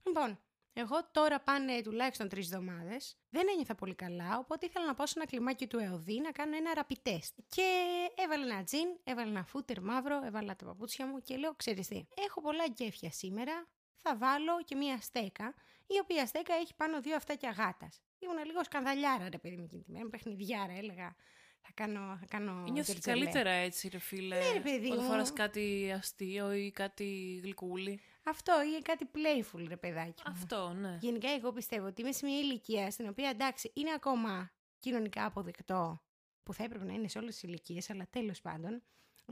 Λοιπόν, 0.06 0.38
εγώ 0.80 1.08
τώρα 1.12 1.40
πάνε 1.40 1.80
τουλάχιστον 1.82 2.28
τρεις 2.28 2.44
εβδομάδες. 2.52 3.16
Δεν 3.30 3.46
ένιωθα 3.52 3.74
πολύ 3.74 3.94
καλά, 3.94 4.38
οπότε 4.38 4.66
ήθελα 4.66 4.86
να 4.86 4.94
πάω 4.94 5.06
σε 5.06 5.14
ένα 5.16 5.26
κλιμάκι 5.26 5.66
του 5.66 5.78
ΕΟΔΗ 5.78 6.20
να 6.20 6.30
κάνω 6.30 6.56
ένα 6.56 6.72
rapid 6.76 7.08
test. 7.10 7.34
Και 7.48 7.86
έβαλα 8.14 8.44
ένα 8.54 8.64
τζιν, 8.64 8.88
έβαλα 9.04 9.28
ένα 9.30 9.44
φούτερ 9.44 9.80
μαύρο, 9.80 10.20
έβαλα 10.24 10.56
τα 10.56 10.64
παπούτσια 10.64 11.06
μου 11.06 11.22
και 11.22 11.36
λέω: 11.36 11.54
Ξέρεις 11.54 11.88
τι, 11.88 12.06
έχω 12.26 12.40
πολλά 12.40 12.68
κέφια 12.68 13.10
σήμερα. 13.12 13.66
Θα 13.96 14.16
βάλω 14.16 14.62
και 14.64 14.74
μία 14.74 14.98
στέκα, 15.00 15.54
η 15.86 15.98
οποία 16.02 16.26
στέκα 16.26 16.54
έχει 16.54 16.74
πάνω 16.74 17.00
δύο 17.00 17.16
αυτάκια 17.16 17.50
γάτα. 17.50 17.88
Ήμουν 18.18 18.44
λίγο 18.44 18.64
σκανδαλιάρα, 18.64 19.28
ρε 19.28 19.38
παιδί 19.38 19.56
μου, 19.56 19.64
εκείνη 19.64 19.82
τη 19.82 19.90
μέρα. 19.92 20.08
Παιχνιδιάρα, 20.08 20.72
έλεγα. 20.72 21.16
Θα 21.60 21.70
κάνω. 21.74 22.16
Θα 22.20 22.26
κάνω 22.28 22.52
Νιώθεις 22.52 22.84
τζερτζελέ. 22.84 23.18
καλύτερα 23.24 23.50
έτσι, 23.50 23.88
ρε 23.88 23.98
φίλε. 23.98 24.38
Ναι, 24.38 24.52
ρε 24.52 24.60
παιδί 24.60 24.86
Όταν 24.90 25.04
μου. 25.04 25.10
φοράς 25.10 25.32
κάτι 25.32 25.92
αστείο 25.96 26.52
ή 26.52 26.70
κάτι 26.70 27.40
γλυκούλι. 27.42 28.00
Αυτό 28.28 28.52
ή 28.62 28.82
κάτι 28.82 29.10
playful, 29.14 29.64
ρε 29.68 29.76
παιδάκι. 29.76 30.22
μου. 30.26 30.32
Αυτό, 30.32 30.72
ναι. 30.72 30.98
Γενικά, 31.00 31.30
εγώ 31.30 31.52
πιστεύω 31.52 31.86
ότι 31.86 32.00
είμαι 32.00 32.12
σε 32.12 32.26
μια 32.26 32.38
ηλικία 32.38 32.90
στην 32.90 33.08
οποία 33.08 33.28
εντάξει, 33.28 33.70
είναι 33.74 33.92
ακόμα 33.92 34.50
κοινωνικά 34.78 35.24
αποδεκτό, 35.24 36.02
που 36.42 36.52
θα 36.52 36.64
έπρεπε 36.64 36.84
να 36.84 36.92
είναι 36.92 37.08
σε 37.08 37.18
όλες 37.18 37.34
τις 37.34 37.42
ηλικίες, 37.42 37.90
αλλά 37.90 38.06
τέλος 38.10 38.40
πάντων, 38.40 38.82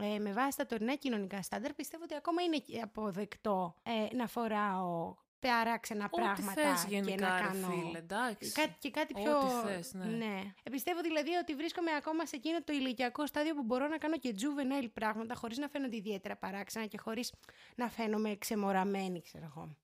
ε, 0.00 0.18
με 0.18 0.32
βάση 0.32 0.56
τα 0.56 0.66
τωρινά 0.66 0.94
κοινωνικά 0.94 1.42
στάνταρ, 1.42 1.74
πιστεύω 1.74 2.02
ότι 2.04 2.14
ακόμα 2.14 2.42
είναι 2.42 2.82
αποδεκτό 2.82 3.74
ε, 3.82 4.16
να 4.16 4.26
φοράω 4.26 5.16
παράξενα 5.38 6.04
Ό,τι 6.04 6.20
πράγματα 6.22 6.52
θες 6.52 6.84
και 6.84 6.94
γενικά, 6.94 7.28
να 7.28 7.40
ρε 7.40 7.46
κάνω. 7.46 7.68
φίλε, 7.68 7.98
εντάξει. 7.98 8.52
Κάτι, 8.52 8.74
και 8.78 8.90
κάτι 8.90 9.12
Ό,τι 9.14 9.22
πιο. 9.22 9.40
θες, 9.50 9.94
ναι. 9.94 10.54
Ε, 10.62 10.70
Πιστεύω 10.70 11.00
δηλαδή 11.00 11.34
ότι 11.34 11.54
βρίσκομαι 11.54 11.90
ακόμα 11.96 12.26
σε 12.26 12.36
εκείνο 12.36 12.62
το 12.62 12.72
ηλικιακό 12.72 13.26
στάδιο 13.26 13.54
που 13.54 13.62
μπορώ 13.62 13.88
να 13.88 13.98
κάνω 13.98 14.18
και 14.18 14.34
juvenile 14.38 14.88
πράγματα 14.92 15.34
χωρίς 15.34 15.58
να 15.58 15.68
φαίνονται 15.68 15.96
ιδιαίτερα 15.96 16.36
παράξενα 16.36 16.86
και 16.86 16.98
χωρίς 16.98 17.32
να 17.76 17.88
φαίνομαι 17.88 18.36
ξεμοραμένη, 18.36 19.20
ξέρω 19.22 19.44
εγώ. 19.44 19.76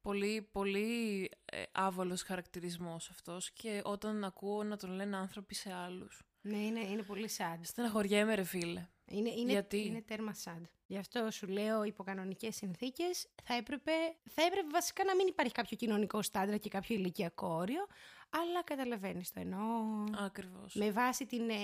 Πολύ, 0.00 0.48
πολύ 0.52 1.30
ε, 1.44 1.62
άβολος 1.72 2.22
χαρακτηρισμός 2.22 3.10
αυτός 3.10 3.50
και 3.50 3.80
όταν 3.84 4.24
ακούω 4.24 4.62
να 4.62 4.76
τον 4.76 4.90
λένε 4.90 5.16
άνθρωποι 5.16 5.54
σε 5.54 5.72
άλλους. 5.72 6.22
Ναι, 6.40 6.56
είναι, 6.56 6.80
είναι 6.80 7.02
πολύ 7.02 7.30
sad. 7.38 7.58
Στεναχωριέμαι 7.60 8.34
ρε 8.34 8.44
φίλε. 8.44 8.88
Είναι, 9.06 9.30
είναι, 9.30 9.50
Γιατί; 9.52 9.86
είναι 9.86 10.02
τέρμα 10.02 10.34
sad. 10.44 10.62
Γι' 10.86 10.98
αυτό 10.98 11.30
σου 11.30 11.46
λέω 11.46 11.84
υπό 11.84 12.04
κανονικέ 12.04 12.50
συνθήκες 12.50 13.28
θα 13.42 13.54
έπρεπε, 13.54 13.92
θα 14.30 14.42
έπρεπε 14.42 14.68
βασικά 14.70 15.04
να 15.04 15.14
μην 15.14 15.26
υπάρχει 15.26 15.52
κάποιο 15.52 15.76
κοινωνικό 15.76 16.22
στάντρα 16.22 16.56
και 16.56 16.68
κάποιο 16.68 16.96
ηλικιακό 16.96 17.48
όριο, 17.48 17.86
αλλά 18.30 18.62
καταλαβαίνεις 18.62 19.32
το 19.32 19.40
εννοώ. 19.40 20.04
Ακριβώς. 20.18 20.74
Με 20.74 20.90
βάση 20.90 21.26
την 21.26 21.50
ε, 21.50 21.54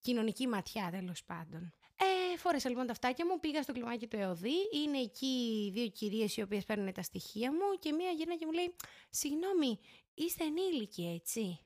κοινωνική 0.00 0.46
ματιά 0.46 0.88
τέλος 0.90 1.24
πάντων. 1.24 1.72
Ε, 1.96 2.36
φόρεσα 2.36 2.68
λοιπόν 2.68 2.86
τα 2.86 2.94
φτάκια 2.94 3.26
μου, 3.26 3.40
πήγα 3.40 3.62
στο 3.62 3.72
κλιμάκι 3.72 4.06
του 4.06 4.16
ΕΟΔΗ. 4.16 4.68
Είναι 4.84 4.98
εκεί 4.98 5.70
δύο 5.72 5.88
κυρίες 5.88 6.36
οι 6.36 6.42
οποίες 6.42 6.64
παίρνουν 6.64 6.92
τα 6.92 7.02
στοιχεία 7.02 7.52
μου 7.52 7.78
και 7.78 7.92
μία 7.92 8.10
γυρνά 8.10 8.36
και 8.36 8.46
μου 8.46 8.52
λέει: 8.52 8.74
Συγγνώμη, 9.10 9.78
είστε 10.14 10.44
ενήλικοι, 10.44 11.20
έτσι; 11.20 11.60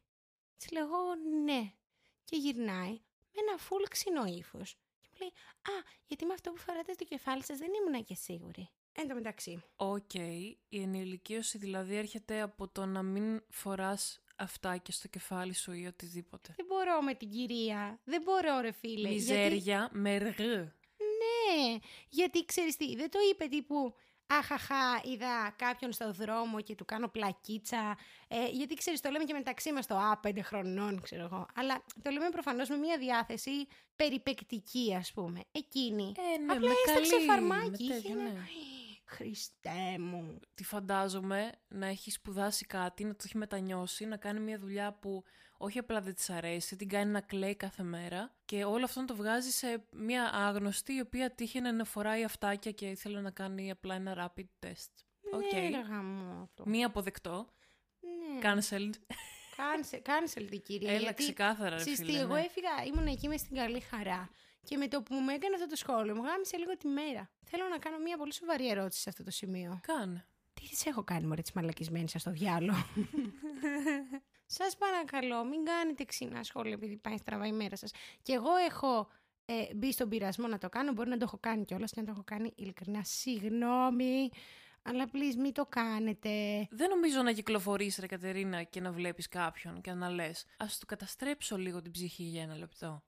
Της 0.57 0.71
λέω: 0.71 0.85
«Εγώ, 0.85 0.99
Ναι. 1.45 1.73
Και 2.25 2.37
γυρνάει 2.37 3.01
με 3.33 3.41
ένα 3.49 3.57
φουλ 3.59 3.83
ξινό 3.89 4.25
ύφος. 4.27 4.77
Και 5.21 5.27
μου 5.27 5.33
λέει: 5.71 5.77
Α, 5.79 5.83
γιατί 6.07 6.25
με 6.25 6.33
αυτό 6.33 6.51
που 6.51 6.57
φοράτε 6.59 6.93
στο 6.93 7.05
κεφάλι 7.05 7.45
σας 7.45 7.59
δεν 7.59 7.69
ήμουν 7.75 8.05
και 8.05 8.15
σίγουρη. 8.15 8.69
Εν 8.93 9.09
τω 9.09 9.15
μεταξύ. 9.15 9.63
Οκ, 9.77 10.15
η 10.15 10.59
ενηλικίωση 10.83 11.59
δηλαδή 11.59 11.97
έρχεται 11.97 12.41
από 12.41 12.69
το 12.69 12.87
να 12.87 13.03
μην 13.03 13.43
φοράς 13.49 14.23
αυτάκια 14.37 14.93
στο 14.95 15.09
κεφάλι 15.09 15.55
σου 15.55 15.73
ή 15.73 15.87
οτιδήποτε. 15.87 16.53
Δεν 16.57 16.67
μπορώ 16.67 17.03
με 17.03 17.15
την 17.15 17.31
κυρία. 17.31 18.01
Δεν 18.05 18.23
μπορώ, 18.23 18.61
ρε 18.61 18.73
φίλε. 18.73 19.09
Γιατί- 19.09 19.15
Μιζέρια 19.15 19.89
με 19.93 20.17
ργ. 20.19 20.39
Ναι, 21.21 21.77
γιατί 22.09 22.45
ξέρεις 22.45 22.77
τι, 22.77 22.97
δεν 22.97 23.11
το 23.11 23.19
είπε 23.31 23.45
τύπου 23.47 23.95
Αχαχά, 24.39 25.01
είδα 25.05 25.55
κάποιον 25.57 25.93
στο 25.93 26.13
δρόμο 26.13 26.61
και 26.61 26.75
του 26.75 26.85
κάνω 26.85 27.09
πλακίτσα. 27.09 27.99
Ε, 28.29 28.47
γιατί 28.47 28.75
ξέρεις, 28.75 29.01
το 29.01 29.11
λέμε 29.11 29.25
και 29.25 29.33
μεταξύ 29.33 29.73
μας 29.73 29.87
το 29.87 29.97
Α, 29.97 30.19
πέντε 30.19 30.43
χρονών, 30.43 31.01
ξέρω 31.01 31.23
εγώ. 31.25 31.47
Αλλά 31.55 31.83
το 32.03 32.11
λέμε 32.11 32.29
προφανώς 32.31 32.69
με 32.69 32.77
μια 32.77 32.99
διάθεση 32.99 33.67
περιπεκτική, 33.97 34.95
ας 34.99 35.13
πούμε. 35.13 35.41
Εκείνη. 35.53 36.13
Ε, 36.35 36.39
ναι, 36.39 36.53
Απλά 36.53 36.69
με 36.69 36.75
έσταξε 36.87 37.11
καλή, 37.15 37.25
φαρμάκι. 37.27 37.69
με 37.71 37.77
είχε 37.79 37.93
τέτοιο, 37.95 38.11
ένα- 38.21 38.23
ναι. 38.31 38.39
Χριστέ 39.05 39.99
μου. 39.99 40.39
Τη 40.55 40.65
φαντάζομαι 40.65 41.53
να 41.69 41.87
έχει 41.87 42.11
σπουδάσει 42.11 42.67
κάτι, 42.67 43.05
να 43.05 43.11
το 43.13 43.23
έχει 43.25 43.37
μετανιώσει, 43.37 44.05
να 44.05 44.17
κάνει 44.17 44.41
μια 44.41 44.59
δουλειά 44.59 44.93
που 44.93 45.25
όχι 45.63 45.79
απλά 45.79 46.01
δεν 46.01 46.15
της 46.15 46.31
αρέσει, 46.31 46.77
την 46.77 46.89
κάνει 46.89 47.11
να 47.11 47.21
κλαίει 47.21 47.57
κάθε 47.57 47.83
μέρα 47.83 48.35
και 48.45 48.65
όλο 48.65 48.85
αυτό 48.85 49.01
να 49.01 49.07
το 49.07 49.15
βγάζει 49.15 49.51
σε 49.51 49.85
μια 49.93 50.31
άγνωστη 50.33 50.93
η 50.93 51.01
οποία 51.01 51.31
τύχαινε 51.31 51.73
να 51.73 51.85
φοράει 51.85 52.25
αυτάκια 52.25 52.71
και 52.71 52.87
ήθελε 52.87 53.21
να 53.21 53.31
κάνει 53.31 53.71
απλά 53.71 53.95
ένα 53.95 54.15
rapid 54.37 54.67
test. 54.67 54.93
Οκ. 55.33 55.53
Ναι, 55.53 55.69
ρε 55.69 55.81
γαμώτο. 55.81 56.65
Μη 56.67 56.85
αποδεκτό. 56.85 57.47
Ναι. 58.01 58.41
Cancelled. 58.43 58.95
Cancel, 59.57 59.99
cancel 59.99 60.47
την 60.51 60.63
κυρία. 60.63 60.91
Έλα 60.91 61.01
γιατί 61.01 61.23
ξεκάθαρα 61.23 61.71
ρε 61.71 61.77
Ξέρεις 61.77 61.99
φίλε. 61.99 62.13
τι, 62.13 62.19
εγώ 62.19 62.35
ναι. 62.35 62.41
έφυγα, 62.41 62.71
ήμουν 62.87 63.07
εκεί 63.07 63.29
μες 63.29 63.41
στην 63.41 63.57
καλή 63.57 63.81
χαρά. 63.81 64.31
Και 64.65 64.77
με 64.77 64.89
το 64.89 65.03
που 65.03 65.15
μου 65.15 65.31
έκανε 65.31 65.55
αυτό 65.55 65.67
το 65.67 65.77
σχόλιο, 65.77 66.15
μου 66.15 66.23
γάμισε 66.23 66.57
λίγο 66.57 66.77
τη 66.77 66.89
μέρα. 66.89 67.31
Θέλω 67.45 67.69
να 67.69 67.79
κάνω 67.79 67.99
μια 67.99 68.17
πολύ 68.17 68.33
σοβαρή 68.33 68.69
ερώτηση 68.69 69.01
σε 69.01 69.09
αυτό 69.09 69.25
το 69.25 69.31
σημείο. 69.31 69.81
Κάνε. 69.83 70.27
Τι 70.53 70.69
της 70.69 70.87
έχω 70.87 71.05
κάνει, 71.05 71.27
Μωρέ, 71.27 71.43
της 71.43 71.53
μαλακισμένης, 71.53 72.09
άι 72.09 72.21
στο 72.21 72.31
διάολο; 72.31 72.79
σας 74.53 74.77
παρακαλώ, 74.77 75.45
μην 75.45 75.65
κάνετε 75.65 76.05
ξινά 76.05 76.43
σχόλια 76.43 76.73
επειδή 76.73 76.97
πάει 76.97 77.17
στραβά 77.17 77.47
η 77.47 77.53
μέρα 77.53 77.77
σας. 77.77 77.91
Και 78.23 78.33
εγώ 78.33 78.57
έχω 78.69 79.09
ε, 79.45 79.75
μπει 79.75 79.93
στον 79.93 80.09
πειρασμό 80.09 80.47
να 80.47 80.59
το 80.59 80.69
κάνω. 80.69 80.93
Μπορεί 80.93 81.09
να 81.09 81.17
το 81.17 81.25
έχω 81.25 81.39
κάνει 81.41 81.65
κιόλας 81.65 81.93
και 81.93 82.01
να 82.01 82.07
το 82.07 82.13
έχω 82.13 82.23
κάνει 82.25 82.53
ειλικρινά. 82.57 83.05
Συγγνώμη. 83.05 84.31
Αλλά 84.83 85.05
please 85.13 85.35
μην 85.39 85.53
το 85.53 85.67
κάνετε. 85.67 86.31
Δεν 86.71 86.89
νομίζω 86.89 87.23
να 87.23 87.33
κυκλοφορείς 87.33 87.99
ρε 87.99 88.07
Κατερίνα 88.07 88.63
και 88.63 88.81
να 88.81 88.93
βλέπεις 88.93 89.29
κάποιον 89.29 89.81
και 89.81 89.93
να 89.93 90.09
λες 90.09 90.47
ας 90.57 90.79
του 90.79 90.87
καταστρέψω 90.87 91.57
λίγο 91.57 91.83
την 91.83 91.93
ψυχή 91.93 92.23
για 92.23 92.43
ένα 92.43 92.57
λεπτό. 92.57 93.03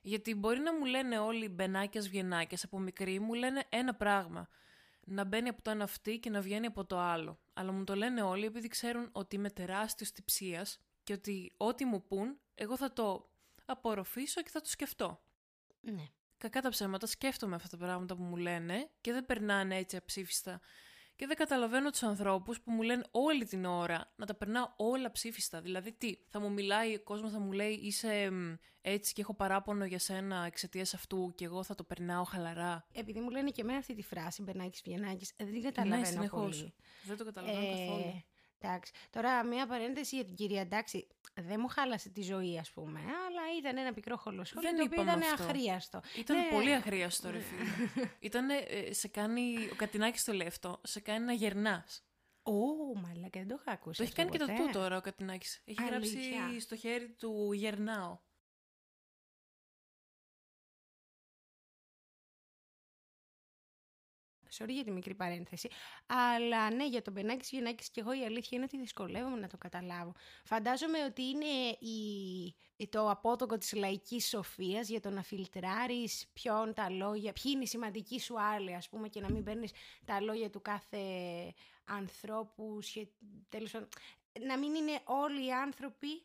Γιατί 0.00 0.34
μπορεί 0.34 0.58
να 0.60 0.74
μου 0.74 0.84
λένε 0.84 1.18
όλοι 1.18 1.48
μπενάκιας 1.48 2.08
βγενάκιας 2.08 2.64
από 2.64 2.78
μικρή 2.78 3.20
μου 3.20 3.34
λένε 3.34 3.64
ένα 3.68 3.94
πράγμα. 3.94 4.48
Να 5.08 5.24
μπαίνει 5.24 5.48
από 5.48 5.62
το 5.62 5.70
ένα 5.70 5.84
αυτή 5.84 6.18
και 6.18 6.30
να 6.30 6.40
βγαίνει 6.40 6.66
από 6.66 6.84
το 6.84 6.98
άλλο. 6.98 7.38
Αλλά 7.52 7.72
μου 7.72 7.84
το 7.84 7.94
λένε 7.94 8.22
όλοι 8.22 8.44
επειδή 8.44 8.68
ξέρουν 8.68 9.08
ότι 9.12 9.36
είμαι 9.36 9.50
τεράστιος 9.50 10.12
τυψίας 10.12 10.78
και 11.02 11.12
ότι 11.12 11.52
ό,τι 11.56 11.84
μου 11.84 12.04
πούν 12.04 12.38
εγώ 12.54 12.76
θα 12.76 12.92
το 12.92 13.30
απορροφήσω 13.64 14.42
και 14.42 14.50
θα 14.50 14.60
το 14.60 14.68
σκεφτώ. 14.68 15.22
Ναι. 15.80 16.08
Κακά 16.38 16.60
τα 16.60 16.68
ψέματα, 16.68 17.06
σκέφτομαι 17.06 17.54
αυτά 17.54 17.68
τα 17.68 17.76
πράγματα 17.76 18.16
που 18.16 18.22
μου 18.22 18.36
λένε 18.36 18.90
και 19.00 19.12
δεν 19.12 19.26
περνάνε 19.26 19.76
έτσι 19.76 19.96
αψήφιστα. 19.96 20.60
Και 21.16 21.26
δεν 21.26 21.36
καταλαβαίνω 21.36 21.90
τους 21.90 22.02
ανθρώπους 22.02 22.60
που 22.60 22.70
μου 22.70 22.82
λένε 22.82 23.04
όλη 23.10 23.44
την 23.44 23.64
ώρα 23.64 24.12
να 24.16 24.26
τα 24.26 24.34
περνάω 24.34 24.68
όλα 24.76 25.10
ψήφιστα. 25.10 25.60
Δηλαδή, 25.60 25.92
τι, 25.92 26.14
θα 26.28 26.40
μου 26.40 26.52
μιλάει 26.52 26.94
ο 26.94 27.00
κόσμος, 27.02 27.32
θα 27.32 27.38
μου 27.38 27.52
λέει 27.52 27.72
είσαι 27.72 28.30
μ, 28.30 28.54
έτσι 28.80 29.12
και 29.12 29.20
έχω 29.20 29.34
παράπονο 29.34 29.84
για 29.84 29.98
σένα 29.98 30.44
εξαιτίας 30.46 30.94
αυτού 30.94 31.32
και 31.34 31.44
εγώ 31.44 31.62
θα 31.62 31.74
το 31.74 31.84
περνάω 31.84 32.24
χαλαρά. 32.24 32.86
Επειδή 32.92 33.20
μου 33.20 33.30
λένε 33.30 33.50
και 33.50 33.60
εμένα 33.60 33.78
αυτή 33.78 33.94
τη 33.94 34.02
φράση, 34.02 34.42
Μπερνάκη 34.42 34.80
Βιενάκη, 34.84 35.26
δεν 35.36 35.52
την 35.52 35.62
καταλαβαίνω 35.62 36.00
ναι, 36.00 36.06
συνεχώς. 36.06 36.56
πολύ. 36.56 36.74
Δεν 37.02 37.16
το 37.16 37.24
καταλαβαίνω 37.24 37.66
καθόλου. 37.68 38.24
Εντάξει. 38.66 38.92
Τώρα, 39.10 39.44
μία 39.44 39.66
παρένθεση 39.66 40.14
για 40.16 40.24
την 40.24 40.34
κυρία. 40.34 40.60
Εντάξει, 40.60 41.06
δεν 41.34 41.56
μου 41.60 41.68
χάλασε 41.68 42.08
τη 42.08 42.22
ζωή, 42.22 42.58
ας 42.58 42.70
πούμε. 42.70 43.00
Αλλά 43.00 43.42
ήταν 43.58 43.76
ένα 43.76 43.92
πικρό 43.92 44.16
χολοσχόλιο 44.16 44.68
Δεν 44.70 44.78
το 44.78 44.84
οποίο 44.84 45.02
είπαμε 45.02 45.18
ήταν 45.24 45.32
αυτό. 45.32 45.44
αχρίαστο. 45.44 46.00
Ήταν 46.18 46.36
Ναι. 46.36 46.48
πολύ 46.50 46.72
αχρίαστο, 46.74 47.30
ρε 47.30 47.38
φίλε. 47.40 47.64
Ήταν, 48.28 48.48
σε 48.90 49.08
κάνει, 49.08 49.68
ο 49.72 49.74
Κατινάκης 49.76 50.24
το 50.24 50.32
λέει 50.32 50.46
αυτό, 50.46 50.80
σε 50.82 51.00
κάνει 51.00 51.24
να 51.24 51.32
γερνάς. 51.32 52.00
Ω, 52.42 52.52
μαλάκα, 52.98 53.38
δεν 53.38 53.48
το 53.48 53.56
είχα 53.60 53.72
ακούσει. 53.72 53.96
Το 53.96 54.02
έχει 54.02 54.12
αυτό 54.12 54.22
κάνει 54.24 54.30
και 54.30 54.38
το 54.38 54.46
ποτέ. 54.46 54.72
του 54.72 54.78
τώρα 54.78 54.96
ο 54.96 55.00
Κατινάκης. 55.00 55.62
Έχει 55.64 55.82
Αλήθεια. 55.82 56.20
γράψει 56.38 56.60
στο 56.60 56.76
χέρι 56.76 57.08
του 57.18 57.52
γερνάω. 57.52 58.18
Sorry 64.58 64.68
για 64.68 64.84
τη 64.84 64.90
μικρή 64.90 65.14
παρένθεση. 65.14 65.68
Αλλά 66.06 66.70
ναι, 66.70 66.86
για 66.86 67.02
τον 67.02 67.12
Μπενάκης 67.12 67.50
Γιονάκη 67.50 67.90
και 67.90 68.00
εγώ 68.00 68.12
η 68.12 68.24
αλήθεια 68.24 68.50
είναι 68.50 68.64
ότι 68.64 68.78
δυσκολεύομαι 68.78 69.40
να 69.40 69.48
το 69.48 69.56
καταλάβω. 69.56 70.12
Φαντάζομαι 70.44 71.04
ότι 71.04 71.22
είναι 71.22 71.46
η, 72.76 72.88
το 72.88 73.10
απότοκο 73.10 73.58
της 73.58 73.72
λαϊκής 73.72 74.28
σοφίας 74.28 74.88
για 74.88 75.00
το 75.00 75.10
να 75.10 75.22
φιλτράρεις 75.22 76.26
ποιον 76.32 76.74
τα 76.74 76.90
λόγια, 76.90 77.32
ποιοι 77.32 77.52
είναι 77.54 77.62
οι 77.62 77.66
σημαντικοί 77.66 78.20
σου 78.20 78.40
άλλοι, 78.40 78.74
ας 78.74 78.88
πούμε, 78.88 79.08
και 79.08 79.20
να 79.20 79.30
μην 79.30 79.44
παίρνεις 79.44 79.72
τα 80.04 80.20
λόγια 80.20 80.50
του 80.50 80.62
κάθε 80.62 80.98
ανθρώπου, 81.84 82.78
σχε... 82.80 83.08
τέλος 83.48 83.70
πάντων, 83.70 83.88
να 84.40 84.58
μην 84.58 84.74
είναι 84.74 85.00
όλοι 85.04 85.46
οι 85.46 85.52
άνθρωποι 85.52 86.22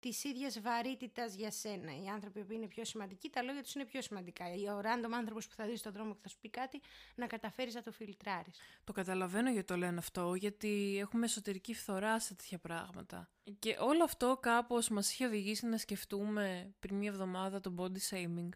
της 0.00 0.24
ίδιας 0.24 0.60
βαρύτητας 0.60 1.34
για 1.34 1.50
σένα. 1.50 2.02
Οι 2.02 2.06
άνθρωποι 2.06 2.44
που 2.44 2.52
είναι 2.52 2.66
πιο 2.66 2.84
σημαντικοί, 2.84 3.30
τα 3.30 3.42
λόγια 3.42 3.62
τους 3.62 3.74
είναι 3.74 3.84
πιο 3.84 4.02
σημαντικά. 4.02 4.44
Ο 4.44 4.80
random 4.82 5.10
άνθρωπος 5.12 5.46
που 5.46 5.54
θα 5.54 5.66
δεις 5.66 5.78
στον 5.78 5.92
δρόμο 5.92 6.12
και 6.14 6.20
θα 6.22 6.28
σου 6.28 6.38
πει 6.40 6.50
κάτι, 6.50 6.80
να 7.14 7.26
καταφέρεις 7.26 7.74
να 7.74 7.82
το 7.82 7.92
φιλτράρεις. 7.92 8.60
Το 8.84 8.92
καταλαβαίνω 8.92 9.50
γιατί 9.50 9.66
το 9.66 9.76
λένε 9.76 9.98
αυτό, 9.98 10.34
γιατί 10.34 10.96
έχουμε 11.00 11.24
εσωτερική 11.24 11.74
φθορά 11.74 12.20
σε 12.20 12.34
τέτοια 12.34 12.58
πράγματα. 12.58 13.30
Και 13.58 13.76
όλο 13.80 14.04
αυτό 14.04 14.38
κάπως 14.42 14.88
μας 14.88 15.12
είχε 15.12 15.26
οδηγήσει 15.26 15.66
να 15.66 15.78
σκεφτούμε 15.78 16.74
πριν 16.78 16.96
μία 16.96 17.08
εβδομάδα 17.08 17.60
το 17.60 17.74
body 17.78 18.10
shaming. 18.10 18.48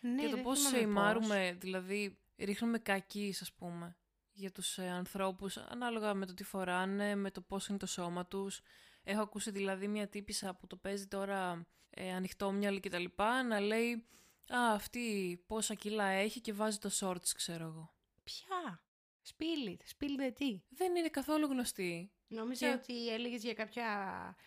Ναι, 0.00 0.22
και 0.22 0.28
το 0.28 0.34
δεν 0.34 0.42
πώς 0.42 0.58
θυμάμαι 0.58 0.76
σεϊμάρουμε, 0.76 1.56
δηλαδή 1.60 2.18
ρίχνουμε 2.36 2.78
κακείς 2.78 3.40
ας 3.42 3.52
πούμε, 3.52 3.96
για 4.32 4.52
τους 4.52 4.78
ε, 4.78 4.88
ανθρώπους, 4.88 5.56
ανάλογα 5.56 6.14
με 6.14 6.26
το 6.26 6.34
τι 6.34 6.44
φοράνε, 6.44 7.14
με 7.14 7.30
το 7.30 7.40
πώς 7.40 7.68
είναι 7.68 7.78
το 7.78 7.86
σώμα 7.86 8.26
τους. 8.26 8.60
Έχω 9.04 9.20
ακούσει 9.22 9.50
δηλαδή 9.50 9.88
μια 9.88 10.08
τύπησα 10.08 10.54
που 10.54 10.66
το 10.66 10.76
παίζει 10.76 11.06
τώρα 11.06 11.66
ε, 11.90 12.12
ανοιχτόμυαλη 12.12 12.80
και 12.80 12.90
τα 12.90 12.98
λοιπά, 12.98 13.42
να 13.42 13.60
λέει 13.60 13.92
«Α, 14.54 14.72
αυτή 14.72 15.42
πόσα 15.46 15.74
κιλά 15.74 16.04
έχει 16.06 16.40
και 16.40 16.52
βάζει 16.52 16.78
το 16.78 16.90
shorts, 17.00 17.28
ξέρω 17.34 17.64
εγώ». 17.64 17.94
Ποια; 18.24 18.82
Σπίλιτ. 19.22 19.80
Σπίλιτ 19.84 20.36
τι. 20.36 20.60
Δεν 20.68 20.96
είναι 20.96 21.08
καθόλου 21.08 21.46
γνωστή. 21.46 22.12
Νόμιζα 22.28 22.66
Και- 22.68 22.72
ότι 22.74 23.08
έλεγες 23.12 23.42
για 23.42 23.54
κάποια. 23.54 23.86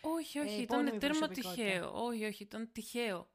Όχι, 0.01 0.39
όχι, 0.39 0.49
Ε, 0.55 0.61
ήταν 0.61 0.79
επώνυμη 0.79 0.97
τέρμα 0.99 1.17
προσωπικότητα. 1.27 1.63
τυχαίο. 1.63 2.03
Όχι, 2.05 2.25
όχι, 2.25 2.43
ήταν 2.43 2.71
τυχαίο. 2.71 3.29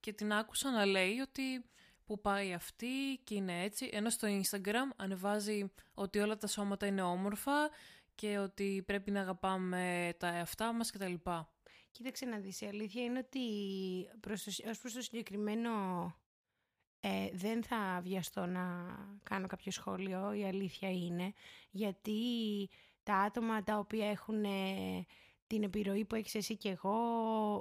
Και 0.00 0.12
την 0.12 0.32
άκουσα 0.32 0.70
να 0.70 0.84
λέει 0.84 1.18
ότι 1.18 1.64
που 2.04 2.20
πάει 2.20 2.52
αυτή 2.52 3.20
και 3.24 3.34
είναι 3.34 3.62
έτσι, 3.62 3.88
ενώ 3.92 4.10
στο 4.10 4.28
Instagram 4.42 4.94
ανεβάζει 4.96 5.72
ότι 5.94 6.18
όλα 6.18 6.36
τα 6.36 6.46
σώματα 6.46 6.86
είναι 6.86 7.02
όμορφα 7.02 7.70
και 8.18 8.38
ότι 8.38 8.82
πρέπει 8.86 9.10
να 9.10 9.20
αγαπάμε 9.20 10.14
τα 10.18 10.28
εαυτά 10.28 10.72
μας 10.72 10.90
κτλ. 10.90 11.14
Κοίταξε 11.90 12.26
να 12.26 12.38
δεις, 12.38 12.60
η 12.60 12.66
αλήθεια 12.66 13.02
είναι 13.02 13.18
ότι 13.18 13.40
προς 14.20 14.44
το, 14.44 14.50
ως 14.70 14.78
προς 14.78 14.92
το 14.92 15.00
συγκεκριμένο 15.00 15.70
ε, 17.00 17.28
δεν 17.32 17.62
θα 17.62 18.00
βιαστώ 18.02 18.46
να 18.46 18.62
κάνω 19.22 19.46
κάποιο 19.46 19.72
σχόλιο, 19.72 20.32
η 20.32 20.44
αλήθεια 20.44 20.90
είναι, 20.90 21.32
γιατί 21.70 22.20
τα 23.02 23.14
άτομα 23.14 23.62
τα 23.62 23.78
οποία 23.78 24.10
έχουν 24.10 24.44
ε, 24.44 25.06
την 25.46 25.62
επιρροή 25.62 26.04
που 26.04 26.14
έχεις 26.14 26.34
εσύ 26.34 26.56
και 26.56 26.68
εγώ, 26.68 26.98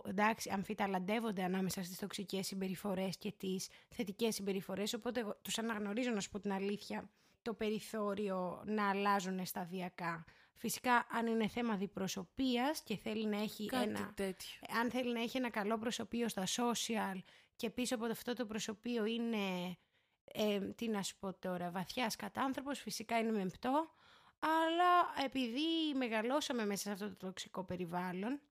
εντάξει, 0.08 0.50
αμφιταλαντεύονται 0.54 1.44
ανάμεσα 1.44 1.84
στις 1.84 1.98
τοξικές 1.98 2.48
συμπεριφορές 2.48 3.18
και 3.18 3.32
τις 3.32 3.70
θετικές 3.90 4.36
συμπεριφορές, 4.36 4.94
οπότε 4.94 5.20
εγώ 5.20 5.40
τους 5.42 5.58
αναγνωρίζω 5.58 6.12
να 6.12 6.20
σου 6.20 6.30
πω 6.30 6.40
την 6.40 6.52
αλήθεια 6.52 7.10
το 7.42 7.54
περιθώριο 7.54 8.64
να 8.66 8.90
αλλάζουν 8.90 9.46
σταδιακά. 9.46 10.26
Φυσικά, 10.58 11.08
αν 11.10 11.28
είναι 11.28 11.48
θέμα 11.48 11.76
διπροσωπείας 11.76 12.82
και 12.84 12.98
θέλει 12.98 13.26
να 13.26 13.42
έχει 13.42 13.66
Κάτι 13.66 13.90
ένα 13.90 14.14
τέτοιο. 14.16 14.60
αν 14.82 14.92
θέλει 14.92 15.14
να 15.14 15.22
έχει 15.22 15.38
ένα 15.38 15.50
καλό 15.50 15.78
προσωπείο 15.78 16.28
στα 16.30 16.44
social 16.46 17.20
και 17.56 17.70
πίσω 17.70 17.96
από 17.96 18.06
αυτό 18.06 18.34
το 18.34 18.46
προσωπείο 18.46 19.06
είναι, 19.06 19.78
ε, 20.24 20.60
τι 20.60 20.88
να 20.88 21.04
σου 21.04 21.18
πω 21.20 21.34
τώρα, 21.34 21.72
βαθιάς 21.72 22.16
κατάνθρωπος, 22.16 22.80
φυσικά 22.80 23.20
είναι 23.20 23.32
μεμπτό, 23.32 23.92
αλλά 24.40 25.26
επειδή 25.26 25.94
μεγαλώσαμε 25.96 26.66
μέσα 26.66 26.82
σε 26.84 26.92
αυτό 26.92 27.08
το 27.10 27.16
τοξικό 27.16 27.64
περιβάλλον, 27.64 28.42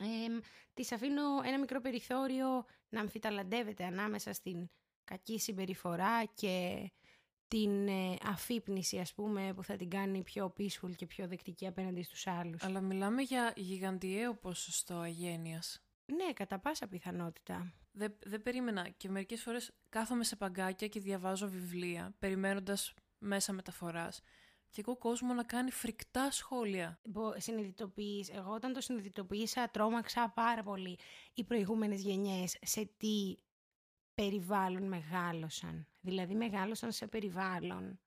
Ε, 0.00 0.40
της 0.74 0.92
αφήνω 0.92 1.22
ένα 1.44 1.58
μικρό 1.58 1.80
περιθώριο 1.80 2.64
να 2.88 3.00
αμφιταλαντεύεται 3.00 3.84
ανάμεσα 3.84 4.32
στην 4.32 4.68
κακή 5.04 5.38
συμπεριφορά 5.38 6.24
και 6.24 6.90
την 7.48 7.88
ε, 7.88 8.16
αφύπνιση 8.22 8.98
ας 8.98 9.14
πούμε 9.14 9.52
που 9.54 9.62
θα 9.62 9.76
την 9.76 9.90
κάνει 9.90 10.22
πιο 10.22 10.52
peaceful 10.58 10.94
και 10.96 11.06
πιο 11.06 11.28
δεκτική 11.28 11.66
απέναντι 11.66 12.02
στους 12.02 12.26
άλλους. 12.26 12.62
Αλλά 12.62 12.80
μιλάμε 12.80 13.22
για 13.22 13.52
γιγαντιαίο 13.56 14.34
ποσοστό 14.34 14.94
αγένειας. 14.94 15.82
Ναι, 16.06 16.32
κατά 16.32 16.58
πάσα 16.58 16.88
πιθανότητα. 16.88 17.72
Δεν, 17.92 18.14
δεν 18.24 18.42
περίμενα 18.42 18.88
και 18.88 19.08
μερικές 19.08 19.42
φορές 19.42 19.72
κάθομαι 19.88 20.24
σε 20.24 20.36
παγκάκια 20.36 20.88
και 20.88 21.00
διαβάζω 21.00 21.48
βιβλία 21.48 22.14
περιμένοντας 22.18 22.94
μέσα 23.18 23.52
μεταφοράς 23.52 24.22
και 24.70 24.80
εγώ 24.86 24.96
κόσμο 24.96 25.32
να 25.32 25.44
κάνει 25.44 25.70
φρικτά 25.70 26.30
σχόλια. 26.30 27.00
Συνειδητοποιείς, 27.36 28.28
εγώ 28.28 28.52
όταν 28.52 28.72
το 28.72 28.80
συνειδητοποίησα 28.80 29.70
τρόμαξα 29.70 30.32
πάρα 30.34 30.62
πολύ 30.62 30.98
οι 31.34 31.44
προηγούμενες 31.44 32.02
γενιές 32.02 32.56
σε 32.62 32.90
τι 32.96 33.36
περιβάλλον 34.14 34.88
μεγάλωσαν. 34.88 35.86
Δηλαδή 36.08 36.34
μεγάλωσαν 36.34 36.92
σε 36.92 37.06
περιβάλλον 37.06 38.00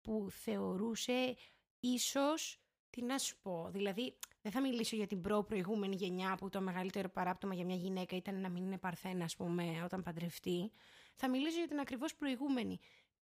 που 0.00 0.26
θεωρούσε 0.30 1.34
ίσως, 1.80 2.60
τι 2.90 3.02
να 3.02 3.18
σου 3.18 3.36
πω, 3.42 3.68
δηλαδή 3.72 4.18
δεν 4.42 4.52
θα 4.52 4.60
μιλήσω 4.60 4.96
για 4.96 5.06
την 5.06 5.20
προ-προηγούμενη 5.20 5.96
γενιά 5.96 6.36
που 6.36 6.48
το 6.48 6.60
μεγαλύτερο 6.60 7.08
παράπτωμα 7.08 7.54
για 7.54 7.64
μια 7.64 7.76
γυναίκα 7.76 8.16
ήταν 8.16 8.40
να 8.40 8.48
μην 8.48 8.64
είναι 8.64 8.78
παρθένα, 8.78 9.24
ας 9.24 9.36
πούμε, 9.36 9.82
όταν 9.84 10.02
παντρευτεί. 10.02 10.72
Θα 11.14 11.28
μιλήσω 11.28 11.58
για 11.58 11.68
την 11.68 11.78
ακριβώς 11.78 12.14
προηγούμενη. 12.14 12.78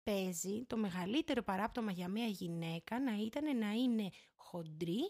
Παίζει 0.03 0.65
το 0.65 0.77
μεγαλύτερο 0.77 1.43
παράπτωμα 1.43 1.93
για 1.93 2.09
μια 2.09 2.27
γυναίκα 2.27 3.01
να 3.01 3.17
ήταν 3.17 3.59
να 3.59 3.71
είναι 3.71 4.09
χοντρή 4.37 5.01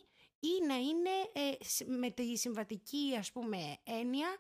ή 0.41 0.67
να 0.67 0.75
είναι 0.75 1.11
ε, 1.33 1.53
με 1.99 2.11
τη 2.11 2.37
συμβατική, 2.37 3.17
ας 3.19 3.33
πούμε, 3.33 3.77
έννοια 3.85 4.37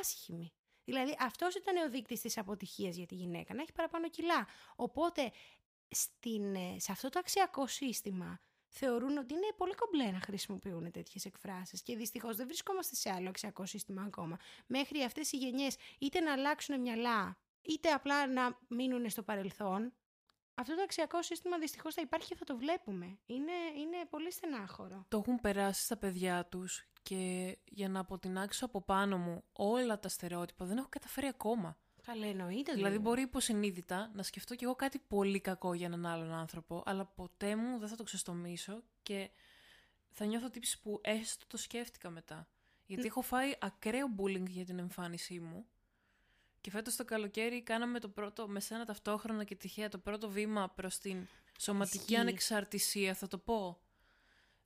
άσχημη. 0.00 0.52
Δηλαδή 0.84 1.16
αυτός 1.18 1.54
ήταν 1.54 1.76
ο 1.76 1.90
δείκτης 1.90 2.20
της 2.20 2.38
αποτυχίας 2.38 2.96
για 2.96 3.06
τη 3.06 3.14
γυναίκα, 3.14 3.54
να 3.54 3.62
έχει 3.62 3.72
παραπάνω 3.72 4.08
κιλά. 4.08 4.46
Οπότε 4.76 5.32
στην, 5.88 6.54
ε, 6.54 6.76
σε 6.78 6.92
αυτό 6.92 7.08
το 7.08 7.18
αξιακό 7.18 7.66
σύστημα 7.66 8.40
θεωρούν 8.68 9.16
ότι 9.18 9.34
είναι 9.34 9.52
πολύ 9.56 9.74
κομπλέ 9.74 10.10
να 10.10 10.20
χρησιμοποιούν 10.20 10.90
τέτοιες 10.90 11.24
εκφράσεις. 11.24 11.82
Και 11.82 11.96
δυστυχώς 11.96 12.36
δεν 12.36 12.46
βρισκόμαστε 12.46 12.94
σε 12.94 13.10
άλλο 13.10 13.28
αξιακό 13.28 13.66
σύστημα 13.66 14.02
ακόμα. 14.02 14.38
Μέχρι 14.66 15.02
αυτές 15.02 15.32
οι 15.32 15.36
γενιές 15.36 15.76
είτε 15.98 16.20
να 16.20 16.32
αλλάξουν 16.32 16.80
μυαλά, 16.80 17.38
είτε 17.62 17.90
απλά 17.90 18.26
να 18.26 18.58
μείνουν 18.68 19.10
στο 19.10 19.22
παρελθόν. 19.22 19.92
Αυτό 20.54 20.74
το 20.74 20.82
αξιακό 20.82 21.22
σύστημα 21.22 21.58
δυστυχώς 21.58 21.94
θα 21.94 22.00
υπάρχει 22.00 22.28
και 22.28 22.36
θα 22.36 22.44
το 22.44 22.56
βλέπουμε. 22.56 23.18
Είναι, 23.26 23.52
είναι 23.76 23.96
πολύ 24.10 24.32
στενάχωρο. 24.32 25.04
Το 25.08 25.18
έχουν 25.18 25.40
περάσει 25.40 25.82
στα 25.82 25.96
παιδιά 25.96 26.46
τους 26.46 26.86
και 27.02 27.58
για 27.64 27.88
να 27.88 28.00
αποτινάξω 28.00 28.64
από 28.64 28.82
πάνω 28.82 29.18
μου 29.18 29.44
όλα 29.52 29.98
τα 29.98 30.08
στερεότυπα 30.08 30.64
δεν 30.64 30.76
έχω 30.76 30.88
καταφέρει 30.88 31.26
ακόμα. 31.26 31.76
Καλά, 32.02 32.26
εννοείται. 32.26 32.72
Δηλαδή, 32.72 32.98
μπορεί 32.98 33.22
υποσυνείδητα 33.22 34.10
να 34.14 34.22
σκεφτώ 34.22 34.54
κι 34.54 34.64
εγώ 34.64 34.74
κάτι 34.74 34.98
πολύ 34.98 35.40
κακό 35.40 35.74
για 35.74 35.86
έναν 35.86 36.06
άλλον 36.06 36.32
άνθρωπο, 36.32 36.82
αλλά 36.86 37.04
ποτέ 37.04 37.56
μου 37.56 37.78
δεν 37.78 37.88
θα 37.88 37.96
το 37.96 38.02
ξεστομίσω 38.02 38.82
και 39.02 39.30
θα 40.10 40.24
νιώθω 40.24 40.50
τύψη 40.50 40.80
που 40.80 41.00
έστω 41.02 41.46
το 41.46 41.56
σκέφτηκα 41.56 42.10
μετά. 42.10 42.48
Γιατί 42.86 43.06
έχω 43.06 43.20
φάει 43.20 43.52
ακραίο 43.60 44.06
bullying 44.18 44.48
για 44.48 44.64
την 44.64 44.78
εμφάνισή 44.78 45.40
μου. 45.40 45.66
Και 46.62 46.70
φέτος 46.70 46.96
το 46.96 47.04
καλοκαίρι 47.04 47.62
κάναμε 47.62 47.98
το 48.00 48.08
πρώτο, 48.08 48.48
με 48.48 48.60
σένα 48.60 48.84
ταυτόχρονα 48.84 49.44
και 49.44 49.54
τυχαία, 49.54 49.88
το 49.88 49.98
πρώτο 49.98 50.30
βήμα 50.30 50.68
προς 50.68 50.98
την 50.98 51.26
σωματική 51.58 52.16
ανεξαρτησία, 52.16 53.14
θα 53.14 53.28
το 53.28 53.38
πω. 53.38 53.80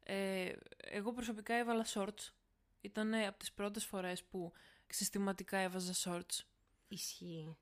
Ε, 0.02 0.52
εγώ 0.76 1.12
προσωπικά 1.12 1.54
έβαλα 1.54 1.86
shorts. 1.94 2.32
Ήταν 2.80 3.14
από 3.14 3.38
τις 3.38 3.52
πρώτες 3.52 3.84
φορές 3.84 4.24
που 4.24 4.52
συστηματικά 4.86 5.58
έβαζα 5.58 5.92
shorts. 6.04 6.44
Ισχύει. 6.88 7.56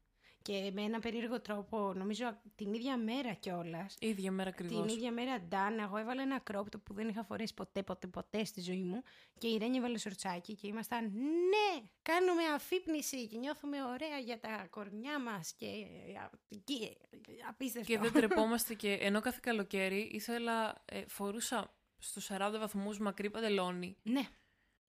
Και 0.44 0.70
με 0.74 0.82
ένα 0.82 0.98
περίεργο 0.98 1.40
τρόπο, 1.40 1.92
νομίζω 1.94 2.38
την 2.54 2.74
ίδια 2.74 2.96
μέρα 2.96 3.32
κιόλας. 3.32 3.96
ίδια 4.00 4.32
μέρα 4.32 4.48
ακριβώς. 4.48 4.86
Την 4.86 4.96
ίδια 4.96 5.12
μέρα, 5.12 5.40
Ντάν, 5.40 5.78
εγώ 5.78 5.96
έβαλα 5.96 6.22
ένα 6.22 6.38
κρόπτο 6.38 6.78
που 6.78 6.94
δεν 6.94 7.08
είχα 7.08 7.24
φορέσει 7.24 7.54
ποτέ, 7.54 7.82
ποτέ, 7.82 8.06
ποτέ 8.06 8.44
στη 8.44 8.60
ζωή 8.60 8.82
μου. 8.82 9.02
Και 9.38 9.48
η 9.48 9.56
Ρένια 9.56 9.78
έβαλε 9.78 9.98
σορτσάκι 9.98 10.54
και 10.54 10.66
ήμασταν, 10.66 11.04
ναι, 11.14 11.82
κάνουμε 12.02 12.42
αφύπνιση 12.54 13.26
και 13.26 13.38
νιώθουμε 13.38 13.84
ωραία 13.84 14.18
για 14.18 14.40
τα 14.40 14.66
κορνιά 14.70 15.20
μας. 15.20 15.52
Και, 15.52 15.66
και 16.64 16.96
απίστευτο. 17.48 17.92
Και 17.92 17.98
δεν 17.98 18.12
τρεπόμαστε 18.22 18.74
και 18.74 18.92
ενώ 18.92 19.20
κάθε 19.20 19.38
καλοκαίρι 19.42 20.10
ήθελα, 20.12 20.84
ε, 20.84 21.04
φορούσα 21.06 21.74
στους 21.98 22.30
40 22.30 22.56
βαθμούς 22.58 22.98
μακρύ 22.98 23.30
παντελόνι. 23.30 23.96
Ναι. 24.02 24.28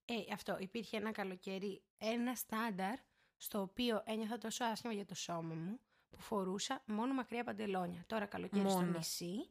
Ε, 0.05 0.33
αυτό. 0.33 0.57
Υπήρχε 0.59 0.97
ένα 0.97 1.11
καλοκαίρι, 1.11 1.81
ένα 1.97 2.35
στάνταρ 2.35 2.95
στο 3.37 3.61
οποίο 3.61 4.03
ένιωθα 4.05 4.37
τόσο 4.37 4.63
άσχημα 4.63 4.93
για 4.93 5.05
το 5.05 5.15
σώμα 5.15 5.53
μου 5.53 5.79
που 6.09 6.21
φορούσα 6.21 6.83
μόνο 6.85 7.13
μακριά 7.13 7.43
παντελόνια. 7.43 8.03
Τώρα 8.07 8.25
καλοκαίρι 8.25 8.69
στο 8.69 8.81
νησί, 8.81 9.49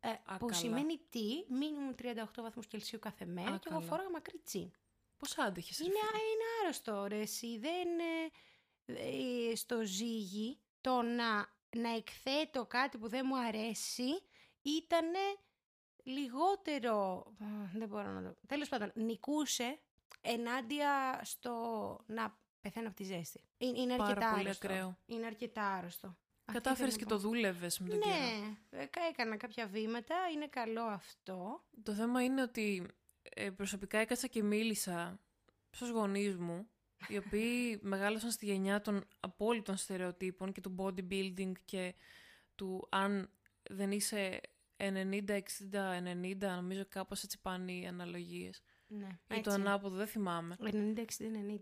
ε, 0.00 0.08
που 0.38 0.52
σημαίνει 0.52 1.00
τι, 1.08 1.44
μήνυμου 1.48 1.94
38 1.98 2.14
βαθμούς 2.36 2.66
Κελσίου 2.66 2.98
κάθε 2.98 3.24
μέρα 3.24 3.56
και 3.56 3.68
εγώ 3.70 3.80
φόραγα 3.80 4.10
μακρύ 4.10 4.38
τσιν. 4.38 4.70
Πώς 5.16 5.38
άντεχες, 5.38 5.78
είναι, 5.78 5.88
είναι 5.88 6.44
άρρωστο, 6.62 7.06
ρε, 7.06 7.20
εσύ. 7.20 7.58
Δεν, 7.58 7.88
ε, 8.84 9.54
στο 9.54 9.82
ζύγι 9.84 10.58
το 10.80 11.02
να, 11.02 11.52
να 11.76 11.94
εκθέτω 11.96 12.66
κάτι 12.66 12.98
που 12.98 13.08
δεν 13.08 13.24
μου 13.28 13.38
αρέσει 13.38 14.22
ήταν 14.62 15.06
λιγότερο, 16.02 17.26
δεν 17.74 17.88
μπορώ 17.88 18.10
να 18.10 18.22
το... 18.22 18.36
Τέλος 18.46 18.68
πάντων, 18.68 18.92
νικούσε 18.94 19.78
ενάντια 20.20 21.20
στο 21.24 21.54
να 22.06 22.38
πεθαίνω 22.60 22.86
από 22.86 22.96
τη 22.96 23.04
ζέστη. 23.04 23.40
Είναι, 23.58 23.78
είναι 23.78 23.92
αρκετά 23.92 24.14
Πάρα 24.14 24.30
άρρωστο. 24.30 24.66
Ακραίο. 24.66 24.98
Είναι 25.06 25.26
αρκετά 25.26 25.62
άρρωστο. 25.62 26.16
Κατάφερε 26.52 26.90
και 26.90 27.04
το 27.04 27.18
δούλευες 27.18 27.78
με 27.78 27.88
τον 27.88 27.98
ναι, 27.98 28.04
καιρό. 28.04 28.16
Ναι, 28.70 28.88
έκανα 29.08 29.36
κάποια 29.36 29.66
βήματα, 29.66 30.14
είναι 30.34 30.46
καλό 30.46 30.82
αυτό. 30.82 31.64
Το 31.82 31.92
θέμα 31.92 32.24
είναι 32.24 32.42
ότι 32.42 32.86
ε, 33.22 33.50
προσωπικά 33.50 33.98
έκατσα 33.98 34.26
και 34.26 34.42
μίλησα 34.42 35.20
στους 35.70 35.90
γονείς 35.90 36.36
μου, 36.36 36.68
οι 37.08 37.16
οποίοι 37.16 37.78
μεγάλωσαν 37.82 38.30
στη 38.30 38.46
γενιά 38.46 38.80
των 38.80 39.04
απόλυτων 39.20 39.76
στερεοτύπων 39.76 40.52
και 40.52 40.60
του 40.60 40.74
bodybuilding 40.78 41.52
και 41.64 41.94
του 42.54 42.88
αν 42.90 43.30
δεν 43.70 43.90
είσαι 43.90 44.40
90, 44.76 45.30
60, 45.30 45.40
90, 46.22 46.36
νομίζω 46.38 46.84
κάπως 46.88 47.22
έτσι 47.22 47.40
πάνε 47.40 47.72
οι 47.72 47.86
αναλογίες. 47.86 48.62
Ναι, 48.86 49.08
Ή 49.36 49.40
το 49.40 49.50
ανάποδο, 49.50 49.96
δεν 49.96 50.06
θυμάμαι. 50.06 50.56
90, 50.60 50.66
60, 50.66 51.02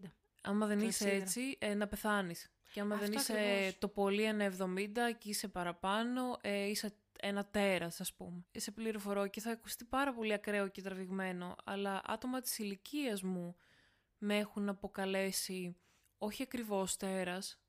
90. 0.04 0.10
Άμα 0.46 0.66
δεν 0.66 0.78
είσαι 0.80 1.10
έτσι, 1.10 1.56
ε, 1.60 1.74
να 1.74 1.86
πεθάνεις. 1.86 2.50
Και 2.72 2.80
άμα 2.80 2.96
δεν 2.96 3.12
είσαι 3.12 3.32
ακριβώς. 3.32 3.78
το 3.78 3.88
πολύ 3.88 4.22
ένα 4.22 4.44
70 4.44 5.12
και 5.18 5.28
είσαι 5.28 5.48
παραπάνω, 5.48 6.38
ε, 6.40 6.64
είσαι 6.64 6.94
ένα 7.20 7.44
τέρας 7.44 8.00
ας 8.00 8.14
πούμε. 8.14 8.44
Σε 8.52 8.70
πληροφορώ 8.70 9.26
και 9.26 9.40
θα 9.40 9.50
ακουστεί 9.50 9.84
πάρα 9.84 10.14
πολύ 10.14 10.32
ακραίο 10.32 10.68
και 10.68 10.82
τραβηγμένο, 10.82 11.56
αλλά 11.64 12.00
άτομα 12.04 12.40
της 12.40 12.58
ηλικίας 12.58 13.22
μου 13.22 13.56
με 14.18 14.38
έχουν 14.38 14.68
αποκαλέσει 14.68 15.76
όχι 16.18 16.42
ακριβώς 16.42 16.96
τέρας, 16.96 17.60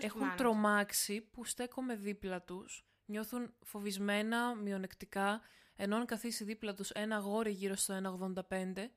έχουν 0.00 0.34
τρομάξει 0.36 1.20
που 1.20 1.44
στέκομαι 1.44 1.96
δίπλα 1.96 2.42
τους, 2.42 2.86
νιώθουν 3.04 3.54
φοβισμένα, 3.64 4.54
μειονεκτικά, 4.54 5.40
ενώ 5.76 5.96
αν 5.96 6.06
καθίσει 6.06 6.44
δίπλα 6.44 6.74
τους 6.74 6.90
ένα 6.90 7.16
αγόρι 7.16 7.50
γύρω 7.50 7.74
στο 7.76 7.94
1,85, 7.94 8.90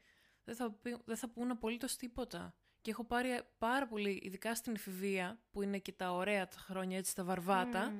δεν 0.44 0.56
θα, 0.56 0.80
δεν 1.06 1.18
θα 1.18 1.30
πούν 1.30 1.52
απολύτως 1.52 1.96
τίποτα. 1.96 2.56
Και 2.82 2.92
έχω 2.92 3.04
πάρει 3.04 3.42
πάρα 3.58 3.88
πολύ, 3.88 4.20
ειδικά 4.24 4.56
στην 4.56 4.76
εφηβεία, 4.76 5.42
που 5.52 5.62
είναι 5.62 5.80
και 5.80 5.92
τα 5.92 6.12
ωραία 6.14 6.48
τα 6.48 6.58
χρόνια, 6.58 6.98
έτσι 6.98 7.16
τα 7.16 7.24
βαρβάτα, 7.24 7.94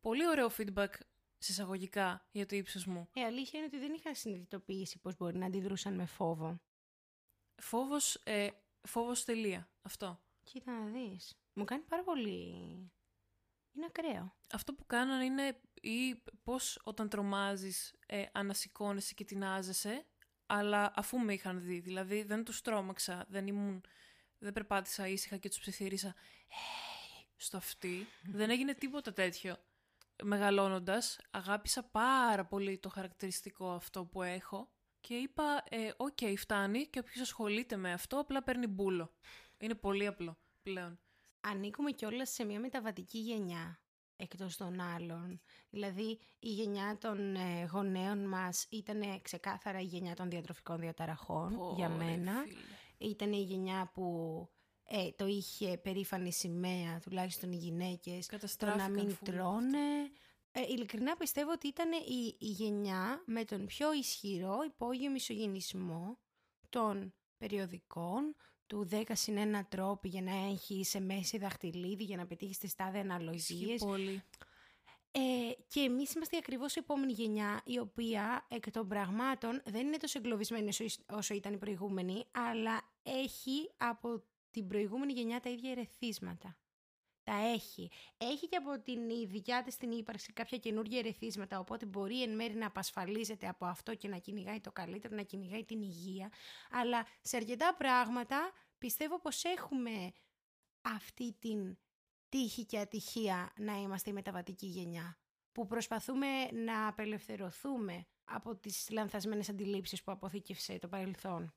πολύ 0.00 0.28
ωραίο 0.28 0.50
feedback 0.56 0.92
συσσαγωγικά 1.38 2.28
για 2.30 2.46
το 2.46 2.56
ύψος 2.56 2.86
μου. 2.86 3.08
Η 3.14 3.24
αλήθεια 3.24 3.58
είναι 3.58 3.68
ότι 3.68 3.78
δεν 3.78 3.92
είχα 3.92 4.14
συνειδητοποιήσει 4.14 4.98
πώς 4.98 5.16
μπορεί 5.16 5.38
να 5.38 5.46
αντιδρούσαν 5.46 5.94
με 5.94 6.04
φόβο. 6.04 6.60
Φόβος, 7.56 8.14
ε, 8.24 8.48
φόβος 8.82 9.24
τελεία, 9.24 9.68
αυτό. 9.82 10.20
Κοίτα 10.42 10.72
να 10.72 10.84
δεις. 10.84 11.38
Μου 11.52 11.64
κάνει 11.64 11.82
πάρα 11.82 12.02
πολύ... 12.02 12.30
Είναι 13.76 13.86
ακραίο. 13.86 14.36
Αυτό 14.52 14.74
που 14.74 14.86
κάνανε 14.86 15.24
είναι 15.24 15.60
ή 15.80 16.22
πώς 16.44 16.80
όταν 16.84 17.08
τρομάζεις 17.08 17.94
ε, 18.06 18.24
ανασηκώνεσαι 18.32 19.14
και 19.14 19.24
τεινάζεσαι, 19.24 20.06
αλλά 20.46 20.92
αφού 20.94 21.18
με 21.18 21.32
είχαν 21.32 21.60
δει, 21.60 21.80
δηλαδή 21.80 22.22
δεν 22.22 22.44
τους 22.44 22.60
τρόμαξα, 22.60 23.26
δεν 23.28 23.46
ήμουν 23.46 23.84
δεν 24.44 24.52
περπάτησα 24.52 25.08
ήσυχα 25.08 25.36
και 25.36 25.48
τους 25.48 25.58
ψιθύρισα 25.58 26.14
hey, 26.14 27.24
στο 27.36 27.56
αυτί. 27.56 28.06
δεν 28.22 28.50
έγινε 28.50 28.74
τίποτα 28.74 29.12
τέτοιο. 29.12 29.56
Μεγαλώνοντας, 30.22 31.18
αγάπησα 31.30 31.82
πάρα 31.82 32.44
πολύ 32.44 32.78
το 32.78 32.88
χαρακτηριστικό 32.88 33.70
αυτό 33.70 34.04
που 34.04 34.22
έχω 34.22 34.68
και 35.00 35.14
είπα, 35.14 35.64
ε, 35.68 35.90
ok, 35.96 36.16
okay, 36.20 36.34
φτάνει 36.36 36.86
και 36.86 36.98
όποιος 36.98 37.20
ασχολείται 37.20 37.76
με 37.76 37.92
αυτό 37.92 38.18
απλά 38.18 38.42
παίρνει 38.42 38.66
μπούλο. 38.66 39.12
Είναι 39.58 39.74
πολύ 39.74 40.06
απλό 40.06 40.38
πλέον. 40.62 40.98
Ανήκουμε 41.40 41.90
κιόλας 41.90 42.30
σε 42.30 42.44
μια 42.44 42.60
μεταβατική 42.60 43.18
γενιά 43.18 43.78
εκτός 44.16 44.56
των 44.56 44.80
άλλων. 44.80 45.40
Δηλαδή 45.70 46.18
η 46.38 46.48
γενιά 46.48 46.98
των 47.00 47.34
ε, 47.34 47.64
γονέων 47.72 48.28
μας 48.28 48.66
ήταν 48.70 49.20
ξεκάθαρα 49.22 49.80
η 49.80 49.84
γενιά 49.84 50.14
των 50.14 50.30
διατροφικών 50.30 50.78
διαταραχών 50.78 51.58
για 51.76 51.88
μένα. 51.88 52.32
Ήταν 52.98 53.32
η 53.32 53.42
γενιά 53.42 53.90
που 53.94 54.48
ε, 54.84 55.10
το 55.10 55.26
είχε 55.26 55.78
περήφανη 55.78 56.32
σημαία, 56.32 57.00
τουλάχιστον 57.00 57.52
οι 57.52 57.56
γυναίκες, 57.56 58.26
το 58.58 58.66
να 58.66 58.88
μην 58.88 59.10
full. 59.10 59.18
τρώνε. 59.24 60.10
Ε, 60.52 60.60
ειλικρινά 60.60 61.16
πιστεύω 61.16 61.52
ότι 61.52 61.66
ήταν 61.66 61.92
η, 61.92 62.36
η 62.38 62.46
γενιά 62.46 63.22
με 63.26 63.44
τον 63.44 63.66
πιο 63.66 63.92
ισχυρό 63.92 64.58
υπόγειο 64.66 65.10
μισογενισμό 65.10 66.18
των 66.68 67.14
περιοδικών, 67.38 68.34
του 68.66 68.88
10 68.90 69.02
συν 69.12 69.56
1 69.56 69.60
τρόποι 69.68 70.08
για 70.08 70.22
να 70.22 70.34
έχεις 70.34 70.88
σε 70.88 71.00
μέση 71.00 71.38
δαχτυλίδι, 71.38 72.04
για 72.04 72.16
να 72.16 72.26
πετύχεις 72.26 72.58
τις 72.58 72.74
τάδε 72.74 72.98
Ισχύει 72.98 73.10
αναλογίες. 73.12 73.80
πολύ. 73.84 74.22
Ε, 75.16 75.52
και 75.68 75.80
εμείς 75.80 76.12
είμαστε 76.14 76.36
ακριβώς 76.36 76.76
η 76.76 76.78
επόμενη 76.78 77.12
γενιά, 77.12 77.62
η 77.64 77.78
οποία 77.78 78.46
εκ 78.48 78.70
των 78.70 78.88
πραγμάτων 78.88 79.62
δεν 79.64 79.86
είναι 79.86 79.96
τόσο 79.96 80.18
εγκλωβισμένη 80.18 80.68
όσο, 80.68 80.84
όσο 81.12 81.34
ήταν 81.34 81.52
η 81.52 81.58
προηγούμενη, 81.58 82.24
αλλά 82.30 82.80
έχει 83.02 83.70
από 83.76 84.22
την 84.50 84.66
προηγούμενη 84.66 85.12
γενιά 85.12 85.40
τα 85.40 85.50
ίδια 85.50 85.70
ερεθίσματα. 85.70 86.56
Τα 87.22 87.34
έχει. 87.34 87.90
Έχει 88.16 88.48
και 88.48 88.56
από 88.56 88.80
την 88.82 89.00
δικιά 89.26 89.62
της 89.62 89.76
την 89.76 89.90
ύπαρξη 89.90 90.32
κάποια 90.32 90.58
καινούργια 90.58 90.98
ερεθίσματα, 90.98 91.58
οπότε 91.58 91.86
μπορεί 91.86 92.22
εν 92.22 92.34
μέρει 92.34 92.54
να 92.54 92.66
απασφαλίζεται 92.66 93.48
από 93.48 93.66
αυτό 93.66 93.94
και 93.94 94.08
να 94.08 94.18
κυνηγάει 94.18 94.60
το 94.60 94.72
καλύτερο, 94.72 95.16
να 95.16 95.22
κυνηγάει 95.22 95.64
την 95.64 95.82
υγεία. 95.82 96.32
Αλλά 96.70 97.06
σε 97.20 97.36
αρκετά 97.36 97.74
πράγματα 97.74 98.52
πιστεύω 98.78 99.20
πως 99.20 99.44
έχουμε 99.44 100.12
αυτή 100.82 101.32
την 101.32 101.76
τύχη 102.28 102.64
και 102.64 102.78
ατυχία 102.78 103.52
να 103.56 103.80
είμαστε 103.80 104.10
η 104.10 104.12
μεταβατική 104.12 104.66
γενιά. 104.66 105.18
Που 105.52 105.66
προσπαθούμε 105.66 106.26
να 106.52 106.86
απελευθερωθούμε 106.88 108.06
από 108.24 108.56
τις 108.56 108.88
λανθασμένες 108.90 109.48
αντιλήψεις 109.48 110.02
που 110.02 110.12
αποθήκευσε 110.12 110.78
το 110.78 110.88
παρελθόν. 110.88 111.54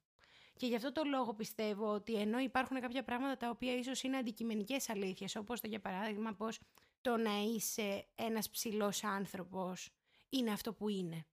Και 0.55 0.65
γι' 0.67 0.75
αυτό 0.75 0.91
το 0.91 1.01
λόγο 1.03 1.33
πιστεύω 1.33 1.87
ότι 1.93 2.15
ενώ 2.15 2.39
υπάρχουν 2.39 2.79
κάποια 2.81 3.03
πράγματα 3.03 3.37
τα 3.37 3.49
οποία 3.49 3.75
ίσως 3.75 4.03
είναι 4.03 4.17
αντικειμενικές 4.17 4.89
αλήθειες, 4.89 5.35
όπως 5.35 5.61
το 5.61 5.67
για 5.67 5.79
παράδειγμα 5.79 6.33
πως 6.33 6.59
το 7.01 7.17
να 7.17 7.37
είσαι 7.37 8.07
ένας 8.15 8.49
ψηλός 8.49 9.03
άνθρωπος 9.03 9.89
είναι 10.29 10.51
αυτό 10.51 10.73
που 10.73 10.89
είναι. 10.89 11.25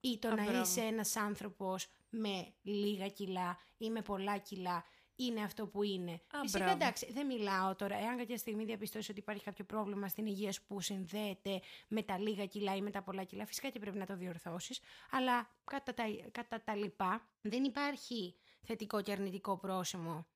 Ή 0.00 0.18
το 0.18 0.28
Α, 0.28 0.34
να 0.34 0.42
μπράβο. 0.42 0.60
είσαι 0.60 0.80
ένας 0.80 1.16
άνθρωπος 1.16 1.86
με 2.08 2.54
λίγα 2.62 3.08
κιλά 3.08 3.58
ή 3.76 3.90
με 3.90 4.02
πολλά 4.02 4.38
κιλά 4.38 4.84
είναι 5.16 5.42
αυτό 5.42 5.66
που 5.66 5.82
είναι. 5.82 6.12
Α, 6.12 6.40
Φυσικά 6.40 6.64
μπράβο. 6.64 6.74
εντάξει, 6.74 7.12
δεν 7.12 7.26
μιλάω 7.26 7.74
τώρα. 7.74 7.96
Εάν 7.98 8.16
κάποια 8.16 8.36
στιγμή 8.36 8.64
διαπιστώσει 8.64 9.10
ότι 9.10 9.20
υπάρχει 9.20 9.44
κάποιο 9.44 9.64
πρόβλημα 9.64 10.08
στην 10.08 10.26
υγεία 10.26 10.52
σου 10.52 10.62
που 10.66 10.80
συνδέεται 10.80 11.60
με 11.88 12.02
τα 12.02 12.18
λίγα 12.18 12.46
κιλά 12.46 12.74
ή 12.76 12.80
με 12.82 12.90
τα 12.90 13.02
πολλά 13.02 13.24
κιλά, 13.24 13.46
φυσικά 13.46 13.68
και 13.68 13.78
πρέπει 13.78 13.98
να 13.98 14.06
το 14.06 14.16
διορθώσεις. 14.16 14.80
Αλλά 15.10 15.50
κατά 15.64 15.94
τα, 15.94 16.04
κατά 16.30 16.62
τα 16.62 16.74
λοιπά, 16.74 17.28
δεν 17.40 17.64
υπάρχει 17.64 18.34
θετικό 18.62 19.02
και 19.02 19.12
αρνητικό 19.12 19.56
πρόσημο 19.56 20.26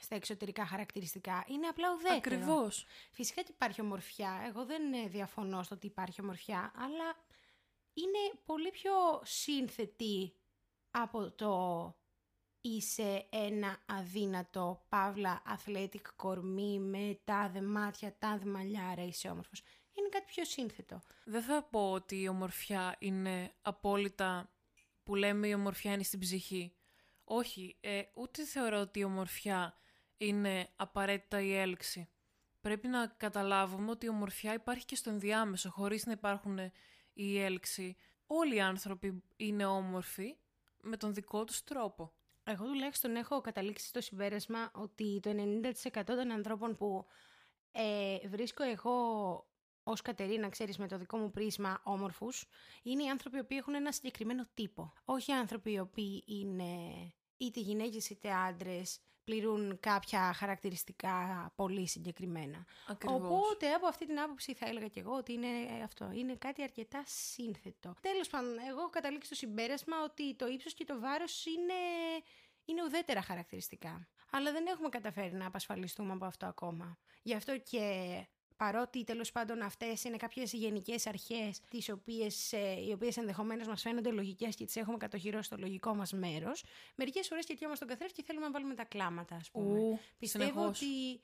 στα 0.00 0.14
εξωτερικά 0.14 0.66
χαρακτηριστικά. 0.66 1.44
Είναι 1.48 1.66
απλά 1.66 1.92
ουδέτερο. 1.92 2.16
Ακριβώς. 2.16 2.86
Φυσικά 3.12 3.42
και 3.42 3.52
υπάρχει 3.54 3.80
ομορφιά. 3.80 4.42
Εγώ 4.46 4.64
δεν 4.64 4.92
ε, 4.92 5.06
διαφωνώ 5.08 5.62
στο 5.62 5.74
ότι 5.74 5.86
υπάρχει 5.86 6.20
ομορφιά, 6.20 6.72
αλλά 6.76 7.16
είναι 7.94 8.40
πολύ 8.44 8.70
πιο 8.70 8.92
σύνθετη 9.24 10.32
από 10.90 11.30
το 11.30 11.52
είσαι 12.60 13.26
ένα 13.30 13.78
αδύνατο, 13.86 14.84
παύλα, 14.88 15.42
αθλέτικ 15.46 16.06
κορμί 16.16 16.78
με 16.78 17.18
τάδε 17.24 17.62
μάτια, 17.62 18.16
τάδε 18.18 18.50
μαλλιάρα, 18.50 19.04
είσαι 19.04 19.28
όμορφος. 19.28 19.62
Είναι 19.94 20.08
κάτι 20.08 20.24
πιο 20.26 20.44
σύνθετο. 20.44 21.00
Δεν 21.24 21.42
θα 21.42 21.62
πω 21.62 21.92
ότι 21.92 22.20
η 22.20 22.28
ομορφιά 22.28 22.96
είναι 22.98 23.52
απόλυτα 23.62 24.52
που 25.02 25.14
λέμε 25.14 25.48
η 25.48 25.54
ομορφιά 25.54 25.92
είναι 25.92 26.02
στην 26.02 26.18
ψυχή. 26.18 26.72
Όχι, 27.24 27.76
ε, 27.80 28.02
ούτε 28.14 28.44
θεωρώ 28.44 28.80
ότι 28.80 28.98
η 28.98 29.04
ομορφιά 29.04 29.74
είναι 30.16 30.68
απαραίτητα 30.76 31.40
η 31.40 31.54
έλξη. 31.54 32.08
Πρέπει 32.60 32.88
να 32.88 33.06
καταλάβουμε 33.06 33.90
ότι 33.90 34.06
η 34.06 34.08
ομορφιά 34.08 34.52
υπάρχει 34.54 34.84
και 34.84 34.96
στο 34.96 35.10
ενδιάμεσο, 35.10 35.70
χωρίς 35.70 36.06
να 36.06 36.12
υπάρχουν 36.12 36.58
η 37.12 37.40
έλξη. 37.40 37.96
Όλοι 38.26 38.54
οι 38.54 38.60
άνθρωποι 38.60 39.22
είναι 39.36 39.64
όμορφοι 39.66 40.36
με 40.82 40.96
τον 40.96 41.14
δικό 41.14 41.44
τους 41.44 41.64
τρόπο. 41.64 42.12
Εγώ 42.50 42.64
τουλάχιστον 42.66 43.16
έχω 43.16 43.40
καταλήξει 43.40 43.86
στο 43.86 44.00
συμπέρασμα 44.00 44.70
ότι 44.74 45.20
το 45.22 45.30
90% 45.90 46.02
των 46.04 46.30
ανθρώπων 46.30 46.76
που 46.76 47.06
ε, 47.72 48.28
βρίσκω 48.28 48.62
εγώ 48.62 48.96
ως 49.82 50.02
Κατερίνα, 50.02 50.48
ξέρεις, 50.48 50.78
με 50.78 50.88
το 50.88 50.98
δικό 50.98 51.16
μου 51.18 51.30
πρίσμα 51.30 51.80
όμορφους, 51.84 52.44
είναι 52.82 53.02
οι 53.02 53.08
άνθρωποι 53.08 53.36
οι 53.36 53.40
οποίοι 53.40 53.58
έχουν 53.60 53.74
ένα 53.74 53.92
συγκεκριμένο 53.92 54.48
τύπο. 54.54 54.92
Όχι 55.04 55.30
οι 55.30 55.34
άνθρωποι 55.34 55.72
οι 55.72 55.78
οποίοι 55.78 56.24
είναι 56.26 56.72
είτε 57.36 57.60
γυναίκες 57.60 58.10
είτε 58.10 58.32
άντρες, 58.32 59.00
πληρούν 59.28 59.80
κάποια 59.80 60.32
χαρακτηριστικά 60.32 61.16
πολύ 61.56 61.88
συγκεκριμένα. 61.88 62.64
Ακριβώς. 62.86 63.20
Οπότε 63.20 63.72
από 63.72 63.86
αυτή 63.86 64.06
την 64.06 64.20
άποψη 64.20 64.54
θα 64.54 64.66
έλεγα 64.66 64.86
και 64.88 65.00
εγώ 65.00 65.12
ότι 65.12 65.32
είναι 65.32 65.46
ε, 65.46 65.82
αυτό. 65.82 66.10
Είναι 66.14 66.34
κάτι 66.34 66.62
αρκετά 66.62 67.02
σύνθετο. 67.06 67.94
Τέλος 68.00 68.28
πάντων, 68.28 68.58
εγώ 68.68 68.78
έχω 68.78 68.88
καταλήξει 68.88 69.26
στο 69.26 69.34
συμπέρασμα 69.34 69.96
ότι 70.04 70.34
το 70.34 70.46
ύψος 70.46 70.74
και 70.74 70.84
το 70.84 71.00
βάρος 71.00 71.46
είναι, 71.46 71.74
είναι 72.64 72.82
ουδέτερα 72.84 73.22
χαρακτηριστικά. 73.22 74.08
Αλλά 74.30 74.52
δεν 74.52 74.66
έχουμε 74.66 74.88
καταφέρει 74.88 75.34
να 75.34 75.46
απασφαλιστούμε 75.46 76.12
από 76.12 76.24
αυτό 76.24 76.46
ακόμα. 76.46 76.98
Γι' 77.22 77.34
αυτό 77.34 77.58
και 77.58 77.84
παρότι 78.58 79.04
τέλος 79.04 79.32
πάντων 79.32 79.62
αυτές 79.62 80.04
είναι 80.04 80.16
κάποιες 80.16 80.52
γενικές 80.52 81.06
αρχές, 81.06 81.60
τις 81.70 81.88
οποίες, 81.88 82.52
ε, 82.52 82.84
οι 82.88 82.92
οποίες 82.92 83.16
ενδεχομένως 83.16 83.66
μας 83.66 83.82
φαίνονται 83.82 84.10
λογικές 84.10 84.54
και 84.56 84.64
τις 84.64 84.76
έχουμε 84.76 84.96
κατοχυρώσει 84.96 85.44
στο 85.44 85.56
λογικό 85.56 85.94
μας 85.94 86.12
μέρος, 86.12 86.64
μερικές 86.94 87.28
φορές 87.28 87.44
κοιτιόμαστε 87.44 87.84
τον 87.84 87.94
καθρέφτη 87.94 88.20
και 88.20 88.26
θέλουμε 88.26 88.46
να 88.46 88.52
βάλουμε 88.52 88.74
τα 88.74 88.84
κλάματα, 88.84 89.34
ας 89.34 89.50
πούμε. 89.50 89.78
Ου, 89.78 89.98
Πιστεύω 90.18 90.44
συνεχώς. 90.44 90.80
ότι 90.80 91.20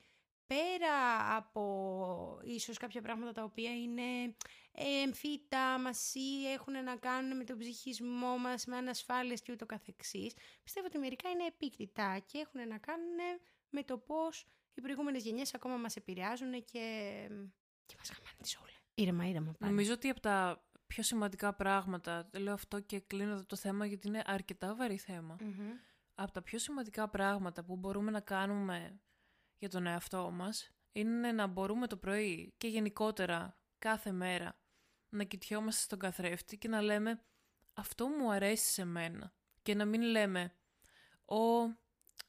πέρα 0.47 1.35
από 1.35 2.39
ίσως 2.43 2.77
κάποια 2.77 3.01
πράγματα 3.01 3.31
τα 3.31 3.43
οποία 3.43 3.71
είναι 3.75 4.35
ε, 4.71 5.01
εμφύτα 5.03 5.79
μας 5.79 6.15
ή 6.15 6.51
έχουν 6.53 6.83
να 6.83 6.95
κάνουν 6.95 7.37
με 7.37 7.43
τον 7.43 7.57
ψυχισμό 7.57 8.37
μας, 8.37 8.65
με 8.65 8.75
ανασφάλειες 8.75 9.41
και 9.41 9.51
ούτω 9.51 9.65
καθεξής, 9.65 10.33
πιστεύω 10.63 10.85
ότι 10.85 10.97
μερικά 10.97 11.29
είναι 11.29 11.45
επίκτητα 11.45 12.19
και 12.25 12.37
έχουν 12.37 12.67
να 12.67 12.77
κάνουν 12.77 13.17
με 13.69 13.83
το 13.83 13.97
πώς 13.97 14.47
οι 14.75 14.81
προηγούμενες 14.81 15.23
γενιές 15.23 15.53
ακόμα 15.53 15.77
μας 15.77 15.95
επηρεάζουν 15.95 16.51
και, 16.51 17.27
και 17.85 17.95
μας 17.97 18.09
χαμάνε 18.09 18.37
τη 18.41 18.55
όλα. 18.61 18.79
Ήρεμα, 18.93 19.27
ήρεμα 19.27 19.51
πάλι. 19.59 19.71
Νομίζω 19.71 19.93
ότι 19.93 20.09
από 20.09 20.19
τα 20.19 20.65
πιο 20.87 21.03
σημαντικά 21.03 21.53
πράγματα, 21.53 22.29
λέω 22.33 22.53
αυτό 22.53 22.79
και 22.79 22.99
κλείνω 22.99 23.31
εδώ 23.31 23.45
το 23.45 23.55
θέμα 23.55 23.85
γιατί 23.85 24.07
είναι 24.07 24.21
αρκετά 24.25 24.75
βαρύ 24.75 24.97
θέμα. 24.97 25.37
Μμμ. 25.39 25.71
Από 26.15 26.31
τα 26.31 26.41
πιο 26.41 26.59
σημαντικά 26.59 27.09
πράγματα 27.09 27.63
που 27.63 27.75
μπορούμε 27.75 28.11
να 28.11 28.19
κάνουμε 28.19 28.99
για 29.57 29.69
τον 29.69 29.85
εαυτό 29.85 30.31
μας 30.31 30.71
είναι 30.91 31.31
να 31.31 31.47
μπορούμε 31.47 31.87
το 31.87 31.97
πρωί 31.97 32.53
και 32.57 32.67
γενικότερα 32.67 33.57
κάθε 33.79 34.11
μέρα 34.11 34.59
να 35.09 35.23
κοιτιόμαστε 35.23 35.81
στον 35.81 35.99
καθρέφτη 35.99 36.57
και 36.57 36.67
να 36.67 36.81
λέμε 36.81 37.21
αυτό 37.73 38.07
μου 38.07 38.31
αρέσει 38.31 38.71
σε 38.71 38.85
μένα 38.85 39.33
και 39.61 39.75
να 39.75 39.85
μην 39.85 40.01
λέμε 40.01 40.53
«Ω, 41.25 41.35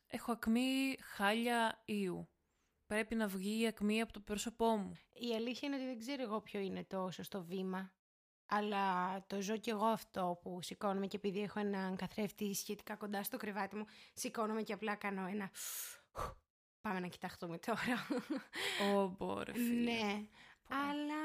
έχω 0.06 0.32
ακμή 0.32 0.96
χάλια 1.00 1.82
ήου, 1.84 2.28
πρέπει 2.86 3.14
να 3.14 3.26
βγει 3.26 3.62
η 3.62 3.66
ακμή 3.66 4.00
από 4.00 4.12
το 4.12 4.20
πρόσωπό 4.20 4.76
μου». 4.76 4.92
Η 5.12 5.34
αλήθεια 5.34 5.68
είναι 5.68 5.76
ότι 5.76 5.86
δεν 5.86 5.98
ξέρω 5.98 6.22
εγώ 6.22 6.40
ποιο 6.40 6.60
είναι 6.60 6.84
το 6.84 7.10
σωστό 7.10 7.44
βήμα. 7.44 7.92
Αλλά 8.46 9.24
το 9.26 9.40
ζω 9.40 9.56
κι 9.56 9.70
εγώ 9.70 9.84
αυτό 9.84 10.38
που 10.42 10.58
σηκώνομαι 10.62 11.06
και 11.06 11.16
επειδή 11.16 11.42
έχω 11.42 11.58
έναν 11.60 11.96
καθρέφτη 11.96 12.54
σχετικά 12.54 12.96
κοντά 12.96 13.22
στο 13.22 13.36
κρεβάτι 13.36 13.76
μου, 13.76 13.84
σηκώνομαι 14.12 14.62
και 14.62 14.72
απλά 14.72 14.94
κάνω 14.94 15.26
ένα. 15.26 15.50
Πάμε 16.80 17.00
να 17.00 17.06
κοιταχτούμε 17.06 17.58
τώρα. 17.58 18.06
Ω, 18.94 19.08
μπόρε 19.08 19.52
φίλε. 19.52 19.92
ναι. 19.92 20.26
Αλλά 20.68 21.22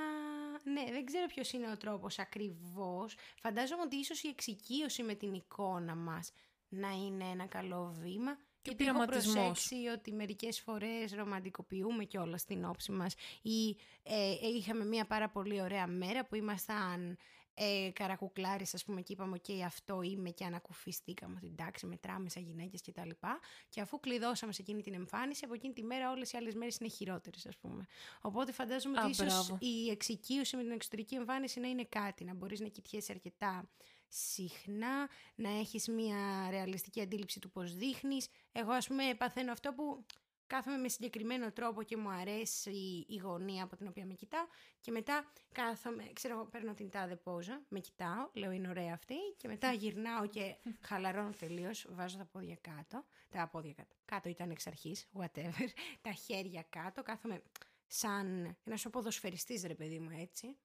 ναι, 0.63 0.91
δεν 0.91 1.05
ξέρω 1.05 1.25
ποιος 1.25 1.51
είναι 1.51 1.71
ο 1.71 1.77
τρόπος 1.77 2.19
ακριβώς. 2.19 3.15
Φαντάζομαι 3.41 3.81
ότι 3.81 3.95
ίσως 3.95 4.23
η 4.23 4.27
εξοικείωση 4.27 5.03
με 5.03 5.13
την 5.13 5.33
εικόνα 5.33 5.95
μας 5.95 6.31
να 6.67 6.89
είναι 6.89 7.23
ένα 7.23 7.45
καλό 7.45 7.95
βήμα. 7.99 8.37
Και 8.61 8.69
Γιατί 8.69 8.83
έχω 8.85 8.93
πειραματισμός. 8.93 9.35
προσέξει 9.35 9.87
ότι 9.87 10.11
μερικές 10.11 10.59
φορές 10.59 11.13
ρομαντικοποιούμε 11.13 12.03
και 12.03 12.17
όλα 12.17 12.37
στην 12.37 12.65
όψη 12.65 12.91
μας 12.91 13.13
ή 13.41 13.77
ε, 14.03 14.31
ε, 14.31 14.47
είχαμε 14.57 14.85
μια 14.85 15.05
πάρα 15.05 15.29
πολύ 15.29 15.61
ωραία 15.61 15.87
μέρα 15.87 16.25
που 16.25 16.35
ήμασταν 16.35 17.17
ε, 17.53 17.89
καρακουκλάρες 17.93 18.73
ας 18.73 18.83
πούμε 18.83 19.01
και 19.01 19.13
είπαμε 19.13 19.35
«ΟΚ, 19.35 19.63
αυτό 19.65 20.01
είμαι» 20.01 20.29
και 20.29 20.45
ανακουφιστήκαμε 20.45 21.35
ότι 21.37 21.47
εντάξει 21.47 21.85
μετράμε 21.85 22.29
σαν 22.29 22.43
γυναίκες 22.43 22.81
και 22.81 22.91
τα 22.91 23.05
λοιπά 23.05 23.39
και 23.69 23.81
αφού 23.81 23.99
κλειδώσαμε 23.99 24.51
σε 24.53 24.61
εκείνη 24.61 24.81
την 24.81 24.93
εμφάνιση 24.93 25.45
από 25.45 25.53
εκείνη 25.53 25.73
τη 25.73 25.83
μέρα 25.83 26.11
όλες 26.11 26.31
οι 26.31 26.37
άλλες 26.37 26.55
μέρες 26.55 26.77
είναι 26.77 26.89
χειρότερες 26.89 27.45
ας 27.45 27.57
πούμε. 27.57 27.85
Οπότε 28.21 28.51
φαντάζομαι 28.51 28.99
Α, 28.99 29.01
ότι 29.01 29.11
ίσως 29.11 29.25
μπράβο. 29.25 29.57
η 29.59 29.89
εξοικείωση 29.89 30.55
με 30.55 30.61
την 30.61 30.71
εξωτερική 30.71 31.15
εμφάνιση 31.15 31.59
να 31.59 31.67
είναι 31.67 31.85
κάτι, 31.89 32.23
να 32.23 32.33
μπορείς 32.33 32.59
να 32.59 32.67
κοιτιέσαι 32.67 33.11
αρκετά 33.11 33.69
συχνά, 34.11 35.09
να 35.35 35.49
έχεις 35.49 35.87
μια 35.87 36.47
ρεαλιστική 36.49 37.01
αντίληψη 37.01 37.39
του 37.39 37.51
πώς 37.51 37.75
δείχνεις. 37.75 38.27
Εγώ 38.51 38.71
ας 38.71 38.87
πούμε 38.87 39.15
παθαίνω 39.17 39.51
αυτό 39.51 39.73
που 39.73 40.05
κάθομαι 40.47 40.77
με 40.77 40.87
συγκεκριμένο 40.87 41.51
τρόπο 41.51 41.83
και 41.83 41.97
μου 41.97 42.09
αρέσει 42.09 43.05
η 43.07 43.15
γωνία 43.15 43.63
από 43.63 43.75
την 43.75 43.87
οποία 43.87 44.05
με 44.05 44.13
κοιτάω 44.13 44.45
και 44.79 44.91
μετά 44.91 45.31
κάθομαι, 45.51 46.09
ξέρω 46.13 46.33
εγώ 46.33 46.45
παίρνω 46.45 46.73
την 46.73 46.89
τάδε 46.89 47.15
πόζα, 47.15 47.61
με 47.67 47.79
κοιτάω, 47.79 48.29
λέω 48.33 48.51
είναι 48.51 48.69
ωραία 48.69 48.93
αυτή 48.93 49.15
και 49.37 49.47
μετά 49.47 49.71
γυρνάω 49.81 50.27
και 50.27 50.55
χαλαρώνω 50.81 51.29
τελείως, 51.39 51.85
βάζω 51.89 52.17
τα 52.17 52.25
πόδια 52.25 52.57
κάτω, 52.61 53.05
τα 53.29 53.47
πόδια 53.47 53.73
κάτω, 53.73 53.95
κάτω 54.05 54.29
ήταν 54.29 54.49
εξ 54.49 54.67
αρχής, 54.67 55.09
whatever, 55.19 55.67
τα 56.01 56.11
χέρια 56.11 56.65
κάτω, 56.69 57.03
κάθομαι 57.03 57.41
σαν 57.87 58.57
ένας 58.63 58.87
ποδοσφαιριστής 58.91 59.63
ρε 59.63 59.75
παιδί 59.75 59.99
μου 59.99 60.09
έτσι 60.19 60.57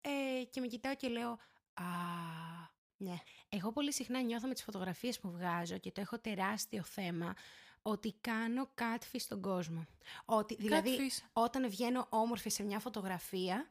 ε, 0.00 0.44
και 0.44 0.60
με 0.60 0.66
κοιτάω 0.66 0.94
και 0.94 1.08
λέω 1.08 1.38
«Α, 1.74 1.84
ναι». 2.96 3.14
Εγώ 3.48 3.72
πολύ 3.72 3.92
συχνά 3.92 4.20
νιώθω 4.20 4.48
με 4.48 4.54
τις 4.54 4.62
φωτογραφίες 4.62 5.18
που 5.20 5.30
βγάζω 5.30 5.78
και 5.78 5.90
το 5.90 6.00
έχω 6.00 6.18
τεράστιο 6.18 6.82
θέμα 6.82 7.34
ότι 7.82 8.14
κάνω 8.20 8.70
catfish 8.80 9.16
στον 9.18 9.40
κόσμο. 9.40 9.86
Ότι, 10.24 10.54
δηλαδή, 10.54 10.96
Catfish. 10.98 11.26
όταν 11.32 11.68
βγαίνω 11.68 12.06
όμορφη 12.08 12.50
σε 12.50 12.62
μια 12.62 12.78
φωτογραφία, 12.78 13.68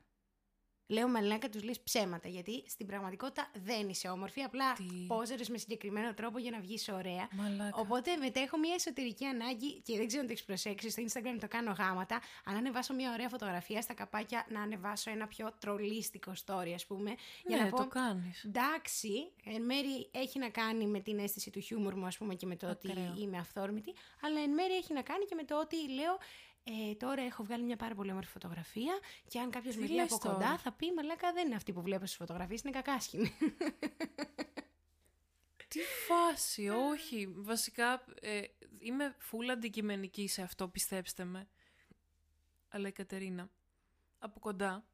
λέω 0.87 1.07
μαλάκα 1.07 1.49
τους 1.49 1.63
λες 1.63 1.79
ψέματα, 1.79 2.27
γιατί 2.27 2.63
στην 2.67 2.85
πραγματικότητα 2.85 3.51
δεν 3.53 3.89
είσαι 3.89 4.07
όμορφη, 4.07 4.41
απλά 4.41 4.73
Τι; 4.73 4.83
πόζερες 5.07 5.49
με 5.49 5.57
συγκεκριμένο 5.57 6.13
τρόπο 6.13 6.39
για 6.39 6.51
να 6.51 6.59
βγεις 6.59 6.89
ωραία. 6.89 7.27
Μαλάκα. 7.31 7.79
Οπότε 7.79 8.15
μετά 8.15 8.39
έχω 8.39 8.57
μια 8.57 8.73
εσωτερική 8.73 9.25
ανάγκη 9.25 9.81
και 9.81 9.97
δεν 9.97 10.07
ξέρω 10.07 10.21
αν 10.21 10.27
το 10.27 10.33
έχεις 10.33 10.45
προσέξει. 10.45 10.89
Στο 10.89 11.03
Instagram 11.03 11.37
το 11.39 11.47
κάνω 11.47 11.75
γάματα. 11.77 12.21
Αν 12.43 12.55
ανεβάσω 12.55 12.93
μια 12.93 13.11
ωραία 13.11 13.29
φωτογραφία 13.29 13.81
στα 13.81 13.93
καπάκια, 13.93 14.45
να 14.49 14.61
ανεβάσω 14.61 15.11
ένα 15.11 15.27
πιο 15.27 15.53
τρολίστικο 15.59 16.33
story, 16.45 16.71
ας 16.75 16.85
πούμε. 16.85 17.15
Για 17.45 17.57
ναι, 17.57 17.63
να 17.63 17.69
πω. 17.69 17.77
το 17.77 17.87
κάνεις. 17.87 18.43
Εντάξει, 18.43 19.31
εν 19.43 19.61
μέρη 19.65 20.09
έχει 20.11 20.39
να 20.39 20.49
κάνει 20.49 20.85
με 20.85 20.99
την 20.99 21.19
αίσθηση 21.19 21.49
του 21.49 21.59
χιούμορ 21.59 21.95
μου, 21.95 22.05
ας 22.05 22.17
πούμε, 22.17 22.35
και 22.35 22.45
με 22.45 22.55
το 22.55 22.67
Ακραίο. 22.67 23.09
ότι 23.11 23.21
είμαι 23.21 23.37
αυθόρμητη, 23.37 23.93
αλλά 24.21 24.39
εν 24.41 24.49
μέρη 24.49 24.73
έχει 24.73 24.93
να 24.93 25.01
κάνει 25.01 25.25
και 25.25 25.35
με 25.35 25.43
το 25.43 25.59
ότι 25.59 25.75
λέω. 25.93 26.17
Ε, 26.63 26.95
τώρα 26.95 27.21
έχω 27.21 27.43
βγάλει 27.43 27.63
μια 27.63 27.75
πάρα 27.75 27.95
πολύ 27.95 28.11
όμορφη 28.11 28.31
φωτογραφία 28.31 28.99
και 29.27 29.39
αν 29.39 29.49
κάποιος 29.49 29.75
Τι 29.75 29.81
με 29.81 29.87
δει 29.87 29.93
λες 29.93 30.11
από 30.11 30.17
κοντά 30.17 30.37
τώρα; 30.37 30.57
θα 30.57 30.71
πει 30.71 30.93
Μαλάκα 30.93 31.33
δεν 31.33 31.45
είναι 31.45 31.55
αυτή 31.55 31.73
που 31.73 31.81
βλέπω 31.81 32.05
στις 32.05 32.17
φωτογραφίες, 32.17 32.61
είναι 32.61 32.71
κακάσχημη. 32.71 33.31
Τι 35.67 35.79
φάση, 35.79 36.69
όχι. 36.69 37.33
Βασικά, 37.35 38.05
ε, 38.21 38.41
είμαι 38.79 39.15
full 39.31 39.47
αντικειμενική 39.51 40.27
σε 40.27 40.41
αυτό, 40.41 40.67
πιστέψτε 40.67 41.23
με. 41.23 41.47
Αλλά 42.69 42.87
η 42.87 42.91
Κατερίνα, 42.91 43.49
από 44.19 44.39
κοντά, 44.39 44.85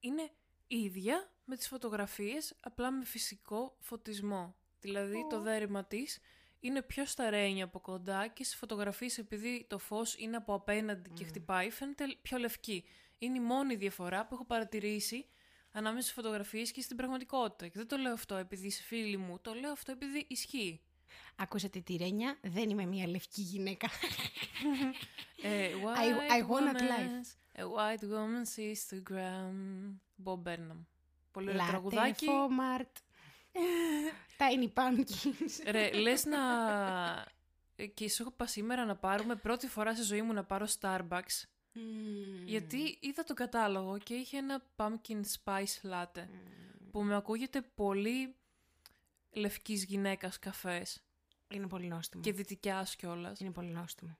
είναι 0.00 0.30
ίδια 0.66 1.32
με 1.44 1.56
τις 1.56 1.68
φωτογραφίες, 1.68 2.54
απλά 2.60 2.90
με 2.90 3.04
φυσικό 3.04 3.76
φωτισμό. 3.80 4.56
Δηλαδή, 4.80 5.26
το 5.30 5.40
δέρμα 5.40 5.84
της 5.84 6.20
είναι 6.60 6.82
πιο 6.82 7.06
σταρένιο 7.06 7.64
από 7.64 7.80
κοντά 7.80 8.26
και 8.26 8.44
στις 8.44 8.56
φωτογραφίες, 8.56 9.18
επειδή 9.18 9.66
το 9.68 9.78
φως 9.78 10.14
είναι 10.18 10.36
από 10.36 10.54
απέναντι 10.54 11.10
και 11.10 11.24
χτυπάει, 11.24 11.70
φαίνεται 11.70 12.04
πιο 12.22 12.38
λευκή. 12.38 12.84
Είναι 13.18 13.36
η 13.38 13.40
μόνη 13.40 13.74
διαφορά 13.74 14.26
που 14.26 14.34
έχω 14.34 14.44
παρατηρήσει 14.44 15.26
ανάμεσα 15.72 16.02
στις 16.02 16.12
φωτογραφίες 16.14 16.70
και 16.70 16.80
στην 16.80 16.96
πραγματικότητα. 16.96 17.66
Και 17.66 17.78
δεν 17.78 17.86
το 17.88 17.96
λέω 17.96 18.12
αυτό 18.12 18.34
επειδή 18.34 18.66
είσαι 18.66 18.82
φίλη 18.82 19.16
μου, 19.16 19.38
το 19.40 19.52
λέω 19.54 19.72
αυτό 19.72 19.92
επειδή 19.92 20.24
ισχύει. 20.28 20.80
Ακούσατε 21.36 21.80
τη 21.80 21.96
Ρένια, 21.96 22.38
δεν 22.42 22.70
είμαι 22.70 22.84
μια 22.86 23.06
λευκή 23.08 23.40
γυναίκα. 23.42 23.88
Ε, 25.42 25.70
I- 25.96 26.42
I 26.42 26.46
want 26.46 26.76
it 26.76 26.80
live. 26.80 26.80
woman's- 26.80 27.36
A 27.60 27.62
white 27.62 28.02
woman's 28.02 28.54
Instagram. 28.72 29.52
Bob 30.24 30.42
Burnham. 30.48 30.84
Πολύ 31.32 31.48
ωραίο 31.48 31.62
Latte 31.64 31.68
τραγουδάκι. 31.68 32.26
Fomart. 32.28 32.92
Tiny 34.38 34.72
Pumpkins. 34.74 35.70
Ρε, 35.70 35.92
λες 35.92 36.24
να... 36.24 36.38
ε, 37.76 37.86
Και 37.86 38.08
σου 38.08 38.26
είπα 38.32 38.46
σήμερα 38.46 38.84
να 38.84 38.96
πάρουμε 38.96 39.34
πρώτη 39.34 39.66
φορά 39.66 39.94
στη 39.94 40.04
ζωή 40.04 40.22
μου 40.22 40.32
να 40.32 40.44
πάρω 40.44 40.66
Starbucks. 40.80 41.44
Μμμ. 41.72 42.46
Γιατί 42.46 42.98
είδα 43.00 43.24
τον 43.24 43.36
κατάλογο 43.36 43.98
και 43.98 44.14
είχε 44.14 44.36
ένα 44.38 44.62
pumpkin 44.76 45.20
spice 45.44 45.90
latte. 45.90 46.24
Μμμ. 46.26 46.90
Που 46.90 47.02
με 47.02 47.16
ακούγεται 47.16 47.60
πολύ 47.74 48.34
λευκής 49.30 49.84
γυναίκας 49.84 50.38
καφές. 50.38 51.02
Είναι 51.48 51.66
πολύ 51.66 51.86
νόστιμο. 51.86 52.22
Και 52.22 52.32
δυτικιάς 52.32 52.96
κιόλας. 52.96 53.40
Είναι 53.40 53.50
πολύ 53.50 53.68
νόστιμο. 53.68 54.18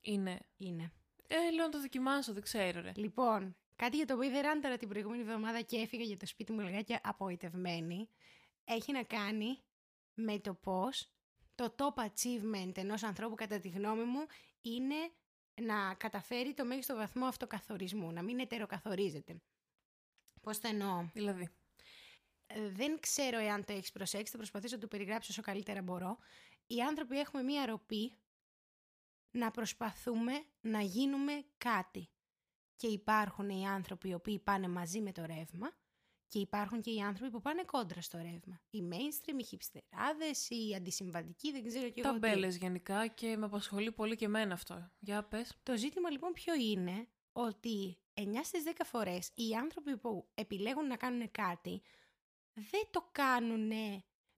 Είναι. 0.00 0.40
Είναι. 0.56 0.92
Ε, 1.26 1.50
λέω 1.54 1.64
να 1.64 1.70
το 1.70 1.80
δοκιμάσω, 1.80 2.32
δεν 2.32 2.42
ξέρω 2.42 2.80
ρε. 2.80 2.92
Λοιπόν, 2.94 3.56
κάτι 3.76 3.96
για 3.96 4.06
το 4.06 4.14
οποίο 4.14 4.28
είδε 4.28 4.40
ράνταρα 4.40 4.76
την 4.76 4.88
προηγούμενη 4.88 5.22
εβδομάδα 5.22 5.60
και 5.60 5.76
έφυγα 5.76 6.02
για 6.02 6.16
το 6.16 6.26
σπίτι 6.26 6.52
μου 6.52 6.60
λιγάκι 6.60 6.98
απογοητευμένη. 7.02 8.08
Έχει 8.72 8.92
να 8.92 9.02
κάνει 9.02 9.58
με 10.14 10.38
το 10.38 10.54
πώς 10.54 11.10
το 11.54 11.74
top 11.78 12.04
achievement 12.04 12.76
ενός 12.76 13.02
ανθρώπου 13.02 13.34
κατά 13.34 13.58
τη 13.58 13.68
γνώμη 13.68 14.02
μου 14.02 14.26
είναι 14.60 14.94
να 15.54 15.94
καταφέρει 15.94 16.54
το 16.54 16.64
μέγιστο 16.64 16.94
βαθμό 16.94 17.26
αυτοκαθορισμού, 17.26 18.12
να 18.12 18.22
μην 18.22 18.38
ετεροκαθορίζεται. 18.38 19.40
Πώς 20.40 20.58
το 20.58 20.68
εννοώ; 20.68 21.08
Δηλαδή. 21.12 21.48
Ε, 22.46 22.68
δεν 22.68 23.00
ξέρω 23.00 23.38
εάν 23.38 23.64
το 23.64 23.72
έχεις 23.72 23.92
προσέξει, 23.92 24.30
θα 24.32 24.36
προσπαθήσω 24.36 24.74
να 24.74 24.80
το 24.80 24.86
περιγράψω 24.86 25.28
όσο 25.32 25.42
καλύτερα 25.42 25.82
μπορώ. 25.82 26.18
Οι 26.66 26.80
άνθρωποι 26.80 27.18
έχουμε 27.18 27.42
μία 27.42 27.66
ροπή 27.66 28.14
να 29.30 29.50
προσπαθούμε 29.50 30.32
να 30.60 30.80
γίνουμε 30.80 31.44
κάτι. 31.58 32.08
Και 32.76 32.86
υπάρχουν 32.86 33.48
οι 33.48 33.66
άνθρωποι 33.66 34.08
οι 34.08 34.14
οποίοι 34.14 34.38
πάνε 34.38 34.68
μαζί 34.68 35.00
με 35.00 35.12
το 35.12 35.24
ρεύμα 35.24 35.79
και 36.30 36.38
υπάρχουν 36.38 36.80
και 36.80 36.90
οι 36.90 37.00
άνθρωποι 37.00 37.32
που 37.32 37.40
πάνε 37.40 37.62
κόντρα 37.62 38.00
στο 38.00 38.18
ρεύμα. 38.18 38.60
Οι 38.70 38.88
mainstream, 38.90 39.38
οι 39.42 39.46
hipsterάδες, 39.50 40.48
οι 40.48 40.74
αντισυμβατικοί, 40.74 41.52
δεν 41.52 41.66
ξέρω 41.66 41.90
και 41.90 42.00
εγώ 42.00 42.14
τι. 42.14 42.20
Ταμπέλες 42.20 42.56
γενικά 42.56 43.06
και 43.06 43.36
με 43.36 43.44
απασχολεί 43.44 43.92
πολύ 43.92 44.16
και 44.16 44.24
εμένα 44.24 44.54
αυτό. 44.54 44.90
Για 44.98 45.22
πες. 45.24 45.56
Το 45.62 45.76
ζήτημα 45.76 46.10
λοιπόν 46.10 46.32
ποιο 46.32 46.54
είναι 46.54 47.06
ότι 47.32 47.98
9 48.14 48.22
στις 48.42 48.62
10 48.66 48.70
φορές 48.84 49.30
οι 49.34 49.54
άνθρωποι 49.54 49.96
που 49.96 50.28
επιλέγουν 50.34 50.86
να 50.86 50.96
κάνουν 50.96 51.30
κάτι 51.30 51.82
δεν 52.54 52.82
το 52.90 53.08
κάνουν 53.12 53.72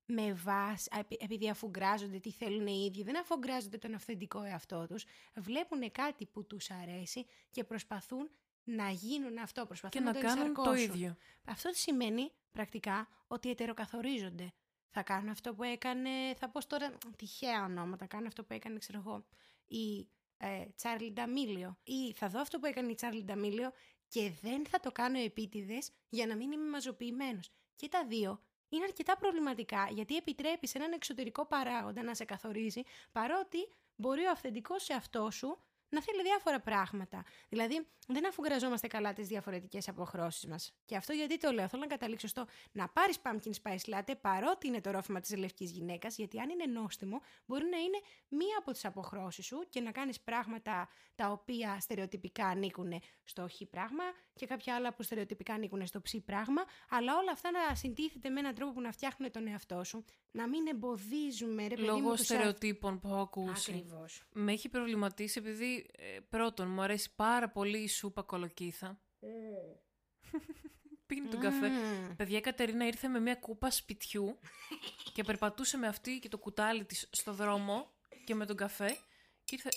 με 0.05 0.33
βάση, 0.33 0.89
α, 0.95 0.99
επει- 0.99 1.23
επειδή 1.23 1.49
αφουγκράζονται 1.49 2.19
τι 2.19 2.31
θέλουν 2.31 2.67
οι 2.67 2.85
ίδιοι, 2.91 3.03
δεν 3.03 3.19
αφουγκράζονται 3.19 3.79
τον 3.79 3.95
αυθεντικό 3.95 4.43
εαυτό 4.43 4.87
τους, 4.87 5.05
βλέπουν 5.35 5.93
κάτι 5.93 6.27
που 6.27 6.47
τους 6.47 6.71
αρέσει 6.71 7.27
και 7.51 7.65
προσπαθούν 7.65 8.31
να 8.65 8.91
γίνουν 8.91 9.39
αυτό, 9.39 9.61
Και 9.61 9.67
προσπαθούν 9.67 10.03
να 10.03 10.13
το 10.13 10.21
κάνουν 10.21 10.55
το 10.55 10.61
ενσαρκώσουν. 10.61 10.95
ίδιο. 10.95 11.17
Αυτό 11.45 11.71
σημαίνει 11.73 12.33
πρακτικά 12.53 13.09
ότι 13.27 13.51
ετεροκαθορίζονται. 13.51 14.53
Θα 14.91 15.03
κάνουν 15.03 15.29
αυτό 15.29 15.55
που 15.55 15.63
έκανε, 15.63 16.11
θα 16.37 16.49
πω 16.49 16.67
τώρα 16.67 16.93
τυχαία 17.17 17.65
ονόματα, 17.65 18.07
κάνουν 18.07 18.27
αυτό 18.27 18.45
που 18.45 18.53
έκανε, 18.53 18.79
ξέρω 18.79 18.99
εγώ, 18.99 19.25
η 19.67 20.09
ε, 20.37 20.67
Τσάρλι 20.77 21.13
Νταμίλιο. 21.13 21.79
Ή 21.83 22.13
θα 22.13 22.29
δω 22.29 22.41
αυτό 22.41 22.59
που 22.59 22.67
έκανε 22.67 22.91
η 22.91 22.95
Τσάρλι 22.95 23.25
Νταμίλιο 23.25 23.73
και 24.09 24.33
δεν 24.43 24.67
θα 24.67 24.81
το 24.81 24.93
κάνω 24.93 25.19
επίτηδες 25.19 25.91
για 26.09 26.27
να 26.27 26.37
μην 26.37 26.53
είμαι 26.53 26.69
μαζοποιημένος. 26.71 27.51
Και 27.77 27.89
τα 27.89 28.07
δύο 28.07 28.41
είναι 28.69 28.85
αρκετά 28.85 29.17
προβληματικά 29.17 29.89
γιατί 29.91 30.17
επιτρέπει 30.17 30.67
σε 30.67 30.79
έναν 30.79 30.93
εξωτερικό 30.93 31.47
παράγοντα 31.47 32.03
να 32.03 32.15
σε 32.15 32.25
καθορίζει 32.25 32.83
παρότι 33.13 33.59
μπορεί 33.97 34.25
ο 34.25 34.31
αυθεντικός 34.31 34.85
σε 34.85 34.93
αυτό 34.95 35.31
σου 35.31 35.59
να 35.93 36.03
θέλει 36.03 36.23
διάφορα 36.23 36.61
πράγματα. 36.61 37.25
Δηλαδή, 37.49 37.87
δεν 38.07 38.27
αφουγκραζόμαστε 38.27 38.87
καλά 38.87 39.13
τις 39.13 39.29
διαφορετικές 39.29 39.89
αποχρώσεις 39.89 40.47
μας. 40.47 40.73
Και 40.85 40.97
αυτό 40.97 41.13
γιατί 41.13 41.39
το 41.39 41.51
λέω. 41.51 41.69
Θέλω 41.69 41.83
να 41.83 41.89
καταλήξω 41.89 42.27
στο 42.27 42.47
να 42.73 42.89
πάρεις 42.89 43.19
pumpkin 43.23 43.53
spice 43.63 43.95
latte 43.95 44.15
παρότι 44.21 44.67
είναι 44.67 44.81
το 44.81 44.91
ρόφημα 44.91 45.21
της 45.21 45.37
λευκής 45.37 45.71
γυναίκας, 45.71 46.17
γιατί 46.17 46.41
αν 46.41 46.51
είναι 46.51 46.67
νόστιμο, 46.67 47.21
μπορεί 47.47 47.65
να 47.65 47.77
είναι 47.77 48.01
μία 48.29 48.59
από 48.59 48.73
τις 48.73 48.85
αποχρώσεις 48.85 49.47
σου 49.47 49.67
και 49.69 49.81
να 49.81 49.91
κάνεις 49.91 50.21
πράγματα 50.21 50.89
τα 51.15 51.31
οποία 51.31 51.81
στερεοτυπικά 51.81 52.47
ανήκουν 52.47 53.03
στο 53.25 53.49
χ 53.49 53.63
πράγμα 53.71 54.05
και 54.35 54.47
κάποια 54.47 54.75
άλλα 54.75 54.95
που 54.95 55.03
στερεοτυπικά 55.03 55.55
ανήκουν 55.55 55.87
στο 55.87 56.01
ψ 56.01 56.15
πράγμα, 56.25 56.63
αλλά 56.89 57.17
όλα 57.17 57.33
αυτά 57.33 57.51
να 57.51 57.75
συντίθεται 57.75 58.29
με 58.29 58.41
έναν 58.41 58.55
τρόπο 58.55 58.73
που 58.73 58.81
να 58.81 58.93
φτιάχνουν 58.93 59.31
τον 59.31 59.47
εαυτό 59.47 59.85
σου, 59.85 60.05
να 60.31 60.49
μην 60.49 60.67
εμποδίζουμε, 60.67 61.63
ρε 61.63 61.75
παιδί 61.75 61.89
μου, 61.89 61.99
Λόγω 61.99 62.15
τους 62.15 62.25
στερεοτύπων 62.25 63.01
που 63.01 63.09
έχω 63.09 63.21
ακούσει. 63.21 63.71
Ακριβώς. 63.71 64.23
Με 64.33 64.53
έχει 64.53 64.69
προβληματίσει 64.69 65.39
επειδή 65.39 65.91
ε, 65.97 66.19
πρώτον 66.29 66.69
μου 66.69 66.83
αρέσει 66.83 67.15
πάρα 67.15 67.49
πολύ 67.49 67.79
η 67.79 67.89
σούπα 67.89 68.23
κολοκύθα. 68.23 69.01
Πίνει 71.07 71.29
τον 71.29 71.41
καφέ. 71.41 71.69
Μμμ. 71.69 72.15
Παιδιά, 72.17 72.39
η 72.39 72.41
Κατερίνα 72.41 72.87
ήρθε 72.87 73.09
με 73.09 73.21
μια 73.21 73.35
κούπα 73.35 73.71
σπιτιού 73.71 74.39
και 75.15 75.23
περπατούσε 75.23 75.77
με 75.77 75.87
αυτή 75.87 76.19
και 76.19 76.29
το 76.29 76.39
κουτάλι 76.39 76.85
της 76.85 77.09
στο 77.13 77.33
δρόμο 77.33 77.93
και 78.25 78.35
με 78.35 78.47
τον 78.47 78.57
καφέ 78.57 78.97
και 79.45 79.55
ήρθε... 79.55 79.69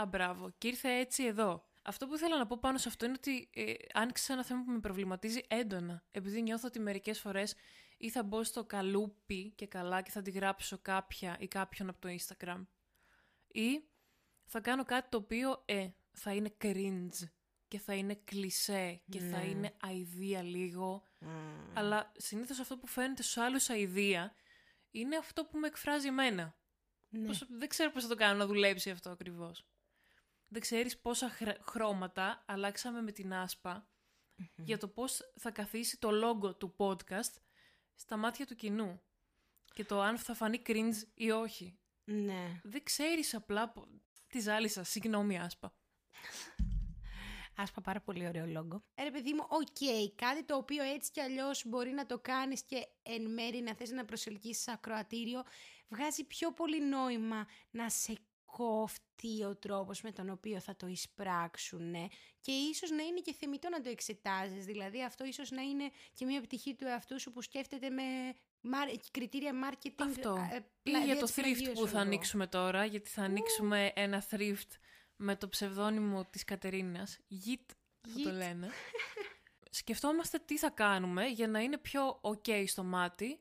Α, 0.00 0.06
μπράβο. 0.06 0.52
Και 0.58 0.68
ήρθε 0.68 0.88
έτσι 0.92 1.24
εδώ. 1.24 1.69
Αυτό 1.82 2.06
που 2.06 2.14
ήθελα 2.14 2.38
να 2.38 2.46
πω 2.46 2.58
πάνω 2.60 2.78
σε 2.78 2.88
αυτό 2.88 3.04
είναι 3.04 3.14
ότι 3.16 3.50
ε, 3.54 3.72
άνοιξε 3.92 4.32
ένα 4.32 4.44
θέμα 4.44 4.62
που 4.64 4.70
με 4.70 4.80
προβληματίζει 4.80 5.40
έντονα. 5.48 6.04
Επειδή 6.10 6.42
νιώθω 6.42 6.66
ότι 6.66 6.78
μερικές 6.80 7.20
φορές 7.20 7.54
ή 7.96 8.10
θα 8.10 8.22
μπω 8.22 8.44
στο 8.44 8.64
καλούπι 8.64 9.50
και 9.56 9.66
καλά 9.66 10.02
και 10.02 10.10
θα 10.10 10.22
τη 10.22 10.30
γράψω 10.30 10.78
κάποια 10.78 11.36
ή 11.40 11.48
κάποιον 11.48 11.88
από 11.88 12.00
το 12.00 12.08
Instagram. 12.08 12.66
Ή 13.48 13.84
θα 14.44 14.60
κάνω 14.60 14.84
κάτι 14.84 15.08
το 15.08 15.16
οποίο 15.16 15.62
ε, 15.64 15.88
θα 16.12 16.34
είναι 16.34 16.56
cringe 16.62 17.28
και 17.68 17.78
θα 17.78 17.94
είναι 17.94 18.14
κλισέ 18.24 19.00
και 19.10 19.18
θα 19.20 19.38
Ναι. 19.38 19.44
είναι 19.46 19.72
αηδία 19.80 20.42
λίγο. 20.42 21.02
Μμμ. 21.20 21.70
Αλλά 21.74 22.12
συνήθως 22.16 22.58
αυτό 22.58 22.76
που 22.78 22.86
φαίνεται 22.86 23.22
στους 23.22 23.36
άλλους 23.36 23.70
αηδία 23.70 24.34
είναι 24.90 25.16
αυτό 25.16 25.44
που 25.44 25.58
με 25.58 25.66
εκφράζει 25.66 26.06
εμένα. 26.06 26.54
Ναι. 27.08 27.26
Πώς- 27.26 27.46
δεν 27.50 27.68
ξέρω 27.68 27.90
πώς 27.90 28.02
θα 28.02 28.08
το 28.08 28.14
κάνω 28.14 28.38
να 28.38 28.46
δουλέψει 28.46 28.90
αυτό 28.90 29.10
ακριβώς. 29.10 29.64
Δεν 30.52 30.60
ξέρεις 30.60 30.98
πόσα 31.00 31.28
χρ- 31.30 31.60
χρώματα 31.70 32.44
αλλάξαμε 32.46 33.02
με 33.02 33.12
την 33.12 33.34
ασπα 33.34 33.88
για 34.56 34.78
το 34.78 34.88
πώς 34.88 35.20
θα 35.38 35.50
καθίσει 35.50 35.98
το 35.98 36.08
logo 36.12 36.58
του 36.58 36.74
podcast 36.78 37.34
στα 37.94 38.16
μάτια 38.16 38.46
του 38.46 38.54
κοινού. 38.54 39.02
Και 39.74 39.84
το 39.84 40.00
αν 40.00 40.18
θα 40.18 40.34
φανεί 40.34 40.62
cringe 40.66 41.02
ή 41.14 41.30
όχι. 41.30 41.78
Ναι. 42.04 42.60
Δεν 42.62 42.82
ξέρεις 42.82 43.34
απλά 43.34 43.68
πο- 43.68 43.88
τη 44.26 44.40
ζάλισα. 44.40 44.82
Συγγνώμη, 44.84 45.38
άσπα. 45.40 45.74
Άσπα 47.56 47.80
πάρα 47.80 48.00
πολύ 48.00 48.26
ωραίο 48.28 48.46
λόγο. 48.46 48.84
Ε, 48.94 49.02
ρε 49.02 49.10
παιδί 49.10 49.32
μου, 49.32 49.46
οκ, 49.48 50.14
κάτι 50.14 50.44
το 50.44 50.56
οποίο 50.56 50.82
έτσι 50.82 51.10
κι 51.10 51.20
αλλιώς 51.20 51.64
μπορεί 51.66 51.90
να 51.90 52.06
το 52.06 52.18
κάνεις 52.18 52.62
και 52.62 52.86
εν 53.02 53.30
μέρει 53.32 53.60
να 53.60 53.74
θες 53.74 53.90
να 53.90 54.04
προσελκύσεις 54.04 54.68
ακροατήριο, 54.68 55.42
βγάζει 55.88 56.24
πιο 56.24 56.52
πολύ 56.52 56.80
νόημα 56.84 57.46
να 57.70 57.90
σε 57.90 58.18
κόφτει 58.50 59.44
ο 59.44 59.56
τρόπος 59.56 60.00
με 60.02 60.12
τον 60.12 60.30
οποίο 60.30 60.60
θα 60.60 60.76
το 60.76 60.86
εισπράξουν 60.86 61.92
και 62.40 62.52
ίσως 62.52 62.90
να 62.90 63.02
είναι 63.02 63.20
και 63.20 63.32
θεμητό 63.34 63.68
να 63.68 63.80
το 63.80 63.88
εξετάζεις. 63.88 64.64
Δηλαδή 64.64 65.04
αυτό 65.04 65.24
ίσως 65.24 65.50
να 65.50 65.62
είναι 65.62 65.90
και 66.14 66.24
μια 66.24 66.40
πτυχή 66.40 66.74
του 66.74 66.86
εαυτού 66.86 67.20
σου 67.20 67.32
που 67.32 67.42
σκέφτεται 67.42 67.90
με 67.90 68.02
μάρ- 68.60 68.90
κριτήρια 69.10 69.52
marketing. 69.64 69.94
Αυτό. 70.08 70.48
ε, 70.52 70.56
Ή 70.56 70.60
πλα- 70.82 70.98
για 70.98 71.06
δια 71.06 71.16
το 71.18 71.24
της 71.26 71.34
thrift 71.34 71.40
πλαγίωσης, 71.42 71.78
που 71.80 71.84
θα 71.86 71.90
εγώ. 71.90 71.98
ανοίξουμε 71.98 72.46
τώρα, 72.46 72.84
γιατί 72.84 73.08
θα 73.10 73.22
ανοίξουμε 73.22 73.92
ένα 73.94 74.24
thrift 74.30 74.70
με 75.16 75.36
το 75.36 75.48
ψευδόνυμο 75.48 76.24
της 76.30 76.44
Κατερίνας. 76.44 77.18
Γιτ 77.28 77.70
θα 78.00 78.12
το 78.12 78.18
Γιτ. 78.18 78.32
λένε. 78.32 78.68
Σκεφτόμαστε 79.70 80.38
τι 80.38 80.58
θα 80.58 80.70
κάνουμε 80.70 81.26
για 81.26 81.48
να 81.48 81.60
είναι 81.60 81.78
πιο 81.78 82.20
ok 82.22 82.64
στο 82.66 82.82
μάτι, 82.84 83.40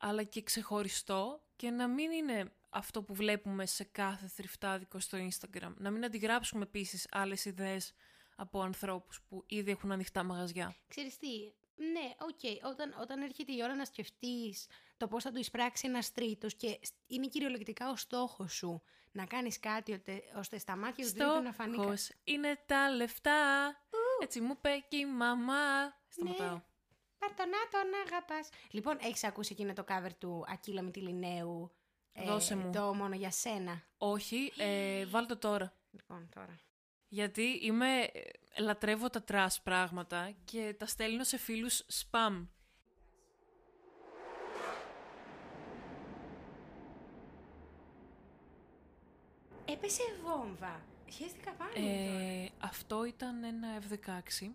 αλλά 0.00 0.22
και 0.22 0.42
ξεχωριστό 0.42 1.42
και 1.56 1.70
να 1.70 1.88
μην 1.88 2.10
είναι 2.10 2.52
αυτό 2.70 3.02
που 3.02 3.14
βλέπουμε 3.14 3.66
σε 3.66 3.84
κάθε 3.84 4.26
thrift 4.26 4.65
άδικο 4.65 4.98
στο 5.00 5.18
Instagram. 5.18 5.72
Να 5.76 5.90
μην 5.90 6.04
αντιγράψουμε 6.04 6.62
επίσης 6.62 7.06
άλλες 7.10 7.44
ιδέες 7.44 7.92
από 8.36 8.60
ανθρώπους 8.62 9.20
που 9.28 9.44
ήδη 9.46 9.70
έχουν 9.70 9.92
ανοιχτά 9.92 10.22
μαγαζιά. 10.22 10.76
Ξέρεις 10.88 11.16
τι, 11.18 11.28
ναι, 11.76 12.10
οκ, 12.18 12.66
όταν, 12.72 12.94
όταν 13.00 13.22
έρχεται 13.22 13.52
η 13.52 13.60
ώρα 13.62 13.74
να 13.74 13.84
σκεφτείς 13.84 14.66
το 14.96 15.08
πώς 15.08 15.22
θα 15.22 15.30
του 15.32 15.38
εισπράξει 15.38 15.86
ένας 15.88 16.12
τρίτος 16.12 16.54
και 16.54 16.78
σ- 16.82 16.94
είναι 17.06 17.26
κυριολεκτικά 17.26 17.90
ο 17.90 17.96
στόχος 17.96 18.52
σου 18.54 18.82
να 19.12 19.24
κάνεις 19.26 19.60
κάτι 19.60 19.92
ώστε, 19.92 20.22
ώστε 20.36 20.58
στα 20.58 20.76
μάτια 20.76 21.06
του 21.06 21.12
τρίτου 21.12 21.42
να 21.42 21.52
φανεί 21.52 21.76
κα- 21.76 21.82
Στόχος 21.82 22.10
είναι 22.24 22.62
τα 22.66 22.90
λεφτά. 22.90 23.66
Έτσι 24.22 24.40
μου 24.40 24.52
είπε 24.56 24.84
και 24.88 24.96
η 24.96 25.06
μαμά. 25.06 25.98
Σταματάω. 26.08 26.60
Πάρ' 27.18 27.34
τον 27.34 27.48
να 27.48 27.58
τον 27.70 27.90
αγαπάς. 28.06 28.48
Λοιπόν, 28.70 28.96
έχεις 29.00 29.24
ακούσει 29.24 29.52
εκείνο 29.52 29.72
το 29.72 29.84
cover 29.88 30.10
του 30.18 30.44
Ακύλα 30.48 30.82
Μυτιληναίου 30.82 31.70
ε, 31.72 31.79
Δώσε 32.26 32.56
μου. 32.56 32.70
Το 32.72 32.94
μόνο 32.94 33.14
για 33.14 33.30
σένα. 33.30 33.82
Όχι, 33.98 34.52
ε, 34.56 35.06
βάλ 35.06 35.26
το 35.26 35.36
τώρα. 35.36 35.72
Λοιπόν, 35.90 36.28
τώρα. 36.34 36.58
Γιατί 37.08 37.58
είμαι, 37.62 38.00
ε, 38.02 38.20
λατρεύω 38.58 39.10
τα 39.10 39.22
trash 39.22 39.62
πράγματα 39.62 40.32
και 40.44 40.74
τα 40.78 40.86
στέλνω 40.86 41.24
σε 41.24 41.38
φίλους 41.38 41.82
spam. 41.92 42.46
Έπεσε 49.64 50.02
βόμβα. 50.22 50.80
Χαίστηκα 51.12 51.52
πάρα 51.52 51.70
πολύ 51.72 52.06
τώρα. 52.06 52.20
Ε, 52.20 52.50
αυτό 52.58 53.04
ήταν 53.04 53.44
ένα 53.44 53.68
F16. 53.80 54.50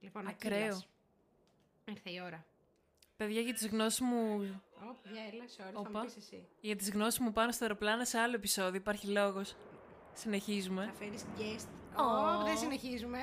Λοιπόν, 0.00 0.26
ακραίο. 0.26 0.58
Ακύλας. 0.58 0.88
Ήρθε 1.84 2.10
η 2.10 2.20
ώρα. 2.20 2.44
Παιδιά, 3.16 3.40
για 3.40 3.52
τις 3.54 3.66
γνώσεις 3.68 4.00
μου, 4.00 4.18
Ω, 4.74 4.94
παιδιά, 5.02 5.22
έλα, 5.32 5.44
sorry, 5.44 5.72
θα 5.72 5.78
Όπα. 5.80 5.98
μου 5.98 6.04
πεις 6.04 6.16
εσύ. 6.16 6.46
για 6.60 6.76
τις 6.76 6.90
γνώσεις 6.90 7.18
μου 7.18 7.32
πάνω 7.32 7.52
στο 7.52 7.64
αεροπλάνο 7.64 8.04
σε 8.04 8.18
άλλο 8.18 8.34
επεισόδιο, 8.34 8.74
υπάρχει 8.74 9.06
λόγος. 9.06 9.56
Συνεχίζουμε. 10.12 10.84
Θα 10.86 10.92
φέρεις 11.04 11.24
guest. 11.38 11.68
Ω. 11.98 12.02
Ω, 12.02 12.44
δεν 12.44 12.56
συνεχίζουμε. 12.58 13.18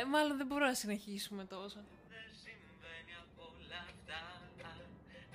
Ε, 0.00 0.04
μάλλον 0.04 0.36
δεν 0.36 0.46
μπορώ 0.46 0.66
να 0.66 0.74
συνεχίσουμε 0.74 1.44
τόσο. 1.44 1.78
Δεν 2.12 2.26
συμβαίνει 2.44 3.12
από 3.24 3.42
όλα 3.54 3.78
αυτά 3.88 4.20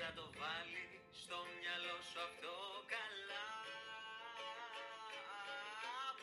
Να 0.01 0.09
το 0.17 0.25
βάλει 0.41 0.83
στο 1.21 1.37
μυαλό 1.59 1.95
σου 2.09 2.19
αυτό 2.27 2.53
καλά 2.95 3.45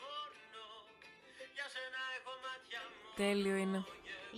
Μόνο 0.01 0.63
για 1.57 1.67
σένα 1.75 2.01
έχω 2.17 2.33
μάτια 2.45 2.79
μου 2.89 2.97
Τέλειο 3.21 3.55
είναι. 3.63 3.79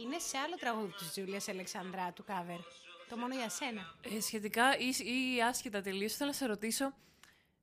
Είναι 0.02 0.18
σε 0.30 0.38
άλλο 0.38 0.56
τραγούδι 0.64 0.94
της 1.00 1.12
Τζούλιας 1.12 1.48
Αλεξανδρά 1.48 2.12
του 2.16 2.24
cover. 2.32 2.62
Το 3.10 3.18
μόνο 3.18 3.36
για 3.36 3.50
σένα. 3.50 3.96
Ε, 4.02 4.20
σχετικά 4.22 4.78
ή, 4.78 4.88
ή 5.36 5.42
άσχετα 5.42 5.82
τελείως, 5.82 6.14
θέλω 6.14 6.30
να 6.30 6.36
σε 6.36 6.46
ρωτήσω 6.46 6.94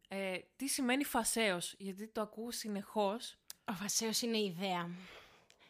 ε, 0.09 0.39
τι 0.57 0.67
σημαίνει 0.67 1.05
φασέως, 1.05 1.75
γιατί 1.79 2.07
το 2.09 2.21
ακούω 2.21 2.51
συνεχώς. 2.51 3.37
Ο 3.69 3.73
φασέος 3.73 4.21
είναι 4.23 4.37
η 4.39 4.45
ιδέα. 4.45 4.91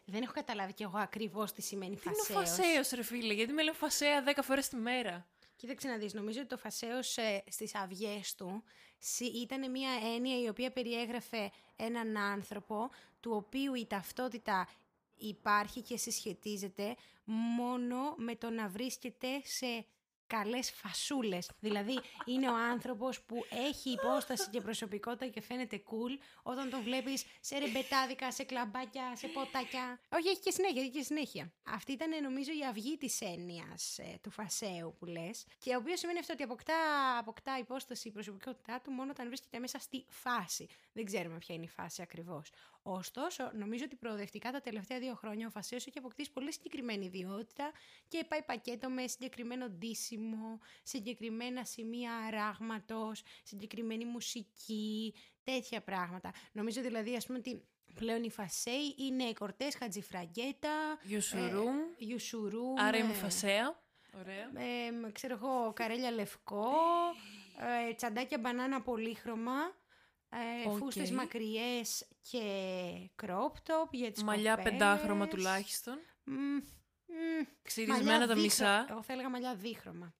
Δεν 0.04 0.22
έχω 0.22 0.32
καταλάβει 0.32 0.72
κι 0.72 0.82
εγώ 0.82 0.98
ακριβώς 0.98 1.52
τι 1.52 1.62
σημαίνει 1.62 1.96
Τι 1.96 2.02
είναι 2.06 2.14
φασέος. 2.16 2.38
ο 2.38 2.40
φασέως 2.40 2.90
ρε 2.90 3.02
φίλε, 3.02 3.32
γιατί 3.34 3.52
με 3.52 3.62
λένε 3.62 3.76
φασέα 3.76 4.24
10 4.26 4.38
φορές 4.42 4.68
τη 4.68 4.76
μέρα; 4.76 5.26
Κοίταξε 5.56 5.88
να 5.88 5.96
δεις, 5.96 6.14
νομίζω 6.14 6.38
ότι 6.40 6.48
το 6.48 6.56
φασέος 6.56 7.16
ε, 7.16 7.42
στις 7.50 7.74
αυγές 7.74 8.34
του 8.34 8.62
σι- 8.98 9.34
ήταν 9.34 9.70
μια 9.70 9.90
έννοια 10.14 10.40
η 10.40 10.48
οποία 10.48 10.70
περιέγραφε 10.70 11.50
έναν 11.76 12.16
άνθρωπο 12.16 12.90
του 13.20 13.32
οποίου 13.34 13.74
η 13.74 13.86
ταυτότητα 13.86 14.68
υπάρχει 15.16 15.80
και 15.82 15.96
συσχετίζεται 15.96 16.96
μόνο 17.26 18.14
με 18.16 18.36
το 18.36 18.50
να 18.50 18.68
βρίσκεται 18.68 19.40
σε 19.44 19.86
καλές 20.26 20.70
φασούλες. 20.70 21.50
Δηλαδή 21.60 22.00
είναι 22.24 22.48
ο 22.48 22.56
άνθρωπος 22.56 23.22
που 23.22 23.44
έχει 23.50 23.90
υπόσταση 23.90 24.50
και 24.50 24.60
προσωπικότητα 24.60 25.26
και 25.26 25.40
φαίνεται 25.40 25.82
cool 25.86 26.22
όταν 26.42 26.70
τον 26.70 26.82
βλέπεις 26.82 27.24
σε 27.40 27.58
ρεμπετάδικα, 27.58 28.32
σε 28.32 28.44
κλαμπάκια, 28.44 29.16
σε 29.16 29.26
ποτάκια. 29.26 30.00
Όχι, 30.08 30.28
έχει 30.28 30.40
και 30.40 30.50
συνέχεια, 30.50 30.80
έχει 30.82 30.90
και 30.90 31.02
συνέχεια. 31.02 31.52
Αυτή 31.62 31.92
ήταν 31.92 32.22
νομίζω 32.22 32.52
η 32.52 32.64
αυγή 32.64 32.96
της 32.96 33.20
έννοιας 33.20 33.98
ε, 33.98 34.18
του 34.22 34.30
φασαίου 34.30 34.94
που 34.98 35.04
λες 35.04 35.46
και 35.58 35.74
ο 35.74 35.78
οποίος 35.78 35.98
σημαίνει 35.98 36.18
αυτό 36.18 36.32
ότι 36.32 36.42
αποκτά, 36.42 36.74
αποκτά 37.18 37.58
υπόσταση 37.58 38.08
η 38.08 38.10
προσωπικότητά 38.10 38.80
του 38.80 38.90
μόνο 38.90 39.10
όταν 39.10 39.26
βρίσκεται 39.26 39.58
μέσα 39.58 39.78
στη 39.78 40.04
φάση. 40.08 40.68
Δεν 40.92 41.04
ξέρουμε 41.04 41.38
ποια 41.38 41.54
είναι 41.54 41.64
η 41.64 41.68
φάση 41.68 42.02
ακριβώς. 42.02 42.50
Ωστόσο, 42.88 43.50
νομίζω 43.54 43.84
ότι 43.84 43.96
προοδευτικά 43.96 44.50
τα 44.50 44.60
τελευταία 44.60 44.98
δύο 44.98 45.14
χρόνια 45.14 45.46
ο 45.46 45.50
Φασέος 45.50 45.86
έχει 45.86 45.98
αποκτήσει 45.98 46.32
πολύ 46.32 46.52
συγκεκριμένη 46.52 47.04
ιδιότητα 47.04 47.72
και 48.08 48.24
πάει 48.28 48.42
πακέτο 48.42 48.88
με 48.90 49.06
συγκεκριμένο 49.06 49.68
ντύσιμο, 49.68 50.58
συγκεκριμένα 50.82 51.64
σημεία 51.64 52.12
αράγματος, 52.12 53.22
συγκεκριμένη 53.42 54.04
μουσική, 54.04 55.14
τέτοια 55.44 55.82
πράγματα. 55.82 56.32
Νομίζω 56.52 56.80
δηλαδή, 56.80 57.16
ας 57.16 57.26
πούμε, 57.26 57.38
ότι 57.38 57.64
πλέον 57.94 58.22
οι 58.22 58.30
Φασέοι 58.30 58.94
είναι 58.98 59.24
οι 59.24 59.32
Κορτές 59.32 59.76
Χατζηφραγκέτα, 59.76 60.98
Γιουσουρούμ, 61.02 61.78
ε, 61.78 61.94
Ιουσουρούμ, 61.96 62.78
άρα 62.78 62.96
είμαι 62.96 63.12
ε, 63.12 63.16
φασέα. 63.16 63.80
Ωραία. 64.18 64.64
ε, 65.06 65.10
ξέρω 65.12 65.34
εγώ, 65.34 65.72
Καρέλια 65.72 66.10
λευκό, 66.10 66.72
ε, 67.88 67.94
τσαντάκια 67.94 68.38
μπανάνα 68.38 68.82
πολύχρωμα, 68.82 69.74
ε, 70.28 70.68
Οκ. 70.68 70.76
φούστες 70.78 71.10
μακριές 71.10 72.06
και 72.30 72.40
crop 73.22 73.52
top 73.66 73.90
για 73.90 74.10
τις 74.12 74.22
Μαλλιά 74.22 74.54
κοπέλες. 74.56 74.72
πεντάχρωμα 74.78 75.28
τουλάχιστον. 75.28 75.98
Μμ, 76.24 76.34
μμ, 77.06 77.44
Ξυρισμένα 77.62 78.02
μαλλιά 78.04 78.18
τα 78.26 78.34
δίχρο- 78.34 78.42
μισά. 78.42 78.86
Εγώ 78.90 79.02
θα 79.02 79.12
έλεγα 79.12 79.28
μαλλιά 79.30 79.54
δίχρωμα. 79.54 80.14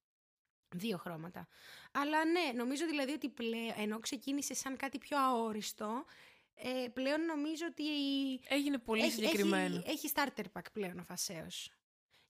Δύο 0.75 0.97
χρώματα. 0.99 1.49
Αλλά 1.93 2.25
ναι, 2.25 2.53
νομίζω 2.55 2.87
δηλαδή 2.87 3.13
ότι 3.13 3.29
πλέον, 3.29 3.73
ενώ 3.77 3.99
ξεκίνησε 3.99 4.55
σαν 4.55 4.77
κάτι 4.77 4.99
πιο 4.99 5.19
αόριστο, 5.19 6.05
ε, 6.55 6.89
πλέον 6.93 7.25
νομίζω 7.25 7.67
ότι 7.71 7.85
Έγινε 8.49 8.79
πολύ 8.79 9.03
έχει, 9.03 9.11
συγκεκριμένο. 9.13 9.77
Έχει, 9.77 9.89
έχει 9.91 10.11
starter 10.15 10.45
pack 10.53 10.65
πλέον 10.73 10.99
ο 10.99 11.03
φασαίος. 11.03 11.71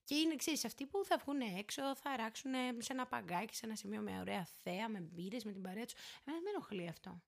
Και 0.03 0.15
είναι, 0.15 0.35
ξέρεις, 0.35 0.65
αυτοί 0.65 0.85
που 0.85 1.05
θα 1.05 1.17
βγουν 1.17 1.39
έξω, 1.57 1.95
θα 1.95 2.15
ράξουν 2.15 2.51
σε 2.77 2.93
ένα 2.93 3.05
παγκάκι, 3.07 3.55
σε 3.55 3.65
ένα 3.65 3.75
σημείο 3.75 4.01
με 4.01 4.19
ωραία 4.19 4.47
θέα, 4.63 4.89
με 4.89 4.99
μπύρες, 4.99 5.43
με 5.43 5.51
την 5.51 5.61
παρέα 5.61 5.83
τους. 5.85 5.93
Εμένα 5.93 6.41
δεν 6.41 6.41
με 6.43 6.49
ενοχλεί 6.49 6.87
αυτό. 6.87 7.21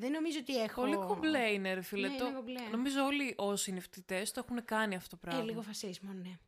Δεν 0.00 0.10
νομίζω 0.10 0.38
ότι 0.40 0.62
έχω... 0.62 0.80
Πολύ 0.80 0.96
κουμπλέ 0.96 1.50
είναι, 1.50 1.74
ρε 1.74 1.80
φίλε. 1.82 2.08
Ναι, 2.08 2.16
Το- 2.16 2.24
είναι 2.26 2.34
κομπλέ. 2.34 2.60
Νομίζω 2.70 3.04
όλοι 3.04 3.34
όσοι 3.36 3.70
είναι 3.70 3.80
φοιτητές 3.80 4.30
το 4.32 4.42
έχουν 4.46 4.64
κάνει 4.64 4.94
αυτό 4.94 5.16
το 5.16 5.22
Ε, 5.24 5.28
πράγμα. 5.30 5.44
λίγο 5.50 5.62
φασίσμο, 5.62 6.12
ναι. 6.12 6.38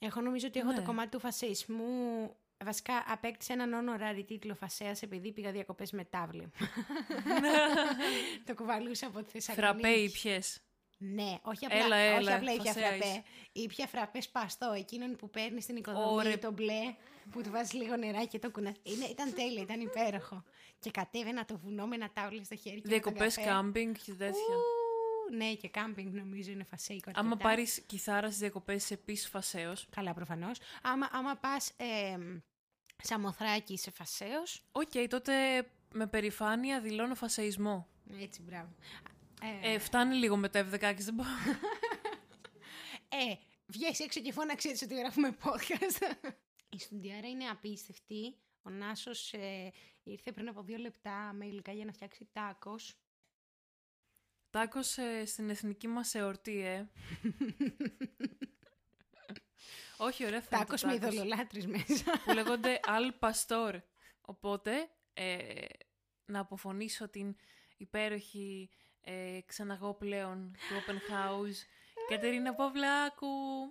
Έχω 0.00 0.20
νομίζω 0.20 0.46
ότι 0.46 0.58
έχω 0.58 0.68
Ναι. 0.70 0.74
το 0.74 0.82
κομμάτι 0.82 1.08
του 1.08 1.18
φασισμού. 1.20 1.86
Βασικά 2.64 3.04
απέκτησε 3.08 3.52
έναν 3.52 3.72
honorary 3.74 4.22
τίτλο 4.26 4.54
φασέας 4.54 5.02
επειδή 5.02 5.32
πήγα 5.32 5.50
διακοπές 5.52 5.92
με 5.92 6.04
τάβλη. 6.04 6.50
το 8.46 8.54
κουβαλούσα 8.54 9.06
από 9.06 9.22
τη 9.22 9.30
Θεσσαλονίκη. 9.30 9.80
Φραπέ 9.82 9.96
ή 9.98 10.10
πιες; 10.10 10.60
Ναι, 10.98 11.38
όχι 11.42 11.64
απλά, 11.66 11.84
Έλα, 11.84 11.96
έλα, 11.96 12.18
όχι 12.18 12.32
απλά 12.32 12.52
ήπια 12.52 12.72
φασαίος 12.72 12.88
φραπέ. 12.88 13.06
είσαι. 13.06 13.22
Ήπια 13.52 13.86
φραπέ 13.86 14.24
σπαστό, 14.24 14.72
εκείνον 14.76 15.16
που 15.16 15.30
παίρνει 15.30 15.60
στην 15.60 15.76
οικοδομή 15.76 16.06
Ωρε. 16.14 16.36
το 16.36 16.52
μπλε, 16.52 16.94
που 17.30 17.42
του 17.42 17.50
βάζεις 17.50 17.72
λίγο 17.72 17.96
νερά 17.96 18.24
και 18.24 18.38
το 18.38 18.50
κουνάς. 18.50 18.74
Είναι, 18.82 19.04
ήταν 19.04 19.34
τέλειο, 19.34 19.62
ήταν 19.62 19.80
υπέροχο. 19.80 20.44
Και 20.78 20.90
κατέβαινα 20.90 21.44
το 21.44 21.58
βουνό 21.58 21.86
με 21.86 21.94
ένα 21.94 22.10
τάβλι 22.12 22.44
στο 22.44 22.56
χέρι 22.56 22.80
και 22.80 22.88
με 22.88 23.00
τον 23.00 23.12
Διακοπές 23.12 23.24
καφέ. 23.34 23.44
κάμπινγκ 23.50 23.94
και 23.94 24.12
τέτοια. 24.12 24.54
Ου, 25.30 25.34
ναι, 25.36 25.54
και 25.54 25.68
κάμπινγκ 25.68 26.14
νομίζω 26.14 26.50
είναι 26.50 26.64
φασέικο. 26.64 27.10
Άμα 27.14 27.28
αρκετά. 27.30 27.48
πάρεις 27.48 27.82
κιθάρα 27.86 28.26
στις 28.26 28.38
διακοπές 28.38 28.90
επίσης 28.90 29.28
φασαίο. 29.28 29.72
Καλά, 29.90 30.14
προφανώς. 30.14 30.58
Άμα, 30.82 31.08
άμα 31.12 31.34
πας 31.36 31.70
ε, 31.76 32.16
Σαμοθράκη 33.02 33.76
είσαι 33.78 33.90
φασαίο. 33.90 34.42
Οκ, 34.72 35.08
τότε 35.08 35.32
με 35.92 36.06
περηφάνεια 36.06 36.80
δηλώνω 36.80 37.14
φασεϊσμό. 37.14 37.88
Έτσι, 38.20 38.42
μπράβο. 38.42 38.74
Ε, 39.62 39.72
Ε, 39.72 39.78
φτάνει 39.78 40.14
λίγο 40.14 40.36
με 40.36 40.48
τα 40.48 40.68
F16, 40.70 40.78
δεν 40.78 41.14
μπορώ. 41.14 41.28
ε, 43.08 43.34
βγες 43.66 43.98
έξω 44.00 44.20
και 44.20 44.32
φώναξες 44.32 44.70
έτσι 44.70 44.84
ότι 44.84 44.94
γράφουμε 44.94 45.36
podcast. 45.44 46.14
Η 46.74 46.78
Στουντιάρα 46.78 47.28
είναι 47.28 47.44
απίστευτη. 47.44 48.36
Ο 48.62 48.70
Νάσος 48.70 49.32
ε, 49.32 49.72
ήρθε 50.02 50.32
πριν 50.32 50.48
από 50.48 50.62
δύο 50.62 50.76
λεπτά 50.76 51.32
με 51.32 51.46
υλικά 51.46 51.72
για 51.72 51.84
να 51.84 51.92
φτιάξει 51.92 52.28
τάκος. 52.32 52.98
Τάκος 54.50 54.98
ε, 54.98 55.24
στην 55.24 55.50
εθνική 55.50 55.88
μας 55.88 56.14
εορτή, 56.14 56.60
ε. 56.60 56.86
Όχι, 59.96 60.26
ωραία 60.26 60.40
θα 60.40 60.48
είναι 60.56 60.64
το 60.64 60.70
Τάκος 60.70 60.82
με 60.82 60.98
τάκος. 60.98 61.14
ειδωλολάτρης 61.14 61.66
μέσα. 61.66 62.20
που 62.24 62.32
λέγονται 62.32 62.80
Al 62.86 63.28
Pastor. 63.28 63.80
Οπότε, 64.20 64.90
ε, 65.14 65.64
να 66.24 66.40
αποφωνήσω 66.40 67.08
την 67.08 67.36
υπέροχη 67.76 68.70
ε, 69.00 69.40
ξαναγώ 69.46 69.94
πλέον 69.94 70.50
του 70.52 70.74
Open 70.86 71.12
House, 71.12 71.56
Κατερίνα 72.08 72.54
Παυλάκου. 72.54 73.26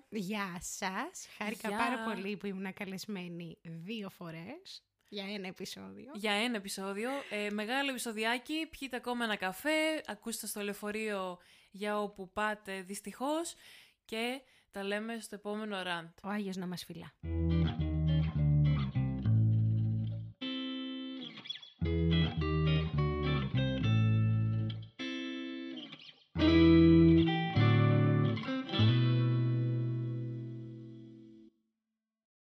Γεια 0.09 0.59
σας. 0.61 1.27
Χάρηκα 1.37 1.67
Γεια. 1.67 1.77
πάρα 1.77 2.03
πολύ 2.03 2.37
που 2.37 2.45
ήμουν 2.45 2.73
καλεσμένη 2.73 3.57
δύο 3.61 4.09
φορές 4.09 4.83
για 5.09 5.33
ένα 5.33 5.47
επεισόδιο. 5.47 6.11
Για 6.13 6.31
ένα 6.31 6.55
επεισόδιο. 6.55 7.09
Ε, 7.29 7.49
μεγάλο 7.49 7.89
επεισοδιάκι, 7.89 8.67
πιείτε 8.69 8.95
ακόμα 8.95 9.23
ένα 9.23 9.35
καφέ, 9.35 10.01
ακούστε 10.07 10.47
στο 10.47 10.61
λεωφορείο 10.61 11.37
για 11.71 11.99
όπου 11.99 12.29
πάτε 12.31 12.81
δυστυχώς 12.81 13.55
και 14.05 14.41
τα 14.71 14.83
λέμε 14.83 15.19
στο 15.19 15.35
επόμενο 15.35 15.81
ραντ. 15.81 16.09
Ο 16.23 16.29
Άγιος 16.29 16.55
να 16.55 16.67
μας 16.67 16.83
φυλά. 16.83 17.13